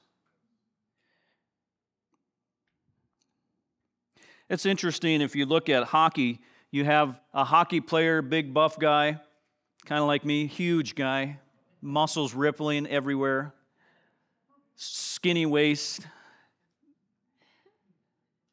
It's 4.47 4.67
interesting 4.67 5.21
if 5.21 5.35
you 5.35 5.47
look 5.47 5.69
at 5.69 5.85
hockey 5.85 6.39
you 6.75 6.83
have 6.83 7.17
a 7.33 7.45
hockey 7.45 7.79
player, 7.79 8.21
big 8.21 8.53
buff 8.53 8.77
guy, 8.77 9.17
kind 9.85 10.01
of 10.01 10.07
like 10.07 10.25
me, 10.25 10.45
huge 10.45 10.93
guy, 10.93 11.39
muscles 11.81 12.33
rippling 12.33 12.85
everywhere, 12.87 13.53
skinny 14.75 15.45
waist. 15.45 16.05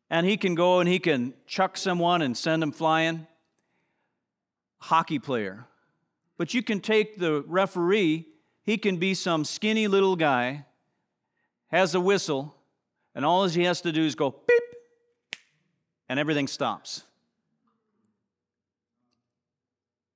And 0.09 0.25
he 0.25 0.37
can 0.37 0.55
go 0.55 0.79
and 0.79 0.89
he 0.89 1.01
can 1.01 1.35
chuck 1.49 1.77
someone 1.77 2.23
and 2.23 2.37
send 2.37 2.62
them 2.62 2.70
flying. 2.70 3.27
Hockey 4.79 5.18
player. 5.18 5.66
But 6.39 6.55
you 6.55 6.62
can 6.62 6.79
take 6.79 7.18
the 7.18 7.43
referee, 7.49 8.29
he 8.62 8.79
can 8.79 8.99
be 8.99 9.14
some 9.14 9.45
skinny 9.45 9.89
little 9.89 10.14
guy, 10.14 10.66
has 11.73 11.93
a 11.97 12.01
whistle, 12.01 12.55
and 13.16 13.25
all 13.25 13.49
he 13.49 13.64
has 13.64 13.81
to 13.81 13.91
do 13.91 14.07
is 14.07 14.14
go 14.14 14.31
beep, 14.31 14.62
and 16.09 16.20
everything 16.20 16.47
stops. 16.47 17.03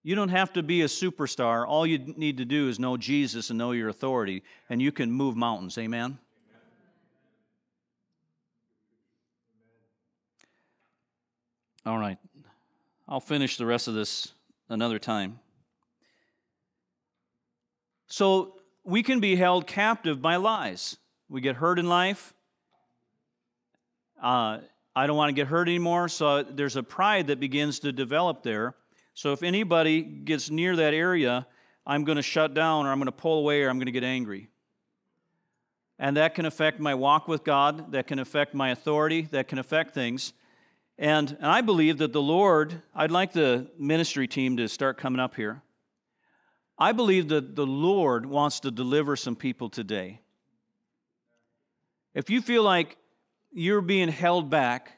You 0.07 0.15
don't 0.15 0.29
have 0.29 0.53
to 0.53 0.63
be 0.63 0.83
a 0.83 0.85
superstar. 0.85 1.67
All 1.67 1.85
you 1.85 1.99
need 1.99 2.37
to 2.37 2.45
do 2.45 2.69
is 2.69 2.79
know 2.79 2.97
Jesus 2.97 3.51
and 3.51 3.59
know 3.59 3.73
your 3.73 3.89
authority, 3.89 4.45
and 4.71 4.81
you 4.81 4.93
can 4.93 5.11
move 5.11 5.35
mountains. 5.35 5.77
Amen? 5.79 6.19
All 11.85 11.99
right. 11.99 12.19
I'll 13.09 13.19
finish 13.19 13.57
the 13.57 13.67
rest 13.67 13.89
of 13.89 13.95
this 13.95 14.31
another 14.69 15.01
time. 15.01 15.41
So, 18.07 18.61
we 18.85 19.03
can 19.03 19.19
be 19.19 19.35
held 19.35 19.67
captive 19.67 20.23
by 20.23 20.37
lies. 20.37 20.99
We 21.29 21.41
get 21.41 21.57
hurt 21.57 21.81
in 21.81 21.89
life. 21.89 22.33
Uh, 24.23 24.59
I 24.95 25.09
don't 25.09 25.17
want 25.17 25.31
to 25.31 25.35
get 25.35 25.49
hurt 25.49 25.67
anymore, 25.67 26.09
so 26.09 26.45
there's 26.45 26.77
a 26.77 26.85
pride 26.85 27.27
that 27.27 27.41
begins 27.41 27.81
to 27.81 27.91
develop 27.91 28.45
there. 28.45 28.77
So 29.17 29.33
if 29.33 29.43
anybody 29.43 30.03
gets 30.03 30.51
near 30.51 30.77
that 30.77 30.93
area, 30.93 31.47
I'm 31.87 32.05
going 32.05 32.17
to 32.17 32.23
shut 32.23 32.53
down 32.53 32.85
or 32.85 32.93
I'm 32.93 32.99
going 32.99 33.07
to 33.07 33.13
pull 33.13 33.39
away 33.39 33.63
or 33.63 33.71
I'm 33.71 33.79
going 33.79 33.87
to 33.87 33.93
get 33.93 34.05
angry. 34.05 34.51
And 35.99 36.19
that 36.19 36.35
can 36.35 36.45
affect 36.45 36.81
my 36.81 36.95
walk 36.95 37.27
with 37.27 37.43
God, 37.43 37.93
that 37.93 38.07
can 38.07 38.19
affect 38.19 38.53
my 38.53 38.73
authority, 38.73 39.23
that 39.31 39.49
can 39.49 39.59
affect 39.59 39.95
things. 39.95 40.35
And, 40.99 41.35
and 41.41 41.47
I 41.47 41.63
believe 41.63 41.97
that 41.97 42.13
the 42.13 42.21
Lord, 42.21 42.83
I'd 42.95 43.11
like 43.11 43.33
the 43.33 43.71
ministry 43.79 44.29
team 44.29 44.59
to 44.59 44.69
start 44.69 44.99
coming 44.99 45.19
up 45.19 45.35
here. 45.35 45.63
I 46.79 46.93
believe 46.93 47.29
that 47.29 47.57
the 47.57 47.67
Lord 47.67 48.27
wants 48.27 48.61
to 48.61 48.71
deliver 48.71 49.17
some 49.17 49.35
people 49.35 49.71
today. 49.71 50.21
If 52.13 52.29
you 52.29 52.43
feel 52.43 52.65
like 52.65 52.99
you're 53.51 53.81
being 53.81 54.11
held 54.11 54.51
back, 54.51 54.93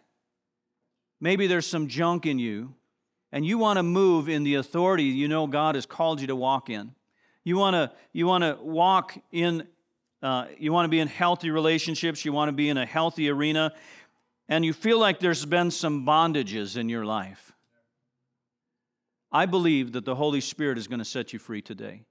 maybe 1.21 1.47
there's 1.47 1.67
some 1.67 1.87
junk 1.87 2.27
in 2.27 2.41
you, 2.41 2.75
and 3.33 3.45
you 3.45 3.59
want 3.59 3.79
to 3.79 3.83
move 3.83 4.29
in 4.29 4.43
the 4.43 4.55
authority 4.57 5.05
you 5.05 5.29
know 5.29 5.47
God 5.47 5.75
has 5.75 5.87
called 5.87 6.21
you 6.21 6.27
to 6.29 6.37
walk 6.37 6.71
in. 6.71 6.95
You 7.45 7.57
want 7.57 7.75
to 7.75 7.93
you 8.13 8.27
want 8.27 8.45
to 8.45 8.59
walk 8.61 9.17
in 9.33 9.67
uh, 10.23 10.47
you 10.59 10.73
want 10.73 10.85
to 10.85 10.89
be 10.89 10.99
in 10.99 11.09
healthy 11.09 11.51
relationships, 11.51 12.25
you 12.25 12.33
want 12.33 12.49
to 12.49 12.53
be 12.53 12.69
in 12.69 12.77
a 12.77 12.87
healthy 12.87 13.31
arena, 13.31 13.73
and 14.49 14.65
you 14.65 14.73
feel 14.73 14.99
like 14.99 15.21
there's 15.21 15.45
been 15.45 15.71
some 15.71 16.05
bondages 16.05 16.77
in 16.77 16.89
your 16.89 17.05
life. 17.05 17.53
I 19.31 19.47
believe 19.47 19.93
that 19.93 20.05
the 20.05 20.15
Holy 20.15 20.41
Spirit 20.41 20.79
is 20.79 20.89
going 20.89 20.99
to 20.99 21.05
set 21.05 21.33
you 21.33 21.39
free 21.39 21.63
today. 21.63 22.03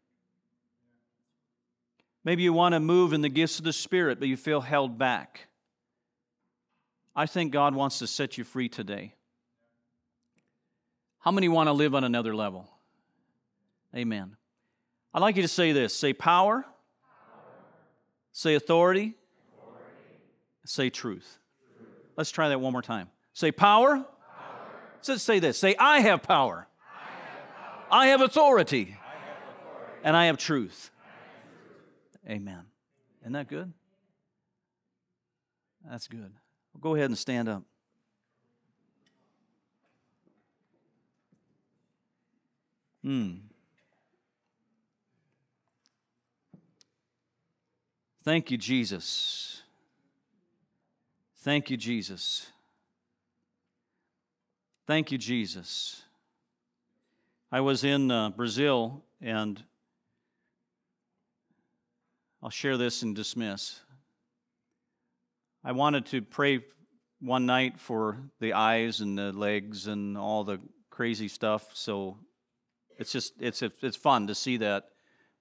Maybe 2.23 2.43
you 2.43 2.53
want 2.53 2.73
to 2.73 2.79
move 2.79 3.13
in 3.13 3.21
the 3.21 3.29
gifts 3.29 3.57
of 3.57 3.65
the 3.65 3.73
Spirit, 3.73 4.19
but 4.19 4.27
you 4.27 4.37
feel 4.37 4.61
held 4.61 4.97
back. 4.97 5.47
I 7.15 7.25
think 7.25 7.51
God 7.51 7.73
wants 7.73 7.99
to 7.99 8.07
set 8.07 8.37
you 8.37 8.43
free 8.43 8.69
today. 8.69 9.15
How 11.27 11.31
many 11.31 11.49
want 11.49 11.67
to 11.67 11.73
live 11.73 11.93
on 11.93 12.05
another 12.05 12.33
level? 12.33 12.69
Amen. 13.93 14.37
I'd 15.13 15.19
like 15.19 15.35
you 15.35 15.41
to 15.41 15.49
say 15.49 15.73
this 15.73 15.93
say 15.93 16.13
power, 16.13 16.61
power. 16.61 16.71
say 18.31 18.55
authority, 18.55 19.13
authority. 19.57 19.83
say 20.63 20.89
truth. 20.89 21.37
truth. 21.77 21.89
Let's 22.15 22.31
try 22.31 22.47
that 22.47 22.61
one 22.61 22.71
more 22.71 22.81
time. 22.81 23.09
Say 23.33 23.51
power. 23.51 23.97
power. 23.97 24.07
So 25.01 25.17
say 25.17 25.39
this 25.39 25.57
say, 25.57 25.75
I 25.77 25.99
have 25.99 26.23
power, 26.23 26.69
I 26.79 26.95
have, 26.95 27.55
power. 27.57 27.87
I 27.91 28.07
have, 28.07 28.21
authority. 28.21 28.81
I 28.81 28.85
have 28.85 29.37
authority, 29.49 30.01
and 30.05 30.15
I 30.15 30.25
have 30.27 30.37
truth. 30.37 30.91
I 31.03 32.29
have 32.31 32.37
truth. 32.37 32.41
Amen. 32.41 32.63
Isn't 33.23 33.33
that 33.33 33.49
good? 33.49 33.73
That's 35.91 36.07
good. 36.07 36.31
Well, 36.73 36.79
go 36.79 36.95
ahead 36.95 37.09
and 37.09 37.17
stand 37.17 37.49
up. 37.49 37.63
Hmm. 43.07 43.35
Thank 48.25 48.51
you, 48.51 48.57
Jesus. 48.57 49.61
Thank 51.37 51.69
you, 51.69 51.77
Jesus. 51.77 52.47
Thank 54.85 55.13
you, 55.13 55.17
Jesus. 55.17 56.01
I 57.49 57.61
was 57.61 57.85
in 57.85 58.11
uh, 58.11 58.31
Brazil, 58.31 59.05
and 59.21 59.63
I'll 62.43 62.49
share 62.49 62.75
this 62.75 63.03
and 63.03 63.15
dismiss. 63.15 63.79
I 65.63 65.71
wanted 65.71 66.07
to 66.07 66.21
pray 66.21 66.59
one 67.21 67.45
night 67.45 67.79
for 67.79 68.17
the 68.41 68.51
eyes 68.51 68.99
and 68.99 69.17
the 69.17 69.31
legs 69.31 69.87
and 69.87 70.17
all 70.17 70.43
the 70.43 70.59
crazy 70.89 71.29
stuff, 71.29 71.69
so 71.73 72.17
it's 72.97 73.11
just 73.11 73.33
it's 73.39 73.61
it's 73.61 73.97
fun 73.97 74.27
to 74.27 74.35
see 74.35 74.57
that 74.57 74.89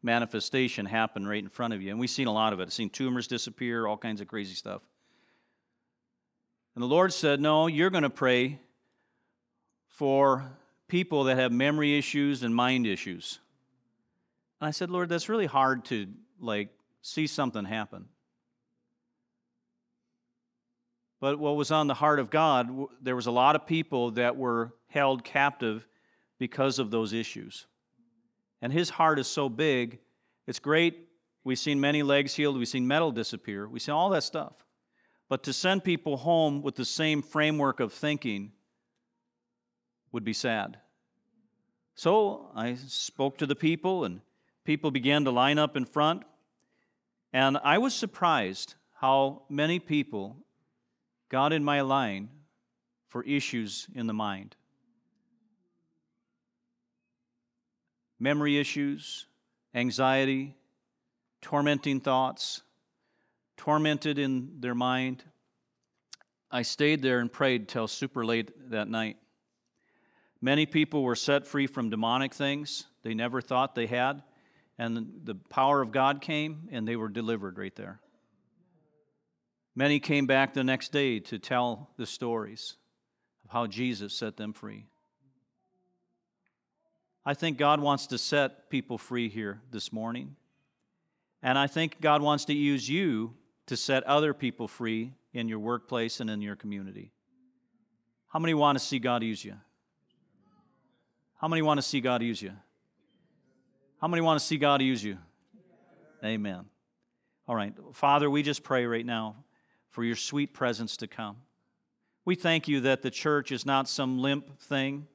manifestation 0.03 0.87
happen 0.87 1.27
right 1.27 1.43
in 1.43 1.49
front 1.49 1.75
of 1.75 1.83
you. 1.83 1.91
And 1.91 1.99
we've 1.99 2.11
seen 2.11 2.29
a 2.29 2.33
lot 2.33 2.53
of 2.53 2.61
it. 2.61 2.65
I've 2.65 2.73
seen 2.73 2.91
tumors 2.91 3.27
disappear, 3.27 3.87
all 3.87 3.97
kinds 3.97 4.21
of 4.21 4.29
crazy 4.29 4.55
stuff. 4.55 4.83
And 6.75 6.83
the 6.83 6.89
Lord 6.89 7.13
said, 7.13 7.41
No, 7.41 7.67
you're 7.67 7.91
going 7.91 8.03
to 8.03 8.11
pray 8.11 8.61
for 9.89 10.45
people 10.89 11.25
that 11.25 11.39
have 11.39 11.53
memory 11.53 11.99
issues 11.99 12.43
and 12.43 12.55
mind 12.55 12.87
issues. 12.87 13.41
And 14.61 14.69
I 14.69 14.71
said, 14.71 14.91
Lord, 14.91 15.09
that's 15.09 15.29
really 15.29 15.47
hard 15.47 15.85
to 15.87 16.07
like 16.41 16.69
see 17.03 17.27
something 17.27 17.65
happen. 17.65 18.07
But 21.19 21.39
what 21.39 21.57
was 21.57 21.71
on 21.71 21.87
the 21.87 21.95
heart 21.95 22.21
of 22.21 22.31
God, 22.31 22.71
there 23.01 23.17
was 23.17 23.27
a 23.27 23.31
lot 23.31 23.57
of 23.57 23.67
people 23.67 24.13
that 24.13 24.37
were 24.37 24.75
held 24.89 25.25
captive 25.25 25.87
because 26.39 26.79
of 26.79 26.91
those 26.91 27.13
issues. 27.13 27.67
And 28.63 28.73
his 28.73 28.91
heart 28.91 29.19
is 29.19 29.27
so 29.27 29.49
big, 29.49 29.99
it's 30.47 30.59
great. 30.59 31.09
We've 31.45 31.59
seen 31.59 31.81
many 31.81 32.03
legs 32.03 32.35
healed, 32.35 32.59
we've 32.59 32.67
seen 32.67 32.87
metal 32.87 33.13
disappear, 33.13 33.69
we've 33.69 33.83
seen 33.83 33.95
all 33.95 34.11
that 34.11 34.23
stuff. 34.25 34.55
But 35.29 35.43
to 35.45 35.53
send 35.53 35.85
people 35.85 36.17
home 36.17 36.63
with 36.63 36.77
the 36.77 36.85
same 36.85 37.23
framework 37.23 37.81
of 37.81 37.93
thinking 37.93 38.53
would 40.13 40.25
be 40.25 40.33
sad. 40.33 40.79
So 41.95 42.51
I 42.55 42.75
spoke 42.75 43.39
to 43.39 43.47
the 43.47 43.57
people, 43.57 44.05
and 44.05 44.21
people 44.65 44.91
began 44.91 45.25
to 45.25 45.31
line 45.31 45.59
up 45.59 45.77
in 45.77 45.85
front. 45.85 46.23
And 47.33 47.59
I 47.65 47.79
was 47.79 47.95
surprised 47.95 48.75
how 49.01 49.43
many 49.49 49.79
people 49.79 50.37
got 51.29 51.53
in 51.53 51.65
my 51.65 51.81
line 51.81 52.29
for 53.09 53.23
issues 53.25 53.89
in 53.95 54.07
the 54.07 54.15
mind. 54.15 54.57
Memory 58.19 58.59
issues, 58.59 59.27
anxiety, 59.75 60.55
tormenting 61.43 62.01
thoughts, 62.01 62.63
tormented 63.57 64.19
in 64.19 64.61
their 64.61 64.75
mind. 64.75 65.23
I 66.51 66.63
stayed 66.63 67.03
there 67.03 67.21
and 67.21 67.33
prayed 67.33 67.69
till 67.69 67.89
super 67.89 68.25
late 68.25 68.71
that 68.71 68.89
night. 68.89 69.17
Many 70.41 70.67
people 70.67 71.03
were 71.03 71.17
set 71.17 71.47
free 71.47 71.67
from 71.67 71.91
demonic 71.91 72.35
things 72.35 72.85
they 73.03 73.15
never 73.15 73.41
thought 73.41 73.75
they 73.75 73.87
had, 73.87 74.23
and 74.79 75.21
the 75.25 75.35
power 75.35 75.81
of 75.81 75.93
God 75.93 76.21
came 76.21 76.69
and 76.71 76.87
they 76.87 76.97
were 76.97 77.09
delivered 77.09 77.59
right 77.59 77.75
there. 77.75 78.01
Many 79.75 80.01
came 80.01 80.27
back 80.27 80.55
the 80.55 80.65
next 80.65 80.91
day 80.91 81.21
to 81.21 81.39
tell 81.39 81.91
the 81.97 82.07
stories 82.07 82.77
of 83.45 83.51
how 83.51 83.67
Jesus 83.67 84.15
set 84.15 84.37
them 84.37 84.53
free. 84.53 84.87
I 87.29 87.35
think 87.35 87.59
God 87.59 87.81
wants 87.81 88.07
to 88.07 88.19
set 88.19 88.71
people 88.71 88.99
free 88.99 89.29
here 89.29 89.61
this 89.73 89.93
morning. 89.93 90.37
And 91.43 91.59
I 91.59 91.67
think 91.67 92.01
God 92.01 92.23
wants 92.23 92.45
to 92.45 92.55
use 92.55 92.89
you 92.89 93.35
to 93.67 93.77
set 93.77 94.05
other 94.05 94.33
people 94.33 94.69
free 94.69 95.13
in 95.33 95.49
your 95.49 95.59
workplace 95.59 96.21
and 96.21 96.31
in 96.31 96.41
your 96.41 96.55
community. 96.55 97.11
How 98.29 98.39
many 98.39 98.55
want 98.55 98.79
to 98.79 98.85
see 98.85 99.01
God 99.01 99.25
use 99.25 99.45
you? 99.45 99.55
How 101.41 101.49
many 101.49 101.63
want 101.63 101.79
to 101.79 101.83
see 101.83 102.01
God 102.01 102.23
use 102.23 102.41
you? 102.41 102.53
How 104.01 104.07
many 104.07 104.21
want 104.21 104.39
to 104.39 104.47
see 104.47 104.57
God 104.57 104.81
use 104.81 105.03
you? 105.03 105.19
Amen. 106.25 106.67
All 107.49 107.57
right. 107.57 107.75
Father, 107.93 108.31
we 108.31 108.45
just 108.45 108.63
pray 108.63 108.87
right 108.87 109.05
now 109.05 109.35
for 109.91 110.05
your 110.05 110.17
sweet 110.17 110.55
presence 110.55 110.97
to 110.99 111.09
come. 111.09 111.39
We 112.25 112.37
thank 112.37 112.69
you 112.69 112.83
that 112.83 113.03
the 113.03 113.11
church 113.11 113.51
is 113.51 113.67
not 113.67 113.89
some 113.89 114.21
limp 114.21 114.61
thing 114.61 115.09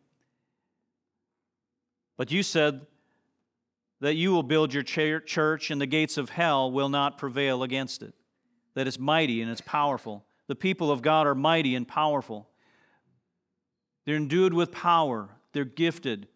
but 2.21 2.29
you 2.29 2.43
said 2.43 2.85
that 3.99 4.13
you 4.13 4.31
will 4.31 4.43
build 4.43 4.75
your 4.75 4.83
church 4.83 5.71
and 5.71 5.81
the 5.81 5.87
gates 5.87 6.19
of 6.19 6.29
hell 6.29 6.71
will 6.71 6.87
not 6.87 7.17
prevail 7.17 7.63
against 7.63 8.03
it. 8.03 8.13
That 8.75 8.85
it's 8.85 8.99
mighty 8.99 9.41
and 9.41 9.49
it's 9.49 9.61
powerful. 9.61 10.23
The 10.45 10.53
people 10.53 10.91
of 10.91 11.01
God 11.01 11.25
are 11.25 11.33
mighty 11.33 11.73
and 11.73 11.87
powerful. 11.87 12.47
They're 14.05 14.17
endued 14.17 14.53
with 14.53 14.71
power, 14.71 15.29
they're 15.53 15.65
gifted. 15.65 16.27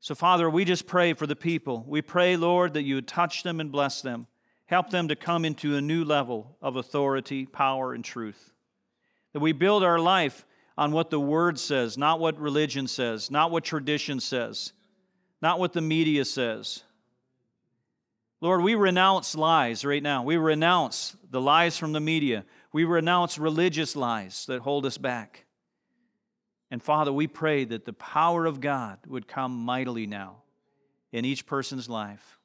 So, 0.00 0.16
Father, 0.16 0.50
we 0.50 0.64
just 0.64 0.88
pray 0.88 1.12
for 1.12 1.28
the 1.28 1.36
people. 1.36 1.84
We 1.86 2.02
pray, 2.02 2.36
Lord, 2.36 2.74
that 2.74 2.82
you 2.82 2.96
would 2.96 3.06
touch 3.06 3.44
them 3.44 3.60
and 3.60 3.70
bless 3.70 4.02
them. 4.02 4.26
Help 4.66 4.90
them 4.90 5.06
to 5.06 5.14
come 5.14 5.44
into 5.44 5.76
a 5.76 5.80
new 5.80 6.04
level 6.04 6.56
of 6.60 6.74
authority, 6.74 7.46
power, 7.46 7.94
and 7.94 8.04
truth. 8.04 8.50
That 9.34 9.40
we 9.40 9.52
build 9.52 9.84
our 9.84 10.00
life 10.00 10.44
on 10.76 10.92
what 10.92 11.10
the 11.10 11.20
Word 11.20 11.58
says, 11.58 11.98
not 11.98 12.20
what 12.20 12.38
religion 12.38 12.86
says, 12.86 13.30
not 13.30 13.50
what 13.50 13.64
tradition 13.64 14.20
says, 14.20 14.72
not 15.42 15.58
what 15.58 15.72
the 15.72 15.80
media 15.80 16.24
says. 16.24 16.84
Lord, 18.40 18.62
we 18.62 18.74
renounce 18.74 19.34
lies 19.34 19.84
right 19.84 20.02
now. 20.02 20.22
We 20.22 20.36
renounce 20.38 21.14
the 21.30 21.40
lies 21.40 21.76
from 21.76 21.92
the 21.92 22.00
media. 22.00 22.44
We 22.72 22.84
renounce 22.84 23.38
religious 23.38 23.94
lies 23.94 24.46
that 24.46 24.62
hold 24.62 24.86
us 24.86 24.96
back. 24.96 25.44
And 26.70 26.82
Father, 26.82 27.12
we 27.12 27.26
pray 27.26 27.64
that 27.64 27.84
the 27.84 27.92
power 27.92 28.46
of 28.46 28.60
God 28.60 28.98
would 29.06 29.28
come 29.28 29.52
mightily 29.52 30.06
now 30.06 30.36
in 31.12 31.24
each 31.24 31.44
person's 31.44 31.88
life 31.88 32.38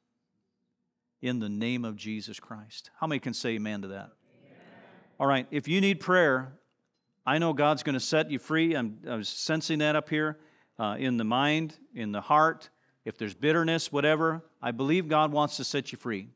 in 1.22 1.40
the 1.40 1.50
name 1.50 1.86
of 1.86 1.96
Jesus 1.96 2.40
Christ. 2.40 2.90
How 3.00 3.08
many 3.08 3.20
can 3.20 3.34
say 3.34 3.52
amen 3.52 3.84
to 3.84 3.90
that? 3.90 4.10
Amen. 4.10 4.58
All 5.20 5.28
right, 5.28 5.48
if 5.52 5.68
you 5.68 5.80
need 5.80 6.00
prayer, 6.00 6.54
I 7.26 7.38
know 7.40 7.54
God's 7.54 7.84
going 7.84 7.94
to 7.94 8.00
set 8.00 8.30
you 8.30 8.40
free. 8.40 8.76
I'm, 8.76 9.00
I 9.10 9.16
was 9.16 9.30
sensing 9.30 9.80
that 9.80 9.96
up 9.96 10.10
here 10.10 10.38
uh, 10.78 10.96
in 11.00 11.18
the 11.18 11.24
mind, 11.24 11.76
in 11.94 12.12
the 12.12 12.22
heart. 12.22 12.70
If 13.04 13.18
there's 13.18 13.34
bitterness, 13.34 13.92
whatever, 13.92 14.44
I 14.62 14.72
believe 14.72 15.08
God 15.08 15.32
wants 15.32 15.58
to 15.58 15.64
set 15.64 15.92
you 15.92 15.98
free. 15.98 16.28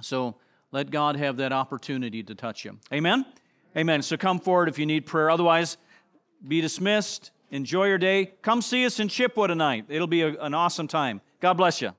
So 0.00 0.36
let 0.72 0.90
God 0.90 1.16
have 1.16 1.36
that 1.38 1.52
opportunity 1.52 2.22
to 2.22 2.34
touch 2.34 2.64
you. 2.64 2.78
Amen? 2.92 3.26
Amen. 3.76 4.02
So 4.02 4.16
come 4.16 4.40
forward 4.40 4.68
if 4.68 4.78
you 4.78 4.86
need 4.86 5.06
prayer. 5.06 5.30
Otherwise, 5.30 5.76
be 6.46 6.60
dismissed. 6.60 7.30
Enjoy 7.50 7.86
your 7.86 7.98
day. 7.98 8.32
Come 8.42 8.62
see 8.62 8.86
us 8.86 9.00
in 9.00 9.08
Chippewa 9.08 9.48
tonight. 9.48 9.86
It'll 9.88 10.06
be 10.06 10.22
a, 10.22 10.40
an 10.40 10.54
awesome 10.54 10.88
time. 10.88 11.20
God 11.40 11.54
bless 11.54 11.80
you. 11.80 11.92